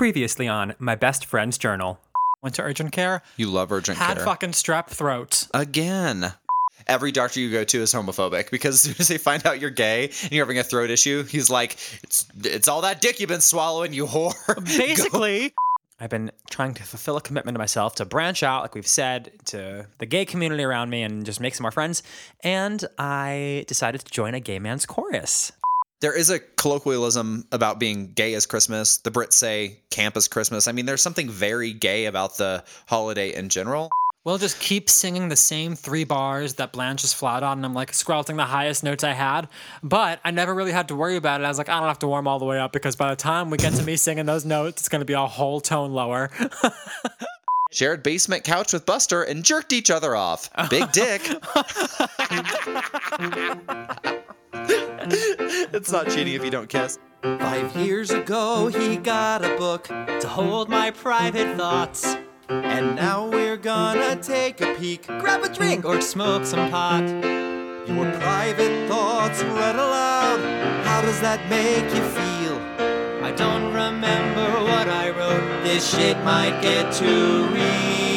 Previously 0.00 0.48
on 0.48 0.74
My 0.78 0.94
Best 0.94 1.26
Friend's 1.26 1.58
Journal. 1.58 2.00
Went 2.42 2.54
to 2.54 2.62
urgent 2.62 2.90
care. 2.90 3.20
You 3.36 3.48
love 3.48 3.70
urgent 3.70 3.98
care. 3.98 4.06
Had 4.06 4.16
care. 4.16 4.24
fucking 4.24 4.52
strep 4.52 4.86
throat. 4.86 5.46
Again. 5.52 6.32
Every 6.86 7.12
doctor 7.12 7.38
you 7.38 7.52
go 7.52 7.64
to 7.64 7.82
is 7.82 7.92
homophobic 7.92 8.50
because 8.50 8.76
as 8.76 8.80
soon 8.80 8.94
as 8.98 9.08
they 9.08 9.18
find 9.18 9.44
out 9.46 9.60
you're 9.60 9.68
gay 9.68 10.04
and 10.22 10.32
you're 10.32 10.46
having 10.46 10.58
a 10.58 10.64
throat 10.64 10.88
issue, 10.88 11.24
he's 11.24 11.50
like, 11.50 11.76
"It's 12.02 12.24
it's 12.42 12.66
all 12.66 12.80
that 12.80 13.02
dick 13.02 13.20
you've 13.20 13.28
been 13.28 13.42
swallowing, 13.42 13.92
you 13.92 14.06
whore." 14.06 14.32
Basically, 14.78 15.52
I've 16.00 16.08
been 16.08 16.30
trying 16.48 16.72
to 16.72 16.82
fulfill 16.82 17.18
a 17.18 17.20
commitment 17.20 17.56
to 17.56 17.58
myself 17.58 17.96
to 17.96 18.06
branch 18.06 18.42
out, 18.42 18.62
like 18.62 18.74
we've 18.74 18.86
said, 18.86 19.30
to 19.48 19.86
the 19.98 20.06
gay 20.06 20.24
community 20.24 20.64
around 20.64 20.88
me 20.88 21.02
and 21.02 21.26
just 21.26 21.40
make 21.40 21.54
some 21.54 21.64
more 21.64 21.72
friends. 21.72 22.02
And 22.42 22.82
I 22.98 23.66
decided 23.68 24.00
to 24.00 24.10
join 24.10 24.32
a 24.32 24.40
gay 24.40 24.60
man's 24.60 24.86
chorus. 24.86 25.52
There 26.00 26.16
is 26.16 26.30
a 26.30 26.38
colloquialism 26.38 27.46
about 27.52 27.78
being 27.78 28.12
gay 28.12 28.32
as 28.32 28.46
Christmas. 28.46 28.96
The 28.96 29.10
Brits 29.10 29.34
say 29.34 29.80
camp 29.90 30.16
is 30.16 30.28
Christmas. 30.28 30.66
I 30.66 30.72
mean, 30.72 30.86
there's 30.86 31.02
something 31.02 31.28
very 31.28 31.74
gay 31.74 32.06
about 32.06 32.38
the 32.38 32.64
holiday 32.86 33.34
in 33.34 33.50
general. 33.50 33.90
we'll 34.24 34.38
just 34.38 34.58
keep 34.60 34.88
singing 34.88 35.28
the 35.28 35.36
same 35.36 35.74
three 35.74 36.04
bars 36.04 36.54
that 36.54 36.72
Blanche 36.72 37.04
is 37.04 37.12
flat 37.12 37.42
on, 37.42 37.58
and 37.58 37.66
I'm 37.66 37.74
like 37.74 37.92
squelching 37.92 38.36
the 38.36 38.46
highest 38.46 38.82
notes 38.82 39.04
I 39.04 39.12
had. 39.12 39.48
But 39.82 40.20
I 40.24 40.30
never 40.30 40.54
really 40.54 40.72
had 40.72 40.88
to 40.88 40.94
worry 40.94 41.16
about 41.16 41.42
it. 41.42 41.44
I 41.44 41.48
was 41.48 41.58
like, 41.58 41.68
I 41.68 41.78
don't 41.78 41.88
have 41.88 41.98
to 41.98 42.08
warm 42.08 42.26
all 42.26 42.38
the 42.38 42.46
way 42.46 42.58
up 42.58 42.72
because 42.72 42.96
by 42.96 43.10
the 43.10 43.16
time 43.16 43.50
we 43.50 43.58
get 43.58 43.74
to 43.74 43.82
me 43.82 43.96
singing 43.96 44.24
those 44.24 44.46
notes, 44.46 44.80
it's 44.80 44.88
going 44.88 45.00
to 45.02 45.06
be 45.06 45.12
a 45.12 45.26
whole 45.26 45.60
tone 45.60 45.92
lower. 45.92 46.30
Shared 47.72 48.02
basement 48.02 48.44
couch 48.44 48.72
with 48.72 48.86
Buster 48.86 49.22
and 49.22 49.44
jerked 49.44 49.74
each 49.74 49.90
other 49.90 50.16
off. 50.16 50.48
Big 50.70 50.90
dick. 50.92 51.20
it's 54.52 55.92
not 55.92 56.08
cheating 56.08 56.34
if 56.34 56.44
you 56.44 56.50
don't 56.50 56.68
kiss. 56.68 56.98
Five 57.22 57.76
years 57.76 58.10
ago, 58.10 58.68
he 58.68 58.96
got 58.96 59.44
a 59.44 59.56
book 59.56 59.84
to 59.84 60.26
hold 60.28 60.68
my 60.68 60.90
private 60.90 61.56
thoughts. 61.56 62.16
And 62.48 62.96
now 62.96 63.28
we're 63.28 63.56
gonna 63.56 64.16
take 64.16 64.60
a 64.60 64.74
peek, 64.74 65.06
grab 65.06 65.44
a 65.44 65.48
drink, 65.48 65.84
or 65.84 66.00
smoke 66.00 66.44
some 66.44 66.70
pot. 66.70 67.02
Your 67.86 68.10
private 68.20 68.88
thoughts 68.88 69.42
read 69.42 69.76
aloud. 69.76 70.40
How 70.84 71.00
does 71.02 71.20
that 71.20 71.48
make 71.48 71.84
you 71.94 72.02
feel? 72.10 72.58
I 73.24 73.32
don't 73.32 73.72
remember 73.72 74.64
what 74.64 74.88
I 74.88 75.10
wrote. 75.10 75.62
This 75.62 75.94
shit 75.94 76.16
might 76.24 76.60
get 76.60 76.92
too 76.92 77.46
real. 77.48 78.10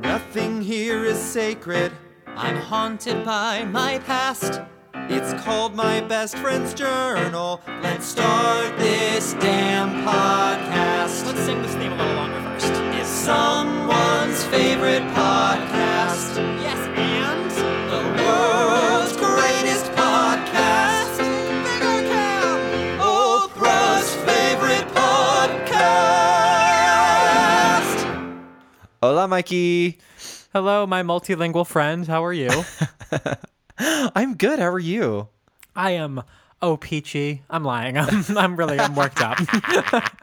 Nothing 0.00 0.62
here 0.62 1.04
is 1.04 1.18
sacred. 1.18 1.92
I'm 2.36 2.56
haunted 2.56 3.24
by 3.24 3.64
my 3.64 3.98
past. 4.00 4.60
It's 4.94 5.32
called 5.42 5.74
My 5.74 6.00
Best 6.00 6.36
Friend's 6.38 6.72
Journal. 6.74 7.60
Let's 7.82 8.06
start 8.06 8.76
this 8.78 9.34
damn 9.34 10.02
podcast. 10.04 11.26
Let's 11.26 11.40
sing 11.44 11.60
this 11.62 11.74
theme 11.74 11.92
a 11.92 11.96
little 11.96 12.14
longer 12.14 12.40
first. 12.42 12.72
It's 12.98 13.08
someone's 13.08 14.44
favorite 14.44 15.02
podcast. 15.12 16.36
Yes, 16.62 16.78
and 16.96 17.50
The 17.90 18.02
world's 18.22 19.16
greatest 19.16 19.86
podcast. 19.92 21.18
Bigger 21.18 22.02
Cam, 22.08 22.98
Oprah's 23.00 24.14
favorite 24.24 24.88
podcast. 24.94 25.32
Hola, 29.02 29.28
Mikey. 29.28 29.98
Hello, 30.52 30.86
my 30.86 31.02
multilingual 31.02 31.66
friend. 31.66 32.06
How 32.06 32.24
are 32.24 32.32
you? 32.32 32.50
I'm 33.78 34.34
good. 34.34 34.58
How 34.58 34.70
are 34.70 34.78
you? 34.78 35.28
I 35.74 35.92
am. 35.92 36.22
Oh, 36.60 36.76
peachy. 36.76 37.42
I'm 37.50 37.64
lying. 37.64 37.98
I'm, 37.98 38.24
I'm 38.36 38.56
really. 38.56 38.78
I'm 38.78 38.94
worked 38.94 39.20
up. 39.20 39.38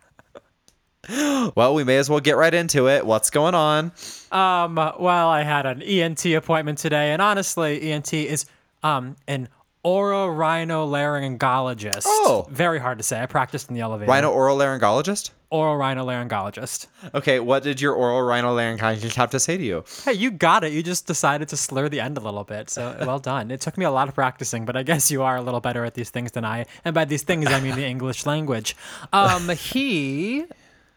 Well, 1.55 1.73
we 1.73 1.83
may 1.83 1.97
as 1.97 2.07
well 2.07 2.19
get 2.19 2.37
right 2.37 2.53
into 2.53 2.87
it. 2.87 3.03
What's 3.03 3.31
going 3.31 3.55
on? 3.55 3.91
Um, 4.31 4.75
well, 4.75 5.27
I 5.27 5.41
had 5.41 5.65
an 5.65 5.81
ENT 5.81 6.23
appointment 6.25 6.77
today, 6.77 7.13
and 7.13 7.19
honestly, 7.19 7.91
ENT 7.91 8.13
is 8.13 8.45
um 8.83 9.15
an 9.27 9.49
otorhinolaryngologist. 9.85 12.03
Oh. 12.05 12.47
very 12.49 12.79
hard 12.79 12.97
to 12.97 13.03
say. 13.03 13.21
I 13.21 13.25
practiced 13.25 13.69
in 13.69 13.75
the 13.75 13.81
elevator. 13.81 14.11
Rhino 14.11 14.31
oral 14.31 14.57
laryngologist? 14.57 15.31
Otorhinolaryngologist. 15.51 16.87
Okay, 17.13 17.39
what 17.39 17.63
did 17.63 17.81
your 17.81 17.93
oral 17.93 18.21
rhino 18.21 18.55
laryngologist 18.55 19.15
have 19.15 19.31
to 19.31 19.39
say 19.39 19.57
to 19.57 19.63
you? 19.63 19.83
Hey, 20.05 20.13
you 20.13 20.31
got 20.31 20.63
it. 20.63 20.73
You 20.73 20.83
just 20.83 21.07
decided 21.07 21.49
to 21.49 21.57
slur 21.57 21.89
the 21.89 21.99
end 21.99 22.17
a 22.17 22.21
little 22.21 22.43
bit, 22.43 22.69
so 22.69 22.95
well 23.01 23.19
done. 23.19 23.51
It 23.51 23.61
took 23.61 23.77
me 23.77 23.85
a 23.85 23.91
lot 23.91 24.07
of 24.07 24.15
practicing, 24.15 24.65
but 24.65 24.75
I 24.75 24.83
guess 24.83 25.09
you 25.09 25.23
are 25.23 25.37
a 25.37 25.41
little 25.41 25.61
better 25.61 25.85
at 25.85 25.95
these 25.95 26.09
things 26.09 26.33
than 26.33 26.45
I. 26.45 26.65
And 26.85 26.93
by 26.93 27.05
these 27.05 27.23
things, 27.23 27.47
I 27.47 27.59
mean 27.61 27.75
the 27.75 27.85
English 27.85 28.25
language. 28.25 28.75
Um, 29.11 29.49
he 29.49 30.45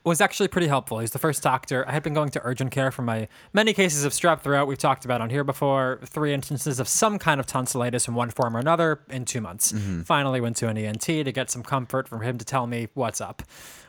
was 0.05 0.21
actually 0.21 0.49
pretty 0.49 0.67
helpful. 0.67 0.99
He's 0.99 1.13
the 1.13 1.19
first 1.19 1.43
doctor. 1.43 1.89
I 1.89 1.93
had 1.93 2.03
been 2.03 2.15
going 2.15 2.31
to 2.31 2.41
urgent 2.43 2.73
care 2.73 2.91
for 2.91 3.03
my 3.03 3.29
many 3.53 3.73
cases 3.73 4.05
of 4.05 4.13
strep 4.13 4.41
throat 4.41 4.67
we've 4.67 4.79
talked 4.79 5.05
about 5.05 5.21
on 5.21 5.31
here 5.31 5.45
before, 5.45 6.01
three 6.05 6.33
instances 6.33 6.81
of 6.81 6.89
some 6.89 7.19
kind 7.19 7.39
of 7.39 7.47
tonsillitis 7.47 8.09
in 8.09 8.15
one 8.15 8.31
form 8.31 8.57
or 8.57 8.61
another 8.61 9.01
in 9.09 9.25
two 9.25 9.41
months. 9.41 9.73
Mm-hmm. 9.73 10.03
Finally 10.03 10.41
went 10.41 10.57
to 10.57 10.69
an 10.69 10.77
ENT 10.77 11.03
to 11.03 11.33
get 11.33 11.51
some 11.51 11.63
comfort 11.63 12.09
from 12.09 12.23
him 12.23 12.39
to 12.39 12.45
tell 12.45 12.67
me 12.67 12.89
what's 12.95 13.21
up. 13.21 13.43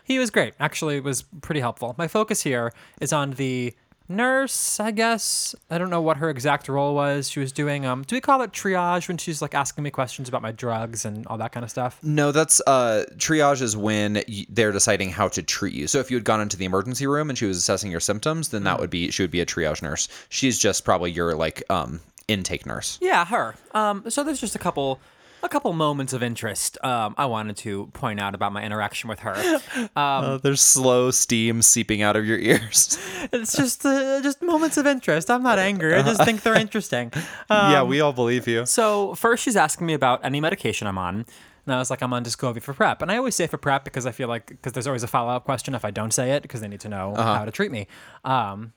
He 0.04 0.20
was 0.20 0.30
great. 0.30 0.54
Actually, 0.60 0.98
it 0.98 1.04
was 1.04 1.24
pretty 1.42 1.62
helpful. 1.62 1.96
My 1.98 2.08
focus 2.08 2.44
here 2.44 2.74
is 3.00 3.14
on 3.14 3.32
the 3.32 3.74
nurse, 4.08 4.80
I 4.80 4.92
guess. 4.92 5.56
I 5.70 5.78
don't 5.78 5.90
know 5.90 6.02
what 6.02 6.18
her 6.18 6.30
exact 6.30 6.68
role 6.70 6.94
was. 6.96 7.30
She 7.30 7.40
was 7.40 7.52
doing 7.52 7.86
um 7.86 8.04
do 8.04 8.16
we 8.16 8.22
call 8.22 8.42
it 8.42 8.52
triage 8.52 9.08
when 9.08 9.18
she's 9.18 9.42
like 9.42 9.54
asking 9.54 9.84
me 9.84 9.92
questions 9.92 10.30
about 10.30 10.42
my 10.42 10.52
drugs 10.52 11.06
and 11.06 11.26
all 11.28 11.38
that 11.38 11.52
kind 11.52 11.64
of 11.64 11.70
stuff? 11.70 12.00
No, 12.04 12.32
that's 12.32 12.62
uh 12.68 13.06
triage 13.18 13.62
is 13.62 13.76
when 13.78 14.16
y- 14.28 14.46
they're 14.50 14.72
deciding 14.72 15.10
how 15.10 15.28
to 15.30 15.42
treat 15.44 15.74
you. 15.74 15.88
So 15.88 16.00
if 16.00 16.12
you 16.12 16.18
had 16.18 16.24
gone 16.26 16.42
into 16.42 16.58
the 16.58 16.66
emergency 16.66 17.08
room 17.08 17.30
and 17.30 17.38
she 17.38 17.46
was 17.46 17.58
assessing 17.58 17.92
your 17.92 18.00
symptoms, 18.00 18.50
then 18.50 18.64
that 18.64 18.80
would 18.80 18.90
be 18.90 19.12
she 19.12 19.24
would 19.24 19.32
be 19.32 19.42
a 19.42 19.46
triage 19.46 19.82
nurse. 19.82 20.08
She's 20.30 20.58
just 20.60 20.86
probably 20.86 21.12
your 21.12 21.36
like 21.36 21.64
um 21.70 22.00
intake 22.28 22.66
nurse. 22.66 22.98
Yeah, 23.02 23.26
her. 23.26 23.56
Um, 23.74 24.10
so 24.10 24.24
there's 24.24 24.40
just 24.40 24.56
a 24.56 24.60
couple, 24.60 25.00
a 25.44 25.50
couple 25.50 25.72
moments 25.74 26.14
of 26.14 26.24
interest. 26.24 26.78
Um, 26.84 27.14
I 27.18 27.26
wanted 27.26 27.58
to 27.58 27.88
point 27.88 28.20
out 28.20 28.34
about 28.34 28.54
my 28.54 28.64
interaction 28.64 29.10
with 29.10 29.20
her. 29.20 29.60
Uh, 29.96 30.38
there's 30.44 30.62
slow 30.62 31.12
steam 31.12 31.62
seeping 31.62 32.02
out 32.02 32.16
of 32.16 32.26
your 32.26 32.40
ears. 32.40 32.98
It's 33.32 33.56
just 33.56 33.86
uh, 33.86 34.22
just 34.22 34.42
moments 34.42 34.76
of 34.78 34.86
interest. 34.86 35.32
I'm 35.32 35.44
not 35.44 35.58
angry. 35.58 35.96
I 35.96 36.02
just 36.04 36.24
think 36.26 36.42
they're 36.44 36.58
interesting. 36.68 37.12
yeah, 37.50 37.82
we 37.84 38.02
all 38.02 38.12
believe 38.12 38.48
you. 38.48 38.66
So 38.66 39.16
first, 39.16 39.44
she's 39.44 39.56
asking 39.56 39.88
me 39.88 39.94
about 39.94 40.24
any 40.26 40.42
medication 40.42 40.88
I'm 40.88 40.98
on. 40.98 41.26
And 41.66 41.74
I 41.74 41.78
was 41.80 41.90
like, 41.90 42.02
I'm 42.02 42.12
on 42.12 42.26
Descovy 42.26 42.62
for 42.62 42.74
prep. 42.74 43.02
And 43.02 43.10
I 43.10 43.16
always 43.18 43.36
say 43.36 43.48
for 43.48 43.58
prep 43.58 43.86
because 43.86 44.06
I 44.06 44.12
feel 44.12 44.28
like, 44.28 44.48
because 44.48 44.74
there's 44.74 44.88
always 44.88 45.04
a 45.04 45.08
follow 45.08 45.32
up 45.32 45.46
question 45.46 45.74
if 45.74 45.86
I 45.86 45.92
don't 45.92 46.12
say 46.14 46.32
it, 46.32 46.42
because 46.42 46.60
they 46.60 46.68
need 46.68 46.82
to 46.82 46.90
know 46.90 47.14
how 47.16 47.46
to 47.46 47.52
treat 47.52 47.72
me. 47.72 47.88
Um, 48.26 48.74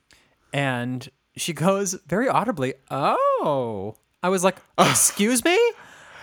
and 0.53 1.09
she 1.37 1.53
goes 1.53 1.95
very 2.07 2.29
audibly, 2.29 2.75
Oh. 2.91 3.97
I 4.23 4.29
was 4.29 4.45
like, 4.45 4.57
Excuse 4.79 5.45
me? 5.45 5.59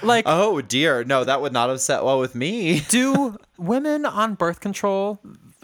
Like, 0.03 0.25
Oh 0.27 0.61
dear, 0.61 1.03
no, 1.03 1.23
that 1.23 1.41
would 1.41 1.53
not 1.53 1.69
have 1.69 1.81
set 1.81 2.03
well 2.03 2.19
with 2.19 2.35
me. 2.35 2.79
do 2.89 3.37
women 3.57 4.05
on 4.05 4.35
birth 4.35 4.59
control 4.59 5.19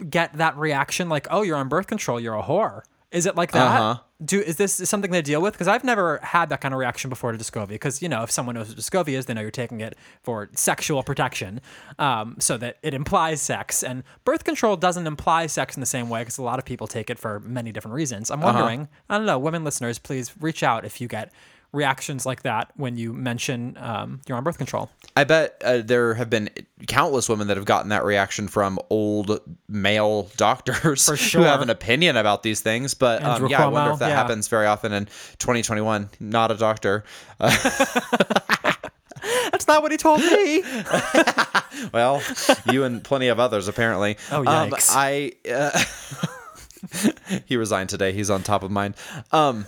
get 0.08 0.34
that 0.34 0.56
reaction 0.56 1.08
like, 1.08 1.26
oh, 1.30 1.42
you're 1.42 1.56
on 1.56 1.68
birth 1.68 1.86
control, 1.86 2.20
you're 2.20 2.36
a 2.36 2.42
whore? 2.42 2.82
Is 3.10 3.26
it 3.26 3.34
like 3.34 3.52
that? 3.52 3.80
Uh-huh. 3.80 4.00
Do 4.24 4.40
is 4.40 4.56
this 4.56 4.74
something 4.88 5.10
they 5.10 5.22
deal 5.22 5.42
with? 5.42 5.54
Because 5.54 5.66
I've 5.66 5.82
never 5.82 6.20
had 6.22 6.50
that 6.50 6.60
kind 6.60 6.72
of 6.72 6.78
reaction 6.78 7.08
before 7.08 7.32
to 7.32 7.38
Descovy. 7.38 7.68
Because 7.70 8.00
you 8.00 8.08
know, 8.08 8.22
if 8.22 8.30
someone 8.30 8.54
knows 8.54 8.68
what 8.68 8.78
Descovy 8.78 9.14
is, 9.18 9.26
they 9.26 9.34
know 9.34 9.40
you're 9.40 9.50
taking 9.50 9.80
it 9.80 9.96
for 10.22 10.48
sexual 10.54 11.02
protection, 11.02 11.60
um, 11.98 12.36
so 12.38 12.56
that 12.58 12.76
it 12.82 12.94
implies 12.94 13.40
sex. 13.40 13.82
And 13.82 14.04
birth 14.24 14.44
control 14.44 14.76
doesn't 14.76 15.06
imply 15.06 15.46
sex 15.46 15.74
in 15.74 15.80
the 15.80 15.86
same 15.86 16.08
way 16.08 16.20
because 16.20 16.38
a 16.38 16.42
lot 16.42 16.58
of 16.60 16.64
people 16.64 16.86
take 16.86 17.10
it 17.10 17.18
for 17.18 17.40
many 17.40 17.72
different 17.72 17.94
reasons. 17.94 18.30
I'm 18.30 18.42
wondering. 18.42 18.88
I 19.08 19.16
don't 19.16 19.26
know, 19.26 19.38
women 19.38 19.64
listeners, 19.64 19.98
please 19.98 20.32
reach 20.38 20.62
out 20.62 20.84
if 20.84 21.00
you 21.00 21.08
get 21.08 21.32
reactions 21.72 22.26
like 22.26 22.42
that 22.42 22.70
when 22.76 22.96
you 22.96 23.12
mention 23.12 23.76
um, 23.78 24.20
you're 24.26 24.36
on 24.36 24.44
birth 24.44 24.58
control. 24.58 24.90
I 25.16 25.24
bet 25.24 25.60
uh, 25.64 25.78
there 25.78 26.14
have 26.14 26.30
been 26.30 26.50
countless 26.86 27.28
women 27.28 27.48
that 27.48 27.56
have 27.56 27.66
gotten 27.66 27.90
that 27.90 28.04
reaction 28.04 28.48
from 28.48 28.78
old 28.90 29.40
male 29.68 30.30
doctors 30.36 31.06
For 31.06 31.38
who 31.38 31.44
have 31.44 31.62
an 31.62 31.70
opinion 31.70 32.16
about 32.16 32.42
these 32.42 32.60
things. 32.60 32.94
But 32.94 33.22
um, 33.22 33.46
yeah, 33.48 33.64
I 33.64 33.68
wonder 33.68 33.92
if 33.92 33.98
that 34.00 34.08
yeah. 34.08 34.16
happens 34.16 34.48
very 34.48 34.66
often 34.66 34.92
in 34.92 35.06
2021. 35.38 36.10
Not 36.20 36.50
a 36.50 36.56
doctor. 36.56 37.04
Uh, 37.38 37.50
That's 39.50 39.66
not 39.66 39.82
what 39.82 39.92
he 39.92 39.98
told 39.98 40.20
me. 40.20 40.62
well, 41.92 42.22
you 42.72 42.84
and 42.84 43.04
plenty 43.04 43.28
of 43.28 43.38
others 43.38 43.68
apparently. 43.68 44.16
Oh, 44.30 44.38
Um, 44.38 44.70
yikes. 44.70 44.90
I 44.90 45.32
uh, 45.50 45.84
he 47.46 47.56
resigned 47.56 47.90
today. 47.90 48.12
He's 48.12 48.30
on 48.30 48.42
top 48.42 48.62
of 48.62 48.70
mind. 48.70 48.94
Um, 49.32 49.66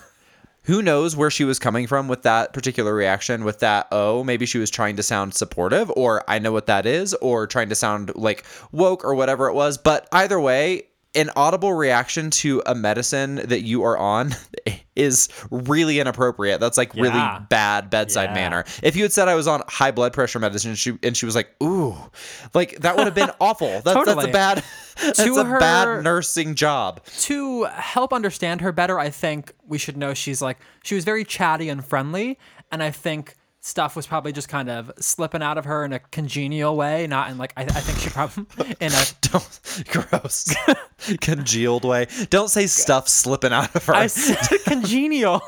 who 0.64 0.82
knows 0.82 1.16
where 1.16 1.30
she 1.30 1.44
was 1.44 1.58
coming 1.58 1.86
from 1.86 2.08
with 2.08 2.22
that 2.22 2.52
particular 2.52 2.94
reaction? 2.94 3.44
With 3.44 3.60
that, 3.60 3.88
oh, 3.90 4.22
maybe 4.22 4.46
she 4.46 4.58
was 4.58 4.70
trying 4.70 4.96
to 4.96 5.02
sound 5.02 5.34
supportive, 5.34 5.90
or 5.96 6.22
I 6.28 6.38
know 6.38 6.52
what 6.52 6.66
that 6.66 6.86
is, 6.86 7.14
or 7.14 7.46
trying 7.46 7.68
to 7.70 7.74
sound 7.74 8.12
like 8.14 8.44
woke 8.70 9.04
or 9.04 9.14
whatever 9.14 9.48
it 9.48 9.54
was. 9.54 9.76
But 9.78 10.08
either 10.12 10.38
way, 10.40 10.84
an 11.14 11.30
audible 11.36 11.74
reaction 11.74 12.30
to 12.30 12.62
a 12.64 12.74
medicine 12.74 13.34
that 13.36 13.62
you 13.62 13.82
are 13.82 13.98
on 13.98 14.34
is 14.96 15.28
really 15.50 16.00
inappropriate. 16.00 16.58
That's 16.60 16.78
like 16.78 16.94
really 16.94 17.20
bad 17.50 17.90
bedside 17.90 18.30
Yeah. 18.30 18.34
manner. 18.34 18.64
If 18.82 18.96
you 18.96 19.02
had 19.02 19.12
said 19.12 19.28
I 19.28 19.34
was 19.34 19.46
on 19.46 19.62
high 19.68 19.90
blood 19.90 20.12
pressure 20.14 20.38
medicine 20.38 20.70
and 20.70 20.78
she, 20.78 20.98
and 21.02 21.14
she 21.16 21.26
was 21.26 21.34
like, 21.34 21.50
"Ooh," 21.62 21.94
like 22.54 22.78
that 22.80 22.96
would 22.96 23.04
have 23.04 23.14
been 23.14 23.30
awful. 23.40 23.68
That's 23.84 24.06
that's 24.06 24.24
a 24.24 24.32
bad 24.32 24.64
that's 25.02 25.22
To 25.22 25.34
a 25.36 25.44
her- 25.44 25.58
bad 25.60 26.02
nursing 26.04 26.54
job. 26.54 27.04
to 27.20 27.64
help 27.64 28.12
understand 28.12 28.60
her 28.60 28.72
better, 28.72 28.98
I 28.98 29.10
think 29.10 29.52
we 29.66 29.78
should 29.78 29.96
know 29.96 30.14
she's 30.14 30.40
like 30.42 30.58
she 30.82 30.94
was 30.94 31.04
very 31.04 31.24
chatty 31.24 31.68
and 31.68 31.84
friendly, 31.84 32.38
and 32.70 32.82
I 32.82 32.90
think 32.90 33.34
stuff 33.64 33.94
was 33.94 34.08
probably 34.08 34.32
just 34.32 34.48
kind 34.48 34.68
of 34.68 34.90
slipping 34.98 35.40
out 35.40 35.56
of 35.56 35.64
her 35.66 35.84
in 35.84 35.92
a 35.92 36.00
congenial 36.00 36.76
way, 36.76 37.06
not 37.06 37.30
in 37.30 37.38
like 37.38 37.52
I, 37.56 37.62
I 37.62 37.66
think 37.66 37.98
she 37.98 38.10
probably 38.10 38.44
in 38.80 38.92
a 38.92 39.04
Don't 39.22 39.86
gross 39.88 40.52
congealed 41.20 41.84
way. 41.84 42.06
Don't 42.30 42.48
say 42.48 42.66
stuff 42.66 43.08
slipping 43.08 43.52
out 43.52 43.74
of 43.74 43.84
her. 43.86 43.94
I 43.94 44.06
said 44.08 44.36
congenial, 44.64 45.40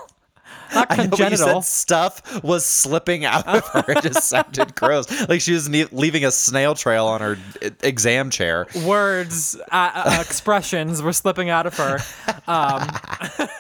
not 0.75 0.89
but 0.89 0.99
you 0.99 1.05
congenital. 1.09 1.63
said 1.63 1.65
stuff 1.65 2.43
was 2.45 2.65
slipping 2.65 3.25
out 3.25 3.47
of 3.47 3.67
her. 3.69 3.85
It 3.89 4.03
just 4.03 4.29
sounded 4.29 4.75
gross. 4.77 5.29
Like 5.29 5.41
she 5.41 5.53
was 5.53 5.69
ne- 5.69 5.87
leaving 5.93 6.25
a 6.25 6.31
snail 6.31 6.75
trail 6.75 7.07
on 7.07 7.21
her 7.21 7.37
exam 7.83 8.31
chair. 8.31 8.67
Words, 8.85 9.57
uh, 9.73 9.91
uh, 9.95 10.19
expressions 10.21 11.03
were 11.03 11.13
slipping 11.13 11.51
out 11.51 11.67
of 11.67 11.77
her. 11.77 11.99
Um, 12.47 12.89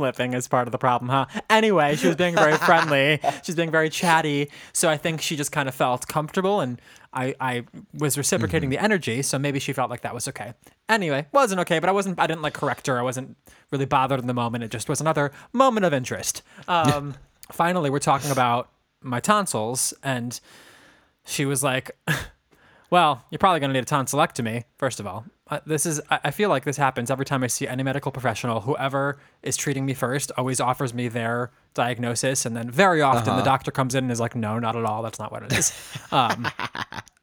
slipping 0.00 0.32
is 0.32 0.48
part 0.48 0.66
of 0.66 0.72
the 0.72 0.78
problem, 0.78 1.10
huh? 1.10 1.26
Anyway, 1.50 1.94
she 1.96 2.06
was 2.06 2.16
being 2.16 2.34
very 2.34 2.56
friendly. 2.56 3.20
She's 3.44 3.54
being 3.54 3.70
very 3.70 3.90
chatty. 3.90 4.50
So 4.72 4.88
I 4.88 4.96
think 4.96 5.20
she 5.20 5.36
just 5.36 5.52
kind 5.52 5.68
of 5.68 5.74
felt 5.74 6.06
comfortable 6.08 6.60
and 6.60 6.80
I, 7.12 7.34
I 7.40 7.64
was 7.92 8.16
reciprocating 8.16 8.70
Mm-hmm. 8.70 8.78
the 8.78 8.82
energy. 8.82 9.20
So 9.22 9.38
maybe 9.38 9.58
she 9.58 9.72
felt 9.74 9.90
like 9.90 10.00
that 10.02 10.14
was 10.14 10.26
okay. 10.28 10.54
Anyway, 10.88 11.26
wasn't 11.32 11.60
okay, 11.60 11.78
but 11.80 11.88
I 11.88 11.92
wasn't, 11.92 12.18
I 12.18 12.26
didn't 12.26 12.40
like 12.42 12.54
correct 12.54 12.86
her. 12.86 12.98
I 12.98 13.02
wasn't 13.02 13.36
really 13.70 13.84
bothered 13.84 14.20
in 14.20 14.26
the 14.26 14.34
moment. 14.34 14.64
It 14.64 14.70
just 14.70 14.88
was 14.88 15.00
another 15.02 15.32
moment 15.52 15.84
of 15.84 15.92
interest. 15.92 16.42
Um, 16.68 17.14
finally, 17.52 17.90
we're 17.90 17.98
talking 17.98 18.30
about 18.30 18.70
my 19.02 19.20
tonsils 19.20 19.92
and 20.02 20.40
she 21.26 21.44
was 21.44 21.62
like, 21.62 21.90
well, 22.90 23.24
you're 23.30 23.38
probably 23.38 23.60
going 23.60 23.70
to 23.70 23.74
need 23.74 23.82
a 23.82 23.94
tonsillectomy, 23.94 24.64
first 24.78 24.98
of 25.00 25.06
all. 25.06 25.24
Uh, 25.50 25.58
this 25.66 25.84
is, 25.84 26.00
I 26.10 26.20
I 26.24 26.30
feel 26.30 26.48
like 26.48 26.64
this 26.64 26.76
happens 26.76 27.10
every 27.10 27.24
time 27.24 27.42
I 27.42 27.48
see 27.48 27.66
any 27.66 27.82
medical 27.82 28.12
professional. 28.12 28.60
Whoever 28.60 29.18
is 29.42 29.56
treating 29.56 29.84
me 29.84 29.94
first 29.94 30.30
always 30.36 30.60
offers 30.60 30.94
me 30.94 31.08
their 31.08 31.50
diagnosis. 31.74 32.46
And 32.46 32.56
then 32.56 32.70
very 32.70 33.02
often 33.02 33.36
the 33.36 33.42
doctor 33.42 33.70
comes 33.70 33.94
in 33.94 34.04
and 34.04 34.12
is 34.12 34.20
like, 34.20 34.34
no, 34.36 34.58
not 34.58 34.76
at 34.76 34.84
all. 34.84 35.02
That's 35.02 35.18
not 35.18 35.32
what 35.32 35.42
it 35.42 35.52
is. 35.52 35.72
Um, 36.12 36.48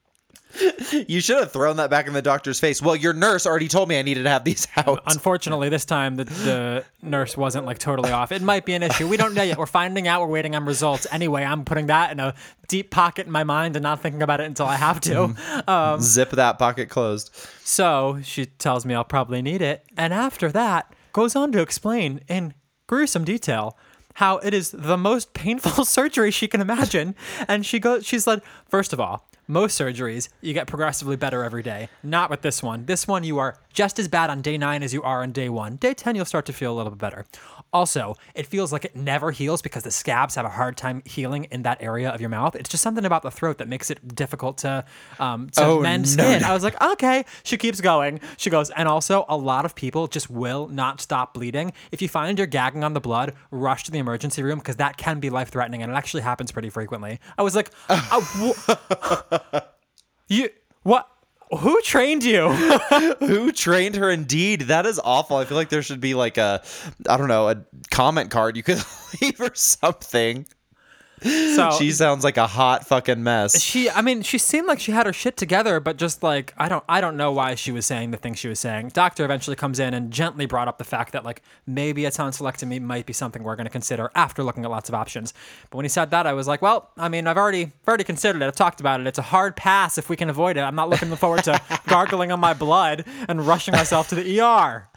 You 1.07 1.21
should 1.21 1.37
have 1.37 1.51
thrown 1.51 1.77
that 1.77 1.89
back 1.89 2.07
in 2.07 2.13
the 2.13 2.21
doctor's 2.21 2.59
face. 2.59 2.81
Well, 2.81 2.95
your 2.95 3.13
nurse 3.13 3.45
already 3.45 3.67
told 3.67 3.89
me 3.89 3.99
I 3.99 4.01
needed 4.01 4.23
to 4.23 4.29
have 4.29 4.43
these 4.43 4.67
out. 4.77 5.03
unfortunately, 5.05 5.69
this 5.69 5.85
time 5.85 6.15
the, 6.15 6.23
the 6.23 6.85
nurse 7.01 7.35
wasn't 7.37 7.65
like 7.65 7.77
totally 7.77 8.11
off. 8.11 8.31
It 8.31 8.41
might 8.41 8.65
be 8.65 8.73
an 8.73 8.83
issue. 8.83 9.07
We 9.07 9.17
don't 9.17 9.33
know 9.33 9.43
yet. 9.43 9.57
We're 9.57 9.65
finding 9.65 10.07
out. 10.07 10.21
We're 10.21 10.27
waiting 10.27 10.55
on 10.55 10.65
results. 10.65 11.07
Anyway, 11.11 11.43
I'm 11.43 11.65
putting 11.65 11.87
that 11.87 12.11
in 12.11 12.19
a 12.19 12.33
deep 12.67 12.89
pocket 12.89 13.27
in 13.27 13.31
my 13.31 13.43
mind 13.43 13.75
and 13.75 13.83
not 13.83 14.01
thinking 14.01 14.21
about 14.21 14.39
it 14.39 14.45
until 14.45 14.65
I 14.65 14.75
have 14.75 14.99
to. 15.01 15.35
Um, 15.67 16.01
Zip 16.01 16.31
that 16.31 16.57
pocket 16.57 16.89
closed. 16.89 17.35
So 17.63 18.19
she 18.23 18.45
tells 18.45 18.85
me 18.85 18.93
I'll 18.93 19.03
probably 19.03 19.41
need 19.41 19.61
it. 19.61 19.85
And 19.97 20.13
after 20.13 20.51
that, 20.51 20.93
goes 21.13 21.35
on 21.35 21.51
to 21.51 21.61
explain 21.61 22.21
in 22.27 22.53
gruesome 22.87 23.25
detail 23.25 23.77
how 24.15 24.37
it 24.39 24.53
is 24.53 24.71
the 24.71 24.97
most 24.97 25.33
painful 25.33 25.85
surgery 25.85 26.31
she 26.31 26.47
can 26.47 26.61
imagine. 26.61 27.15
And 27.47 27.65
she 27.65 27.79
goes, 27.79 28.05
she 28.05 28.19
said, 28.19 28.41
first 28.67 28.93
of 28.93 28.99
all, 28.99 29.26
most 29.47 29.79
surgeries, 29.79 30.29
you 30.41 30.53
get 30.53 30.67
progressively 30.67 31.15
better 31.15 31.43
every 31.43 31.63
day. 31.63 31.89
Not 32.03 32.29
with 32.29 32.41
this 32.41 32.61
one. 32.61 32.85
This 32.85 33.07
one, 33.07 33.23
you 33.23 33.37
are 33.37 33.57
just 33.77 33.99
as 33.99 34.07
bad 34.07 34.31
on 34.31 34.41
day 34.41 34.57
nine 34.57 34.81
as 34.81 34.91
you 34.91 35.03
are 35.03 35.21
on 35.21 35.31
day 35.31 35.49
one. 35.49 35.75
Day 35.75 35.93
10, 35.93 36.15
you'll 36.15 36.25
start 36.25 36.47
to 36.47 36.51
feel 36.53 36.73
a 36.73 36.75
little 36.75 36.89
bit 36.89 36.97
better. 36.97 37.27
Also, 37.71 38.15
it 38.33 38.47
feels 38.47 38.73
like 38.73 38.83
it 38.85 38.95
never 38.95 39.29
heals 39.29 39.61
because 39.61 39.83
the 39.83 39.91
scabs 39.91 40.33
have 40.33 40.45
a 40.45 40.49
hard 40.49 40.75
time 40.75 41.03
healing 41.05 41.43
in 41.51 41.61
that 41.61 41.77
area 41.79 42.09
of 42.09 42.19
your 42.19 42.31
mouth. 42.31 42.55
It's 42.55 42.69
just 42.69 42.81
something 42.81 43.05
about 43.05 43.21
the 43.21 43.29
throat 43.29 43.59
that 43.59 43.67
makes 43.67 43.91
it 43.91 44.15
difficult 44.15 44.57
to, 44.59 44.83
um, 45.19 45.51
to 45.51 45.63
Oh, 45.63 45.79
mend 45.81 46.17
no, 46.17 46.23
skin. 46.23 46.41
no. 46.41 46.47
I 46.47 46.53
was 46.55 46.63
like, 46.63 46.81
okay. 46.81 47.23
She 47.43 47.55
keeps 47.55 47.79
going. 47.79 48.19
She 48.37 48.49
goes, 48.49 48.71
and 48.71 48.87
also, 48.87 49.25
a 49.29 49.37
lot 49.37 49.63
of 49.63 49.75
people 49.75 50.07
just 50.07 50.27
will 50.27 50.67
not 50.69 50.99
stop 50.99 51.35
bleeding. 51.35 51.71
If 51.91 52.01
you 52.01 52.09
find 52.09 52.35
you're 52.39 52.47
gagging 52.47 52.83
on 52.83 52.93
the 52.95 52.99
blood, 52.99 53.35
rush 53.51 53.83
to 53.83 53.91
the 53.91 53.99
emergency 53.99 54.41
room 54.41 54.57
because 54.57 54.77
that 54.77 54.97
can 54.97 55.19
be 55.19 55.29
life 55.29 55.49
threatening, 55.49 55.83
and 55.83 55.91
it 55.91 55.95
actually 55.95 56.23
happens 56.23 56.51
pretty 56.51 56.71
frequently. 56.71 57.19
I 57.37 57.43
was 57.43 57.55
like, 57.55 57.69
wh- 57.87 59.59
you 60.29 60.49
what? 60.81 61.07
Who 61.59 61.81
trained 61.81 62.23
you? 62.23 62.49
Who 63.19 63.51
trained 63.51 63.95
her? 63.95 64.09
Indeed, 64.09 64.61
that 64.63 64.85
is 64.85 64.99
awful. 65.03 65.37
I 65.37 65.45
feel 65.45 65.55
like 65.55 65.69
there 65.69 65.81
should 65.81 66.01
be 66.01 66.13
like 66.13 66.37
a, 66.37 66.61
I 67.07 67.17
don't 67.17 67.29
know, 67.29 67.49
a 67.49 67.63
comment 67.89 68.31
card 68.31 68.57
you 68.57 68.63
could 68.63 68.83
leave 69.21 69.39
or 69.39 69.51
something. 69.55 70.45
So 71.23 71.71
She 71.79 71.91
sounds 71.91 72.23
like 72.23 72.37
a 72.37 72.45
hot 72.47 72.85
fucking 72.87 73.23
mess. 73.23 73.59
she 73.61 73.89
i 73.89 74.01
mean 74.01 74.21
she 74.21 74.37
seemed 74.37 74.67
like 74.67 74.79
she 74.79 74.91
had 74.91 75.05
her 75.07 75.13
shit 75.13 75.35
together 75.35 75.79
but 75.79 75.97
just 75.97 76.21
like 76.21 76.53
i 76.57 76.69
don't 76.69 76.83
i 76.87 77.01
don't 77.01 77.17
know 77.17 77.31
why 77.31 77.55
she 77.55 77.71
was 77.71 77.85
saying 77.85 78.11
the 78.11 78.17
things 78.17 78.37
she 78.37 78.47
was 78.47 78.59
saying. 78.59 78.89
Doctor 78.89 79.25
eventually 79.25 79.55
comes 79.55 79.79
in 79.79 79.93
and 79.93 80.11
gently 80.11 80.45
brought 80.45 80.67
up 80.67 80.77
the 80.77 80.83
fact 80.83 81.13
that 81.13 81.23
like 81.25 81.41
maybe 81.65 82.05
a 82.05 82.11
tonsillectomy 82.11 82.79
might 82.79 83.05
be 83.05 83.13
something 83.13 83.41
we're 83.43 83.55
going 83.55 83.65
to 83.65 83.71
consider 83.71 84.11
after 84.15 84.43
looking 84.43 84.63
at 84.63 84.71
lots 84.71 84.89
of 84.89 84.95
options. 84.95 85.33
But 85.69 85.77
when 85.77 85.85
he 85.85 85.89
said 85.89 86.11
that 86.11 86.27
i 86.27 86.33
was 86.33 86.47
like 86.47 86.61
well 86.61 86.91
i 86.97 87.09
mean 87.09 87.25
i've 87.27 87.37
already 87.37 87.63
I've 87.63 87.87
already 87.87 88.03
considered 88.03 88.41
it. 88.41 88.45
I've 88.45 88.55
talked 88.55 88.79
about 88.79 88.99
it. 89.01 89.07
It's 89.07 89.17
a 89.17 89.23
hard 89.23 89.55
pass 89.55 89.97
if 89.97 90.09
we 90.09 90.15
can 90.15 90.29
avoid 90.29 90.57
it. 90.57 90.61
I'm 90.61 90.75
not 90.75 90.89
looking 90.89 91.15
forward 91.15 91.43
to 91.45 91.59
gargling 91.87 92.31
on 92.31 92.39
my 92.39 92.53
blood 92.53 93.05
and 93.27 93.45
rushing 93.47 93.71
myself 93.71 94.09
to 94.09 94.15
the 94.15 94.39
er 94.41 94.87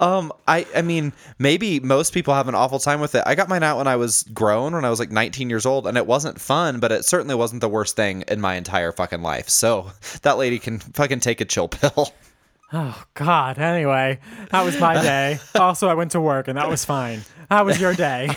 Um, 0.00 0.32
I, 0.48 0.66
I 0.74 0.82
mean, 0.82 1.12
maybe 1.38 1.78
most 1.78 2.12
people 2.12 2.34
have 2.34 2.48
an 2.48 2.54
awful 2.54 2.78
time 2.78 3.00
with 3.00 3.14
it. 3.14 3.22
I 3.26 3.34
got 3.34 3.48
mine 3.48 3.62
out 3.62 3.76
when 3.76 3.86
I 3.86 3.96
was 3.96 4.24
grown, 4.24 4.74
when 4.74 4.84
I 4.84 4.90
was 4.90 4.98
like 4.98 5.10
19 5.10 5.50
years 5.50 5.66
old, 5.66 5.86
and 5.86 5.96
it 5.96 6.06
wasn't 6.06 6.40
fun, 6.40 6.80
but 6.80 6.90
it 6.90 7.04
certainly 7.04 7.34
wasn't 7.34 7.60
the 7.60 7.68
worst 7.68 7.96
thing 7.96 8.24
in 8.26 8.40
my 8.40 8.54
entire 8.54 8.92
fucking 8.92 9.22
life. 9.22 9.48
So 9.48 9.92
that 10.22 10.38
lady 10.38 10.58
can 10.58 10.78
fucking 10.78 11.20
take 11.20 11.40
a 11.40 11.44
chill 11.44 11.68
pill. 11.68 12.12
oh 12.72 13.02
god 13.14 13.58
anyway 13.58 14.16
that 14.50 14.64
was 14.64 14.78
my 14.78 14.94
day 15.02 15.40
also 15.56 15.88
i 15.88 15.94
went 15.94 16.12
to 16.12 16.20
work 16.20 16.46
and 16.46 16.56
that 16.56 16.68
was 16.68 16.84
fine 16.84 17.20
how 17.50 17.64
was 17.64 17.80
your 17.80 17.94
day 17.94 18.28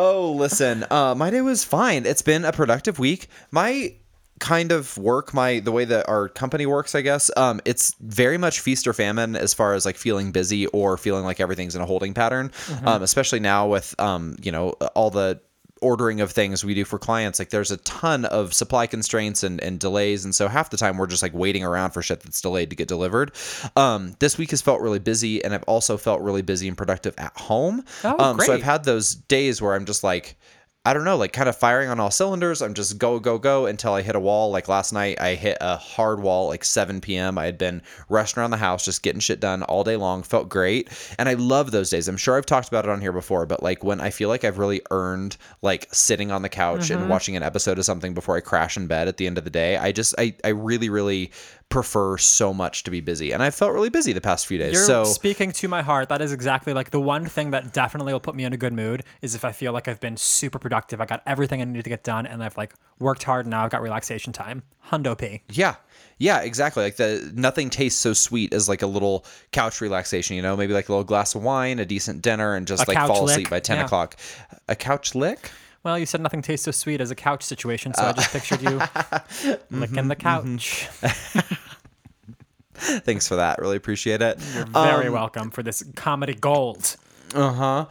Oh, 0.00 0.34
listen, 0.36 0.84
uh, 0.90 1.14
my 1.14 1.30
day 1.30 1.40
was 1.40 1.64
fine. 1.64 2.06
It's 2.06 2.22
been 2.22 2.44
a 2.44 2.52
productive 2.52 2.98
week. 2.98 3.28
My 3.50 3.94
kind 4.38 4.72
of 4.72 4.96
work, 4.98 5.34
my 5.34 5.60
the 5.60 5.72
way 5.72 5.84
that 5.84 6.08
our 6.08 6.28
company 6.28 6.66
works, 6.66 6.94
I 6.94 7.00
guess, 7.00 7.30
um, 7.36 7.60
it's 7.64 7.94
very 8.00 8.38
much 8.38 8.60
feast 8.60 8.86
or 8.86 8.92
famine 8.92 9.36
as 9.36 9.54
far 9.54 9.74
as 9.74 9.84
like 9.84 9.96
feeling 9.96 10.32
busy 10.32 10.66
or 10.68 10.96
feeling 10.96 11.24
like 11.24 11.40
everything's 11.40 11.74
in 11.74 11.82
a 11.82 11.86
holding 11.86 12.14
pattern. 12.14 12.52
Um, 12.84 13.02
especially 13.02 13.40
now 13.40 13.68
with 13.68 13.94
um, 13.98 14.36
you 14.42 14.52
know, 14.52 14.70
all 14.94 15.10
the 15.10 15.40
ordering 15.80 16.20
of 16.20 16.32
things 16.32 16.64
we 16.64 16.74
do 16.74 16.84
for 16.84 16.98
clients 16.98 17.38
like 17.38 17.50
there's 17.50 17.70
a 17.70 17.76
ton 17.78 18.24
of 18.24 18.52
supply 18.52 18.86
constraints 18.86 19.42
and, 19.42 19.60
and 19.62 19.78
delays 19.78 20.24
and 20.24 20.34
so 20.34 20.48
half 20.48 20.70
the 20.70 20.76
time 20.76 20.96
we're 20.96 21.06
just 21.06 21.22
like 21.22 21.32
waiting 21.34 21.64
around 21.64 21.92
for 21.92 22.02
shit 22.02 22.20
that's 22.20 22.40
delayed 22.40 22.70
to 22.70 22.76
get 22.76 22.88
delivered. 22.88 23.32
Um, 23.76 24.16
this 24.18 24.38
week 24.38 24.50
has 24.50 24.60
felt 24.60 24.80
really 24.80 24.98
busy 24.98 25.44
and 25.44 25.54
i've 25.54 25.62
also 25.64 25.96
felt 25.96 26.20
really 26.20 26.42
busy 26.42 26.68
and 26.68 26.76
productive 26.76 27.14
at 27.18 27.36
home. 27.36 27.84
Oh, 28.04 28.18
um, 28.18 28.40
so 28.40 28.52
i've 28.52 28.62
had 28.62 28.84
those 28.84 29.14
days 29.14 29.62
where 29.62 29.74
i'm 29.74 29.84
just 29.84 30.02
like 30.02 30.36
I 30.88 30.94
don't 30.94 31.04
know, 31.04 31.18
like 31.18 31.34
kind 31.34 31.50
of 31.50 31.54
firing 31.54 31.90
on 31.90 32.00
all 32.00 32.10
cylinders. 32.10 32.62
I'm 32.62 32.72
just 32.72 32.96
go, 32.96 33.20
go, 33.20 33.36
go 33.36 33.66
until 33.66 33.92
I 33.92 34.00
hit 34.00 34.16
a 34.16 34.20
wall. 34.20 34.50
Like 34.50 34.68
last 34.68 34.90
night, 34.90 35.20
I 35.20 35.34
hit 35.34 35.58
a 35.60 35.76
hard 35.76 36.22
wall, 36.22 36.48
like 36.48 36.64
7 36.64 37.02
p.m. 37.02 37.36
I 37.36 37.44
had 37.44 37.58
been 37.58 37.82
rushing 38.08 38.40
around 38.40 38.52
the 38.52 38.56
house, 38.56 38.86
just 38.86 39.02
getting 39.02 39.20
shit 39.20 39.38
done 39.38 39.62
all 39.64 39.84
day 39.84 39.96
long. 39.96 40.22
Felt 40.22 40.48
great. 40.48 40.88
And 41.18 41.28
I 41.28 41.34
love 41.34 41.72
those 41.72 41.90
days. 41.90 42.08
I'm 42.08 42.16
sure 42.16 42.38
I've 42.38 42.46
talked 42.46 42.68
about 42.68 42.86
it 42.86 42.90
on 42.90 43.02
here 43.02 43.12
before, 43.12 43.44
but 43.44 43.62
like 43.62 43.84
when 43.84 44.00
I 44.00 44.08
feel 44.08 44.30
like 44.30 44.44
I've 44.44 44.56
really 44.56 44.80
earned 44.90 45.36
like 45.60 45.88
sitting 45.92 46.30
on 46.30 46.40
the 46.40 46.48
couch 46.48 46.88
and 46.88 47.00
mm-hmm. 47.00 47.10
watching 47.10 47.36
an 47.36 47.42
episode 47.42 47.78
of 47.78 47.84
something 47.84 48.14
before 48.14 48.38
I 48.38 48.40
crash 48.40 48.78
in 48.78 48.86
bed 48.86 49.08
at 49.08 49.18
the 49.18 49.26
end 49.26 49.36
of 49.36 49.44
the 49.44 49.50
day, 49.50 49.76
I 49.76 49.92
just, 49.92 50.14
I, 50.16 50.36
I 50.42 50.48
really, 50.48 50.88
really 50.88 51.32
prefer 51.68 52.16
so 52.16 52.54
much 52.54 52.82
to 52.84 52.90
be 52.90 53.00
busy. 53.00 53.32
And 53.32 53.42
I 53.42 53.50
felt 53.50 53.72
really 53.72 53.90
busy 53.90 54.12
the 54.12 54.20
past 54.20 54.46
few 54.46 54.58
days. 54.58 54.72
You're 54.72 54.84
so 54.84 55.04
speaking 55.04 55.52
to 55.52 55.68
my 55.68 55.82
heart. 55.82 56.08
That 56.08 56.22
is 56.22 56.32
exactly 56.32 56.72
like 56.72 56.90
the 56.90 57.00
one 57.00 57.26
thing 57.26 57.50
that 57.50 57.72
definitely 57.72 58.12
will 58.12 58.20
put 58.20 58.34
me 58.34 58.44
in 58.44 58.52
a 58.52 58.56
good 58.56 58.72
mood 58.72 59.04
is 59.20 59.34
if 59.34 59.44
I 59.44 59.52
feel 59.52 59.72
like 59.72 59.86
I've 59.86 60.00
been 60.00 60.16
super 60.16 60.58
productive. 60.58 61.00
I 61.00 61.04
got 61.04 61.22
everything 61.26 61.60
I 61.60 61.64
need 61.64 61.84
to 61.84 61.90
get 61.90 62.04
done, 62.04 62.26
and 62.26 62.42
I've 62.42 62.56
like 62.56 62.72
worked 62.98 63.22
hard. 63.22 63.46
And 63.46 63.50
now 63.50 63.64
I've 63.64 63.70
got 63.70 63.82
relaxation 63.82 64.32
time. 64.32 64.62
Hundo 64.90 65.16
P. 65.16 65.42
Yeah. 65.50 65.76
Yeah, 66.16 66.40
exactly. 66.40 66.82
Like 66.82 66.96
the 66.96 67.30
nothing 67.34 67.70
tastes 67.70 68.00
so 68.00 68.12
sweet 68.12 68.52
as 68.52 68.68
like 68.68 68.82
a 68.82 68.86
little 68.86 69.24
couch 69.52 69.80
relaxation, 69.80 70.36
you 70.36 70.42
know, 70.42 70.56
maybe 70.56 70.72
like 70.72 70.88
a 70.88 70.92
little 70.92 71.04
glass 71.04 71.34
of 71.34 71.42
wine, 71.42 71.78
a 71.78 71.84
decent 71.84 72.22
dinner, 72.22 72.54
and 72.54 72.66
just 72.66 72.88
A 72.88 72.90
like 72.90 73.06
fall 73.06 73.24
lick, 73.24 73.32
asleep 73.32 73.50
by 73.50 73.60
10 73.60 73.76
yeah. 73.76 73.84
o'clock. 73.84 74.16
A 74.68 74.74
couch 74.74 75.14
lick? 75.14 75.50
Well, 75.88 75.98
you 75.98 76.04
said 76.04 76.20
nothing 76.20 76.42
tastes 76.42 76.66
so 76.66 76.70
sweet 76.70 77.00
as 77.00 77.10
a 77.10 77.14
couch 77.14 77.42
situation, 77.42 77.94
so 77.94 78.02
I 78.02 78.12
just 78.12 78.30
pictured 78.30 78.60
you 78.60 78.78
licking 79.70 80.08
the 80.08 80.16
couch. 80.16 80.86
Thanks 82.74 83.26
for 83.26 83.36
that. 83.36 83.58
Really 83.58 83.78
appreciate 83.78 84.20
it. 84.20 84.38
You're 84.54 84.66
very 84.66 85.08
welcome 85.08 85.50
for 85.50 85.62
this 85.62 85.82
comedy 85.96 86.34
gold. 86.34 86.94
Uh 87.34 87.52
huh. 87.54 87.86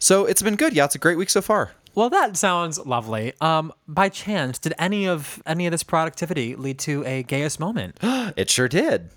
So 0.00 0.24
it's 0.24 0.42
been 0.42 0.56
good. 0.56 0.72
Yeah, 0.72 0.86
it's 0.86 0.96
a 0.96 0.98
great 0.98 1.18
week 1.18 1.30
so 1.30 1.40
far. 1.40 1.70
Well, 1.94 2.10
that 2.10 2.36
sounds 2.36 2.84
lovely. 2.84 3.32
Um, 3.40 3.72
by 3.86 4.08
chance, 4.08 4.58
did 4.58 4.74
any 4.76 5.06
of 5.06 5.40
any 5.46 5.68
of 5.68 5.70
this 5.70 5.84
productivity 5.84 6.56
lead 6.56 6.80
to 6.80 7.04
a 7.06 7.22
gayest 7.22 7.60
moment? 7.60 7.96
It 8.36 8.50
sure 8.50 8.66
did. 8.66 9.08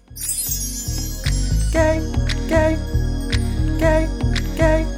gay, 1.71 1.99
gay, 2.47 2.77
gay, 3.79 4.07
gay. 4.55 4.92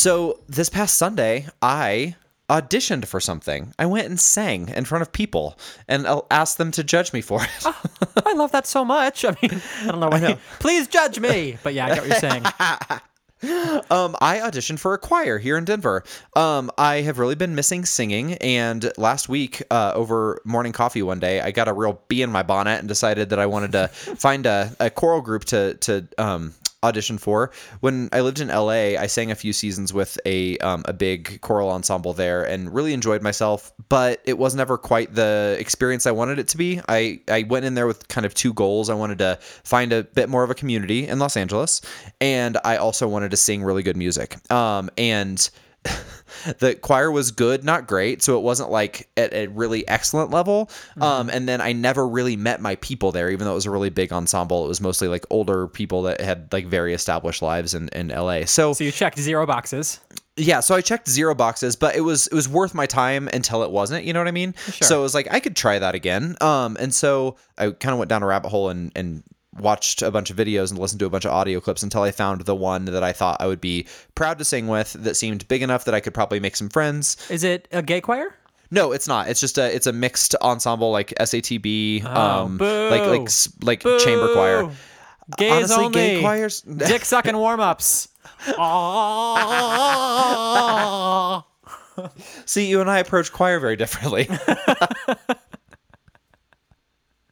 So 0.00 0.40
this 0.48 0.70
past 0.70 0.96
Sunday, 0.96 1.46
I 1.60 2.16
auditioned 2.48 3.04
for 3.04 3.20
something. 3.20 3.74
I 3.78 3.84
went 3.84 4.06
and 4.06 4.18
sang 4.18 4.70
in 4.70 4.86
front 4.86 5.02
of 5.02 5.12
people 5.12 5.58
and 5.88 6.06
I'll 6.06 6.26
ask 6.30 6.56
them 6.56 6.70
to 6.70 6.82
judge 6.82 7.12
me 7.12 7.20
for 7.20 7.42
it. 7.44 7.66
I 8.24 8.32
love 8.32 8.50
that 8.52 8.66
so 8.66 8.82
much. 8.82 9.26
I 9.26 9.36
mean, 9.42 9.60
I 9.82 9.86
don't 9.88 10.00
know 10.00 10.08
why. 10.08 10.18
you- 10.30 10.38
Please 10.58 10.88
judge 10.88 11.20
me. 11.20 11.58
But 11.62 11.74
yeah, 11.74 11.84
I 11.84 11.88
get 11.96 11.98
what 11.98 12.08
you're 12.08 12.30
saying. 12.30 12.44
Um, 13.90 14.16
I 14.20 14.40
auditioned 14.40 14.80
for 14.80 14.92
a 14.92 14.98
choir 14.98 15.38
here 15.38 15.56
in 15.56 15.64
Denver. 15.64 16.04
Um, 16.36 16.70
I 16.76 16.96
have 17.00 17.18
really 17.18 17.36
been 17.36 17.54
missing 17.54 17.86
singing, 17.86 18.34
and 18.34 18.92
last 18.98 19.30
week, 19.30 19.62
uh, 19.70 19.92
over 19.94 20.42
morning 20.44 20.72
coffee 20.72 21.00
one 21.02 21.20
day, 21.20 21.40
I 21.40 21.50
got 21.50 21.66
a 21.66 21.72
real 21.72 22.02
bee 22.08 22.20
in 22.20 22.30
my 22.30 22.42
bonnet 22.42 22.80
and 22.80 22.86
decided 22.86 23.30
that 23.30 23.38
I 23.38 23.46
wanted 23.46 23.72
to 23.72 23.88
find 24.18 24.44
a, 24.44 24.76
a 24.78 24.90
choral 24.90 25.22
group 25.22 25.46
to 25.46 25.72
to 25.76 26.06
um, 26.18 26.52
audition 26.82 27.18
for. 27.18 27.50
When 27.80 28.08
I 28.12 28.20
lived 28.20 28.40
in 28.40 28.48
LA, 28.48 28.98
I 28.98 29.06
sang 29.06 29.30
a 29.30 29.34
few 29.34 29.52
seasons 29.52 29.92
with 29.92 30.18
a 30.24 30.58
um, 30.58 30.82
a 30.86 30.92
big 30.92 31.40
choral 31.40 31.70
ensemble 31.70 32.12
there, 32.12 32.44
and 32.44 32.72
really 32.72 32.92
enjoyed 32.92 33.22
myself. 33.22 33.72
But 33.88 34.20
it 34.24 34.38
was 34.38 34.54
never 34.54 34.78
quite 34.78 35.14
the 35.14 35.56
experience 35.58 36.06
I 36.06 36.12
wanted 36.12 36.38
it 36.38 36.48
to 36.48 36.56
be. 36.56 36.80
I 36.88 37.20
I 37.28 37.44
went 37.44 37.64
in 37.64 37.74
there 37.74 37.86
with 37.86 38.08
kind 38.08 38.26
of 38.26 38.34
two 38.34 38.52
goals. 38.52 38.90
I 38.90 38.94
wanted 38.94 39.18
to 39.18 39.38
find 39.64 39.92
a 39.92 40.04
bit 40.04 40.28
more 40.28 40.42
of 40.42 40.50
a 40.50 40.54
community 40.54 41.06
in 41.06 41.18
Los 41.18 41.36
Angeles, 41.36 41.80
and 42.20 42.58
I 42.64 42.76
also 42.76 43.08
wanted 43.08 43.30
to 43.32 43.36
sing 43.36 43.62
really 43.62 43.82
good 43.82 43.96
music. 43.96 44.38
Um, 44.50 44.90
and 44.96 45.50
the 46.58 46.74
choir 46.74 47.10
was 47.10 47.30
good, 47.30 47.64
not 47.64 47.86
great, 47.86 48.22
so 48.22 48.36
it 48.38 48.42
wasn't 48.42 48.70
like 48.70 49.08
at 49.16 49.32
a 49.32 49.46
really 49.48 49.86
excellent 49.88 50.30
level. 50.30 50.70
Um, 51.00 51.28
and 51.30 51.48
then 51.48 51.60
I 51.60 51.72
never 51.72 52.06
really 52.06 52.36
met 52.36 52.60
my 52.60 52.76
people 52.76 53.12
there, 53.12 53.30
even 53.30 53.44
though 53.46 53.52
it 53.52 53.56
was 53.56 53.66
a 53.66 53.70
really 53.70 53.90
big 53.90 54.12
ensemble. 54.12 54.64
It 54.64 54.68
was 54.68 54.80
mostly 54.80 55.08
like 55.08 55.24
older 55.30 55.66
people 55.68 56.02
that 56.02 56.20
had 56.20 56.52
like 56.52 56.66
very 56.66 56.94
established 56.94 57.42
lives 57.42 57.74
in, 57.74 57.88
in 57.90 58.08
LA. 58.08 58.44
So, 58.44 58.72
So 58.72 58.84
you 58.84 58.90
checked 58.92 59.18
zero 59.18 59.46
boxes. 59.46 60.00
yeah, 60.36 60.60
so 60.60 60.74
I 60.74 60.80
checked 60.80 61.08
zero 61.08 61.34
boxes, 61.34 61.76
but 61.76 61.96
it 61.96 62.00
was 62.02 62.26
it 62.28 62.34
was 62.34 62.48
worth 62.48 62.74
my 62.74 62.86
time 62.86 63.28
until 63.32 63.62
it 63.62 63.70
wasn't. 63.70 64.04
You 64.04 64.12
know 64.12 64.20
what 64.20 64.28
I 64.28 64.32
mean? 64.32 64.54
Sure. 64.70 64.86
So 64.86 64.98
it 65.00 65.02
was 65.02 65.14
like 65.14 65.28
I 65.30 65.40
could 65.40 65.56
try 65.56 65.78
that 65.78 65.94
again. 65.94 66.36
Um, 66.40 66.76
and 66.80 66.94
so 66.94 67.36
I 67.58 67.70
kind 67.70 67.92
of 67.92 67.98
went 67.98 68.08
down 68.08 68.22
a 68.22 68.26
rabbit 68.26 68.48
hole 68.48 68.68
and 68.70 68.92
and 68.96 69.22
watched 69.58 70.02
a 70.02 70.10
bunch 70.10 70.30
of 70.30 70.36
videos 70.36 70.70
and 70.70 70.78
listened 70.78 71.00
to 71.00 71.06
a 71.06 71.10
bunch 71.10 71.24
of 71.24 71.32
audio 71.32 71.60
clips 71.60 71.82
until 71.82 72.02
I 72.02 72.10
found 72.10 72.42
the 72.42 72.54
one 72.54 72.84
that 72.86 73.02
I 73.02 73.12
thought 73.12 73.40
I 73.40 73.46
would 73.46 73.60
be 73.60 73.86
proud 74.14 74.38
to 74.38 74.44
sing 74.44 74.68
with 74.68 74.92
that 74.94 75.16
seemed 75.16 75.46
big 75.48 75.62
enough 75.62 75.84
that 75.86 75.94
I 75.94 76.00
could 76.00 76.14
probably 76.14 76.40
make 76.40 76.56
some 76.56 76.68
friends. 76.68 77.16
Is 77.30 77.44
it 77.44 77.68
a 77.72 77.82
gay 77.82 78.00
choir? 78.00 78.34
No, 78.70 78.92
it's 78.92 79.08
not. 79.08 79.28
It's 79.28 79.40
just 79.40 79.58
a 79.58 79.74
it's 79.74 79.88
a 79.88 79.92
mixed 79.92 80.36
ensemble 80.36 80.92
like 80.92 81.12
SATB, 81.18 82.04
um, 82.04 82.56
boo. 82.56 82.88
like 82.90 83.02
like 83.02 83.28
like 83.62 83.80
chamber 84.00 84.32
choir. 84.32 84.64
Boo. 84.64 84.72
Gays 85.36 85.52
Honestly, 85.52 85.84
only. 85.84 85.92
gay 85.92 86.20
choirs. 86.20 86.60
Dick 86.76 87.04
sucking 87.04 87.36
warm 87.36 87.60
ups. 87.60 88.08
See, 92.46 92.66
you 92.66 92.80
and 92.80 92.90
I 92.90 92.98
approach 92.98 93.32
choir 93.32 93.60
very 93.60 93.76
differently. 93.76 94.28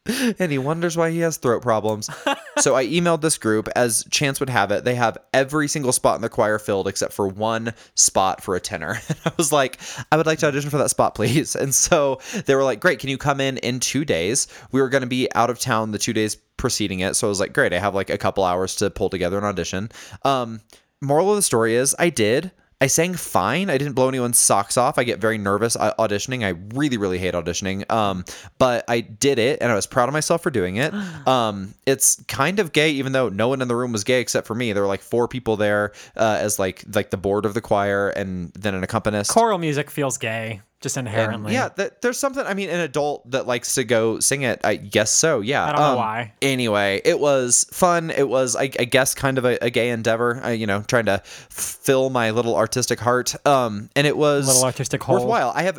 and 0.38 0.50
he 0.50 0.58
wonders 0.58 0.96
why 0.96 1.10
he 1.10 1.18
has 1.20 1.36
throat 1.36 1.62
problems. 1.62 2.08
so 2.58 2.74
I 2.74 2.86
emailed 2.86 3.20
this 3.20 3.38
group. 3.38 3.68
As 3.76 4.04
chance 4.10 4.40
would 4.40 4.50
have 4.50 4.70
it, 4.70 4.84
they 4.84 4.94
have 4.94 5.18
every 5.34 5.68
single 5.68 5.92
spot 5.92 6.16
in 6.16 6.22
the 6.22 6.28
choir 6.28 6.58
filled 6.58 6.88
except 6.88 7.12
for 7.12 7.28
one 7.28 7.74
spot 7.94 8.42
for 8.42 8.56
a 8.56 8.60
tenor. 8.60 9.00
And 9.08 9.18
I 9.24 9.32
was 9.38 9.52
like, 9.52 9.78
I 10.12 10.16
would 10.16 10.26
like 10.26 10.38
to 10.40 10.46
audition 10.46 10.70
for 10.70 10.78
that 10.78 10.90
spot, 10.90 11.14
please. 11.14 11.56
And 11.56 11.74
so 11.74 12.20
they 12.44 12.54
were 12.54 12.64
like, 12.64 12.80
Great, 12.80 12.98
can 12.98 13.08
you 13.08 13.16
come 13.16 13.40
in 13.40 13.56
in 13.58 13.80
two 13.80 14.04
days? 14.04 14.48
We 14.70 14.80
were 14.80 14.88
going 14.88 15.02
to 15.02 15.08
be 15.08 15.32
out 15.34 15.50
of 15.50 15.58
town 15.58 15.92
the 15.92 15.98
two 15.98 16.12
days 16.12 16.36
preceding 16.56 17.00
it. 17.00 17.14
So 17.16 17.26
I 17.26 17.30
was 17.30 17.40
like, 17.40 17.52
Great, 17.52 17.72
I 17.72 17.78
have 17.78 17.94
like 17.94 18.10
a 18.10 18.18
couple 18.18 18.44
hours 18.44 18.76
to 18.76 18.90
pull 18.90 19.08
together 19.08 19.38
an 19.38 19.44
audition. 19.44 19.90
Um, 20.24 20.60
moral 21.00 21.30
of 21.30 21.36
the 21.36 21.42
story 21.42 21.74
is, 21.74 21.96
I 21.98 22.10
did. 22.10 22.50
I 22.80 22.86
sang 22.86 23.14
fine. 23.14 23.70
I 23.70 23.78
didn't 23.78 23.94
blow 23.94 24.08
anyone's 24.08 24.38
socks 24.38 24.76
off. 24.76 24.98
I 24.98 25.04
get 25.04 25.18
very 25.18 25.36
nervous 25.36 25.74
au- 25.74 25.94
auditioning. 25.98 26.44
I 26.44 26.50
really, 26.76 26.96
really 26.96 27.18
hate 27.18 27.34
auditioning. 27.34 27.90
Um, 27.90 28.24
but 28.58 28.84
I 28.86 29.00
did 29.00 29.40
it, 29.40 29.60
and 29.60 29.72
I 29.72 29.74
was 29.74 29.86
proud 29.86 30.08
of 30.08 30.12
myself 30.12 30.42
for 30.42 30.50
doing 30.50 30.76
it. 30.76 30.94
Um, 31.28 31.74
it's 31.84 32.22
kind 32.26 32.58
of 32.58 32.72
gay, 32.72 32.90
even 32.92 33.12
though 33.12 33.28
no 33.28 33.48
one 33.48 33.60
in 33.60 33.68
the 33.68 33.76
room 33.76 33.92
was 33.92 34.02
gay 34.02 34.20
except 34.20 34.46
for 34.46 34.54
me. 34.54 34.72
There 34.72 34.82
were 34.82 34.88
like 34.88 35.02
four 35.02 35.28
people 35.28 35.56
there 35.56 35.92
uh, 36.16 36.38
as 36.40 36.58
like 36.58 36.84
like 36.94 37.10
the 37.10 37.16
board 37.18 37.44
of 37.44 37.52
the 37.54 37.60
choir, 37.60 38.08
and 38.08 38.50
then 38.54 38.74
an 38.74 38.82
accompanist. 38.82 39.30
Choral 39.30 39.58
music 39.58 39.90
feels 39.90 40.16
gay, 40.16 40.62
just 40.80 40.96
And, 40.96 41.08
inherently. 41.08 41.52
yeah, 41.52 41.70
that, 41.76 42.02
there's 42.02 42.18
something. 42.18 42.44
I 42.46 42.54
mean, 42.54 42.70
an 42.70 42.80
adult 42.80 43.28
that 43.32 43.46
likes 43.46 43.74
to 43.74 43.84
go 43.84 44.20
sing 44.20 44.42
it. 44.42 44.60
I 44.64 44.76
guess 44.76 45.10
so. 45.10 45.40
Yeah. 45.40 45.64
I 45.64 45.72
don't 45.72 45.80
know 45.80 45.86
Um, 45.90 45.96
why. 45.96 46.32
Anyway, 46.40 47.00
it 47.04 47.18
was 47.18 47.64
fun. 47.72 48.10
It 48.10 48.28
was, 48.28 48.54
I, 48.54 48.64
I 48.78 48.84
guess, 48.84 49.14
kind 49.14 49.38
of 49.38 49.44
a, 49.44 49.58
a 49.64 49.70
gay 49.70 49.90
endeavor. 49.90 50.44
Uh, 50.44 50.50
you 50.50 50.66
know, 50.66 50.82
trying 50.82 51.06
to 51.06 51.20
fill 51.50 52.10
my 52.10 52.30
little 52.30 52.54
artistic 52.56 53.00
heart. 53.00 53.34
Um, 53.46 53.90
and 53.96 54.06
it 54.06 54.16
was 54.16 54.46
Little 54.46 54.64
artistic 54.64 55.02
hole. 55.02 55.16
worthwhile. 55.16 55.52
I 55.54 55.62
have 55.62 55.78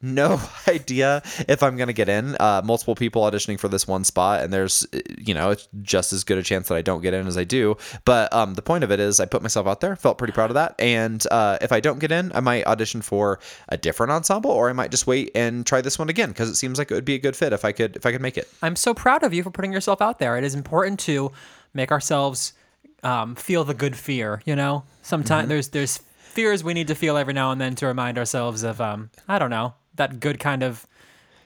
no 0.00 0.40
idea 0.68 1.22
if 1.48 1.62
I'm 1.62 1.76
gonna 1.76 1.92
get 1.92 2.08
in. 2.08 2.36
Uh, 2.38 2.62
multiple 2.64 2.94
people 2.94 3.22
auditioning 3.22 3.58
for 3.58 3.68
this 3.68 3.86
one 3.86 4.04
spot, 4.04 4.42
and 4.42 4.52
there's, 4.52 4.86
you 5.18 5.34
know, 5.34 5.50
it's 5.50 5.68
just 5.82 6.12
as 6.12 6.24
good 6.24 6.38
a 6.38 6.42
chance 6.42 6.68
that 6.68 6.74
I 6.76 6.82
don't 6.82 7.00
get 7.00 7.14
in 7.14 7.26
as 7.26 7.36
I 7.36 7.44
do. 7.44 7.76
But 8.04 8.32
um, 8.32 8.54
the 8.54 8.62
point 8.62 8.84
of 8.84 8.90
it 8.92 9.00
is, 9.00 9.20
I 9.20 9.26
put 9.26 9.42
myself 9.42 9.66
out 9.66 9.80
there, 9.80 9.96
felt 9.96 10.18
pretty 10.18 10.32
proud 10.32 10.50
of 10.50 10.54
that, 10.54 10.74
and 10.78 11.24
uh, 11.30 11.58
if 11.60 11.72
I 11.72 11.80
don't 11.80 11.98
get 11.98 12.12
in, 12.12 12.30
I 12.34 12.40
might 12.40 12.66
audition 12.66 13.02
for 13.02 13.40
a 13.68 13.76
different 13.76 14.12
ensemble, 14.12 14.50
or 14.50 14.70
I 14.70 14.72
might 14.72 14.90
just 14.90 15.06
wait 15.06 15.30
and 15.34 15.66
try 15.66 15.80
this 15.80 15.98
one 15.98 16.08
again 16.08 16.28
because 16.30 16.48
it 16.48 16.56
seems 16.56 16.78
like 16.78 16.90
it 16.90 16.94
would 16.94 17.04
be 17.04 17.14
a 17.14 17.18
good 17.18 17.36
fit 17.36 17.52
if 17.52 17.64
I 17.64 17.72
could 17.72 17.96
if 17.96 18.06
I 18.06 18.12
could 18.12 18.22
make 18.22 18.38
it. 18.38 18.48
I'm 18.62 18.76
so 18.76 18.94
proud 18.94 19.22
of 19.22 19.32
you 19.34 19.42
for 19.42 19.50
putting 19.50 19.72
yourself 19.72 20.00
out 20.02 20.18
there. 20.18 20.36
It 20.36 20.44
is 20.44 20.54
important 20.54 21.00
to 21.00 21.32
make 21.74 21.90
ourselves 21.92 22.52
um, 23.02 23.34
feel 23.34 23.64
the 23.64 23.74
good 23.74 23.96
fear. 23.96 24.42
You 24.44 24.56
know, 24.56 24.84
sometimes 25.02 25.42
Mm-hmm. 25.42 25.48
there's 25.50 25.68
there's 25.68 25.98
fears 25.98 26.62
we 26.62 26.74
need 26.74 26.88
to 26.88 26.94
feel 26.94 27.16
every 27.16 27.32
now 27.34 27.50
and 27.50 27.60
then 27.60 27.74
to 27.74 27.86
remind 27.86 28.16
ourselves 28.18 28.62
of 28.62 28.80
um, 28.80 29.10
I 29.26 29.38
don't 29.38 29.50
know 29.50 29.74
that 29.98 30.20
good 30.20 30.38
kind 30.40 30.62
of 30.62 30.86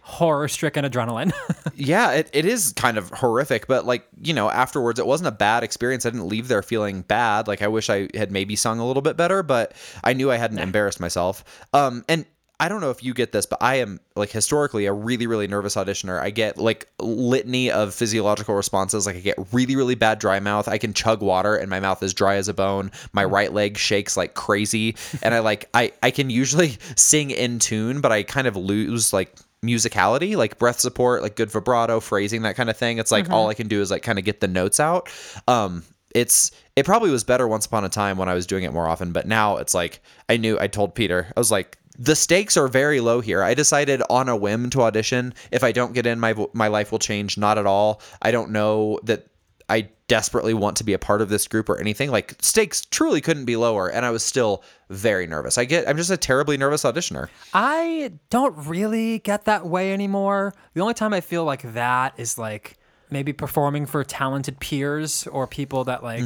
horror-stricken 0.03 0.85
adrenaline. 0.85 1.33
yeah, 1.75 2.13
it, 2.13 2.31
it 2.33 2.45
is 2.45 2.73
kind 2.75 2.99
of 2.99 3.11
horrific, 3.11 3.67
but 3.69 3.87
like, 3.87 4.07
you 4.21 4.35
know, 4.35 4.51
afterwards 4.51 4.99
it 4.99 5.07
wasn't 5.07 5.29
a 5.29 5.33
bad 5.33 5.63
experience. 5.63 6.05
I 6.05 6.11
didn't 6.11 6.29
leave 6.29 6.49
there 6.49 6.63
feeling 6.63 7.03
bad. 7.03 7.47
Like 7.47 7.63
I 7.63 7.69
wish 7.69 7.89
I 7.89 8.09
had 8.15 8.33
maybe 8.33 8.57
sung 8.57 8.81
a 8.81 8.87
little 8.87 9.03
bit 9.03 9.17
better, 9.17 9.43
but 9.43 9.75
I 10.03 10.13
knew 10.13 10.31
I 10.31 10.37
hadn't 10.37 10.59
embarrassed 10.59 11.01
myself. 11.01 11.45
Um 11.73 12.05
and 12.09 12.27
I 12.63 12.69
don't 12.69 12.81
know 12.81 12.91
if 12.91 13.03
you 13.03 13.13
get 13.13 13.33
this, 13.33 13.45
but 13.45 13.61
I 13.61 13.81
am 13.81 13.99
like 14.15 14.31
historically 14.31 14.87
a 14.87 14.93
really, 14.93 15.27
really 15.27 15.49
nervous 15.49 15.75
auditioner. 15.75 16.23
I 16.23 16.31
get 16.31 16.59
like 16.59 16.89
litany 17.01 17.73
of 17.73 17.93
physiological 17.93 18.55
responses. 18.55 19.05
Like 19.05 19.17
I 19.17 19.19
get 19.19 19.37
really, 19.51 19.75
really 19.75 19.97
bad 19.97 20.21
dry 20.21 20.39
mouth. 20.39 20.69
I 20.69 20.79
can 20.79 20.95
chug 20.95 21.23
water 21.23 21.57
and 21.57 21.69
my 21.69 21.81
mouth 21.81 22.05
is 22.05 22.15
dry 22.15 22.37
as 22.37 22.47
a 22.47 22.55
bone. 22.55 22.93
My 23.13 23.25
right 23.25 23.53
leg 23.53 23.77
shakes 23.77 24.17
like 24.17 24.35
crazy. 24.35 24.95
And 25.25 25.35
I 25.35 25.41
like 25.41 25.69
I, 25.75 25.93
I 26.05 26.13
can 26.13 26.31
usually 26.31 26.79
sing 26.97 27.33
in 27.33 27.59
tune, 27.59 28.01
but 28.01 28.13
I 28.13 28.23
kind 28.23 28.47
of 28.47 28.57
lose 28.57 29.13
like 29.13 29.35
musicality, 29.65 30.37
like 30.37 30.59
breath 30.59 30.79
support, 30.79 31.23
like 31.23 31.35
good 31.35 31.51
vibrato, 31.51 31.99
phrasing, 31.99 32.43
that 32.43 32.55
kind 32.55 32.71
of 32.71 32.77
thing. 32.77 32.99
It's 32.99 33.11
like 33.11 33.29
all 33.29 33.49
I 33.49 33.55
can 33.55 33.67
do 33.67 33.81
is 33.81 33.91
like 33.91 34.03
kind 34.03 34.21
of 34.21 34.25
get 34.25 34.41
the 34.41 34.49
notes 34.49 34.79
out. 34.79 35.09
Um, 35.49 35.83
it's 36.15 36.53
it 36.77 36.87
probably 36.87 37.11
was 37.11 37.25
better 37.25 37.49
once 37.49 37.67
upon 37.67 37.85
a 37.85 37.89
time 37.89 38.19
when 38.19 38.29
I 38.29 38.35
was 38.35 38.47
doing 38.47 38.65
it 38.65 38.73
more 38.73 38.87
often, 38.87 39.13
but 39.13 39.27
now 39.27 39.57
it's 39.57 39.75
like 39.75 40.01
I 40.29 40.37
knew 40.37 40.59
I 40.61 40.69
told 40.69 40.95
Peter 40.95 41.33
I 41.37 41.41
was 41.41 41.51
like 41.51 41.79
the 41.99 42.17
stakes 42.17 42.57
are 42.57 42.69
very 42.69 43.01
low 43.01 43.21
here. 43.21 43.43
I 43.43 43.55
decided 43.55 44.03
on 44.09 44.29
a 44.29 44.37
whim 44.37 44.71
to 44.71 44.83
audition. 44.83 45.35
If 45.51 45.63
I 45.65 45.73
don't 45.73 45.93
get 45.93 46.07
in, 46.07 46.21
my 46.21 46.35
my 46.53 46.69
life 46.69 46.93
will 46.93 46.99
change. 46.99 47.37
Not 47.39 47.59
at 47.59 47.67
all. 47.67 48.01
I 48.21 48.31
don't 48.31 48.51
know 48.51 48.99
that 49.05 49.27
I 49.69 49.89
desperately 50.09 50.53
want 50.53 50.77
to 50.77 50.85
be 50.85 50.93
a 50.93 50.99
part 50.99 51.23
of 51.23 51.29
this 51.29 51.49
group 51.49 51.69
or 51.69 51.79
anything. 51.79 52.11
Like 52.11 52.35
stakes 52.43 52.83
truly 52.83 53.21
couldn't 53.21 53.45
be 53.45 53.57
lower, 53.57 53.89
and 53.89 54.05
I 54.05 54.11
was 54.11 54.23
still 54.25 54.63
very 54.91 55.27
nervous. 55.27 55.59
I 55.59 55.65
get 55.65 55.89
I'm 55.89 55.97
just 55.97 56.11
a 56.11 56.17
terribly 56.17 56.57
nervous 56.57 56.83
auditioner. 56.83 57.29
I 57.55 58.13
don't 58.31 58.55
really 58.67 59.21
get 59.21 59.45
that 59.47 59.67
way 59.67 59.93
anymore. 59.93 60.55
The 60.75 60.81
only 60.81 60.95
time 60.95 61.13
I 61.13 61.21
feel 61.21 61.45
like 61.45 61.75
that 61.75 62.15
is 62.17 62.39
like 62.39 62.77
maybe 63.11 63.33
performing 63.33 63.87
for 63.87 64.03
talented 64.05 64.59
peers 64.61 65.27
or 65.27 65.47
people 65.47 65.85
that 65.85 66.03
like 66.03 66.25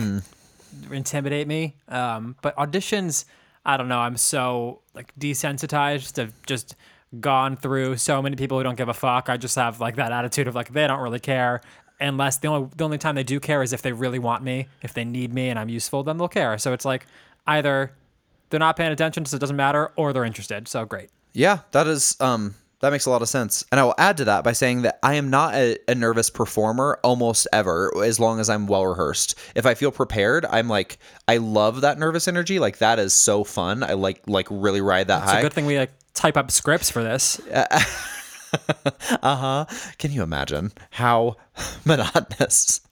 intimidate 0.91 1.47
me. 1.47 1.77
Um, 1.89 2.37
but 2.43 2.57
auditions, 2.57 3.25
I 3.67 3.77
don't 3.77 3.89
know. 3.89 3.99
I'm 3.99 4.17
so 4.17 4.81
like 4.95 5.13
desensitized 5.19 6.13
to 6.15 6.33
just 6.47 6.77
gone 7.21 7.57
through 7.57 7.97
so 7.97 8.23
many 8.23 8.37
people 8.37 8.57
who 8.59 8.65
don't 8.65 8.77
give 8.77 8.89
a 8.89 8.95
fuck. 8.95 9.29
I 9.29 9.37
just 9.37 9.57
have 9.57 9.81
like 9.81 9.97
that 9.97 10.13
attitude 10.13 10.47
of 10.47 10.55
like 10.55 10.73
they 10.73 10.87
don't 10.87 11.01
really 11.01 11.19
care. 11.19 11.61
Unless 11.99 12.39
the 12.39 12.49
only 12.49 12.71
the 12.77 12.85
only 12.85 12.99
time 12.99 13.17
they 13.17 13.25
do 13.25 13.41
care 13.41 13.63
is 13.63 13.73
if 13.73 13.83
they 13.83 13.93
really 13.93 14.21
want 14.21 14.45
me, 14.45 14.69
if 14.83 14.95
they 14.95 15.05
need 15.05 15.35
me 15.35 15.49
and 15.49 15.59
I'm 15.59 15.69
useful, 15.69 16.05
then 16.05 16.17
they'll 16.17 16.29
care. 16.29 16.57
So 16.59 16.73
it's 16.73 16.85
like 16.85 17.07
either 17.47 17.93
they're 18.51 18.61
not 18.61 18.77
paying 18.77 18.93
attention, 18.93 19.25
so 19.25 19.37
it 19.37 19.41
doesn't 19.41 19.57
matter, 19.57 19.91
or 19.97 20.13
they're 20.13 20.25
interested. 20.25 20.69
So 20.69 20.85
great. 20.85 21.11
Yeah, 21.33 21.61
that 21.73 21.89
is 21.89 22.17
um 22.21 22.55
That 22.81 22.91
makes 22.91 23.07
a 23.07 23.11
lot 23.11 23.23
of 23.23 23.29
sense. 23.29 23.65
And 23.73 23.81
I 23.81 23.85
will 23.85 23.95
add 23.97 24.19
to 24.19 24.27
that 24.27 24.45
by 24.45 24.53
saying 24.53 24.83
that 24.83 24.99
I 25.03 25.15
am 25.15 25.31
not 25.31 25.55
a, 25.55 25.79
a 25.89 25.95
nervous 25.95 26.29
performer 26.29 26.99
almost 27.03 27.49
ever, 27.53 27.91
as 28.05 28.21
long 28.21 28.39
as 28.39 28.51
I'm 28.51 28.67
well 28.67 28.87
rehearsed. 28.87 29.35
If 29.55 29.65
I 29.65 29.73
feel 29.75 29.91
prepared, 29.91 30.45
I'm 30.45 30.69
like, 30.69 30.99
I 31.27 31.39
love 31.39 31.81
that 31.81 31.99
nervous 31.99 32.29
energy. 32.29 32.59
Like 32.59 32.79
that 32.79 32.99
is 32.99 33.15
so 33.15 33.45
fun. 33.45 33.83
I 33.83 33.95
like 33.95 34.23
like 34.27 34.47
really 34.51 34.83
ride 34.83 35.09
that 35.09 35.23
It's 35.23 35.31
high. 35.31 35.39
It's 35.39 35.45
a 35.45 35.47
good 35.47 35.53
thing 35.55 35.67
we 35.67 35.79
like 35.79 35.93
type 36.13 36.37
up 36.37 36.51
scripts 36.51 36.91
for 36.91 37.03
this. 37.03 37.41
Uh, 37.49 37.67
uh 39.23 39.37
huh. 39.37 39.65
Can 39.99 40.13
you 40.13 40.23
imagine 40.23 40.73
how 40.91 41.37
monotonous? 41.87 42.83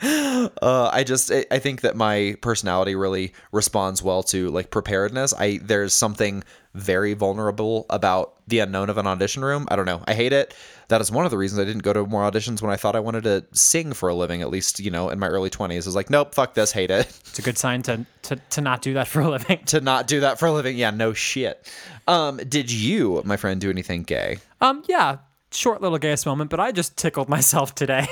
Uh, 0.00 0.90
I 0.92 1.02
just 1.04 1.30
I, 1.32 1.44
I 1.50 1.58
think 1.58 1.80
that 1.80 1.96
my 1.96 2.36
personality 2.40 2.94
really 2.94 3.32
responds 3.52 4.02
well 4.02 4.22
to 4.24 4.48
like 4.50 4.70
preparedness. 4.70 5.34
I 5.34 5.58
there's 5.62 5.92
something 5.92 6.44
very 6.78 7.14
vulnerable 7.14 7.86
about 7.90 8.34
the 8.46 8.60
unknown 8.60 8.88
of 8.88 8.98
an 8.98 9.06
audition 9.06 9.44
room. 9.44 9.66
I 9.70 9.76
don't 9.76 9.84
know. 9.86 10.02
I 10.06 10.14
hate 10.14 10.32
it. 10.32 10.54
That 10.88 11.00
is 11.00 11.10
one 11.10 11.24
of 11.24 11.30
the 11.30 11.36
reasons 11.36 11.60
I 11.60 11.64
didn't 11.64 11.82
go 11.82 11.92
to 11.92 12.06
more 12.06 12.22
auditions 12.22 12.62
when 12.62 12.70
I 12.70 12.76
thought 12.76 12.96
I 12.96 13.00
wanted 13.00 13.24
to 13.24 13.44
sing 13.52 13.92
for 13.92 14.08
a 14.08 14.14
living. 14.14 14.40
At 14.40 14.48
least 14.48 14.80
you 14.80 14.90
know 14.90 15.10
in 15.10 15.18
my 15.18 15.28
early 15.28 15.50
twenties, 15.50 15.86
I 15.86 15.88
was 15.88 15.96
like, 15.96 16.08
nope, 16.08 16.34
fuck 16.34 16.54
this, 16.54 16.72
hate 16.72 16.90
it. 16.90 17.06
It's 17.26 17.38
a 17.38 17.42
good 17.42 17.58
sign 17.58 17.82
to 17.82 18.06
to, 18.22 18.36
to 18.36 18.60
not 18.60 18.82
do 18.82 18.94
that 18.94 19.06
for 19.08 19.20
a 19.20 19.28
living. 19.28 19.62
to 19.66 19.80
not 19.80 20.06
do 20.06 20.20
that 20.20 20.38
for 20.38 20.46
a 20.46 20.52
living, 20.52 20.76
yeah, 20.76 20.90
no 20.90 21.12
shit. 21.12 21.70
Um, 22.06 22.38
did 22.38 22.70
you, 22.70 23.22
my 23.24 23.36
friend, 23.36 23.60
do 23.60 23.68
anything 23.68 24.02
gay? 24.02 24.38
Um, 24.60 24.82
yeah, 24.88 25.18
short 25.50 25.82
little 25.82 25.98
gayest 25.98 26.26
moment, 26.26 26.50
but 26.50 26.60
I 26.60 26.72
just 26.72 26.96
tickled 26.96 27.28
myself 27.28 27.74
today. 27.74 28.06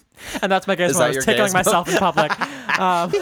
and 0.42 0.50
that's 0.50 0.66
my 0.66 0.74
gayest 0.74 0.92
Is 0.92 0.98
that 0.98 1.08
moment. 1.08 1.14
I 1.14 1.18
was 1.18 1.24
tickling 1.24 1.52
myself 1.52 1.88
in 1.88 1.96
public. 1.96 2.32
Um, 2.80 3.12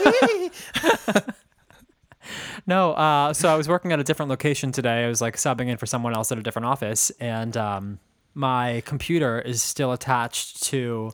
no, 2.67 2.93
uh, 2.93 3.33
so 3.33 3.49
I 3.49 3.55
was 3.55 3.67
working 3.67 3.91
at 3.91 3.99
a 3.99 4.03
different 4.03 4.29
location 4.29 4.71
today. 4.71 5.05
I 5.05 5.07
was 5.07 5.21
like 5.21 5.35
subbing 5.37 5.67
in 5.67 5.77
for 5.77 5.85
someone 5.85 6.15
else 6.15 6.31
at 6.31 6.37
a 6.37 6.41
different 6.43 6.67
office, 6.67 7.11
and 7.19 7.55
um, 7.57 7.99
my 8.33 8.81
computer 8.85 9.39
is 9.39 9.61
still 9.61 9.91
attached 9.91 10.63
to 10.63 11.11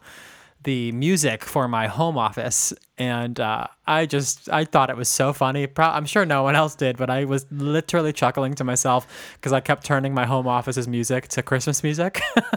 the 0.63 0.91
music 0.93 1.43
for 1.43 1.67
my 1.67 1.85
home 1.85 2.17
office 2.17 2.73
and 2.97 3.39
uh, 3.39 3.67
i 3.85 4.07
just 4.07 4.49
i 4.49 4.65
thought 4.65 4.89
it 4.89 4.97
was 4.97 5.07
so 5.07 5.31
funny 5.31 5.67
Pro- 5.67 5.85
i'm 5.85 6.07
sure 6.07 6.25
no 6.25 6.41
one 6.41 6.55
else 6.55 6.73
did 6.73 6.97
but 6.97 7.07
i 7.07 7.23
was 7.23 7.45
literally 7.51 8.11
chuckling 8.11 8.55
to 8.55 8.63
myself 8.63 9.05
because 9.35 9.53
i 9.53 9.59
kept 9.59 9.85
turning 9.85 10.11
my 10.11 10.25
home 10.25 10.47
office's 10.47 10.87
music 10.87 11.27
to 11.27 11.43
christmas 11.43 11.83
music 11.83 12.19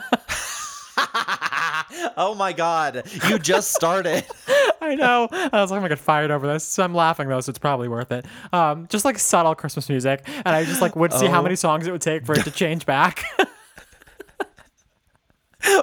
Oh 2.17 2.35
my 2.35 2.53
god, 2.53 3.05
you 3.29 3.39
just 3.39 3.75
started. 3.75 4.25
I 4.89 4.95
know. 4.95 5.29
I 5.31 5.61
was 5.61 5.71
like, 5.71 5.77
I'm 5.77 5.83
gonna 5.83 5.89
get 5.91 5.99
fired 5.99 6.31
over 6.31 6.47
this. 6.47 6.65
So 6.65 6.83
I'm 6.83 6.95
laughing 6.95 7.29
though, 7.29 7.41
so 7.41 7.51
it's 7.51 7.59
probably 7.59 7.89
worth 7.89 8.11
it. 8.13 8.25
Um, 8.53 8.87
just 8.89 9.05
like 9.05 9.19
subtle 9.19 9.55
Christmas 9.55 9.89
music, 9.89 10.23
and 10.27 10.49
I 10.49 10.65
just 10.65 10.81
like 10.81 10.97
would 10.97 11.13
see 11.13 11.27
how 11.27 11.41
Oh. 11.41 11.43
many 11.43 11.57
songs 11.57 11.87
it 11.87 11.93
would 11.93 12.01
take 12.03 12.25
for 12.27 12.33
it 12.35 12.45
to 12.45 12.51
change 12.51 12.87
back. 12.87 13.25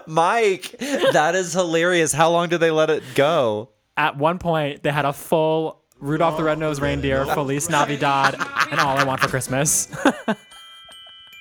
Mike, 0.07 0.75
that 0.79 1.35
is 1.35 1.53
hilarious. 1.53 2.12
How 2.13 2.29
long 2.31 2.50
did 2.50 2.59
they 2.59 2.71
let 2.71 2.89
it 2.89 3.03
go? 3.13 3.69
At 3.97 4.17
one 4.17 4.39
point, 4.39 4.83
they 4.83 4.91
had 4.91 5.05
a 5.05 5.13
full 5.13 5.81
Rudolph 6.00 6.38
the 6.38 6.43
Red-Nosed 6.43 6.81
Reindeer, 6.81 7.25
Feliz 7.25 7.69
Navidad, 7.69 8.35
and 8.71 8.79
All 8.79 8.97
I 8.97 9.03
Want 9.03 9.21
for 9.21 9.27
Christmas. 9.27 9.88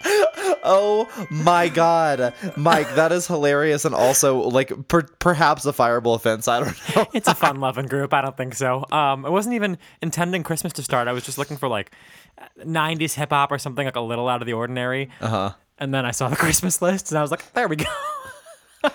Oh 0.07 1.09
my 1.31 1.69
god, 1.69 2.33
Mike, 2.57 2.95
that 2.95 3.13
is 3.13 3.27
hilarious 3.27 3.85
and 3.85 3.95
also 3.95 4.39
like 4.49 4.73
per- 4.89 5.03
perhaps 5.19 5.65
a 5.67 5.73
fireable 5.73 6.15
offense. 6.15 6.49
I 6.49 6.61
don't 6.61 6.97
know. 6.97 7.07
it's 7.13 7.29
a 7.29 7.35
fun-loving 7.35 7.87
group. 7.87 8.13
I 8.15 8.21
don't 8.23 8.37
think 8.37 8.55
so. 8.55 8.85
Um, 8.91 9.25
I 9.27 9.29
wasn't 9.29 9.55
even 9.55 9.79
intending 10.03 10.43
Christmas 10.43 10.73
to 10.75 10.83
start. 10.83 11.09
I 11.09 11.13
was 11.13 11.25
just 11.25 11.39
looking 11.39 11.57
for 11.57 11.69
like 11.69 11.91
'90s 12.61 13.15
hip 13.15 13.31
hop 13.31 13.53
or 13.53 13.59
something 13.59 13.85
like 13.85 13.97
a 13.97 14.01
little 14.01 14.29
out 14.29 14.41
of 14.43 14.47
the 14.47 14.53
ordinary. 14.55 15.11
Uh 15.21 15.25
Uh-huh. 15.25 15.53
And 15.79 15.93
then 15.93 16.07
I 16.07 16.13
saw 16.13 16.29
the 16.29 16.37
Christmas 16.37 16.81
list, 16.81 17.11
and 17.11 17.19
I 17.19 17.23
was 17.23 17.31
like, 17.31 17.53
there 17.53 17.69
we 17.69 17.77
go. 17.77 17.85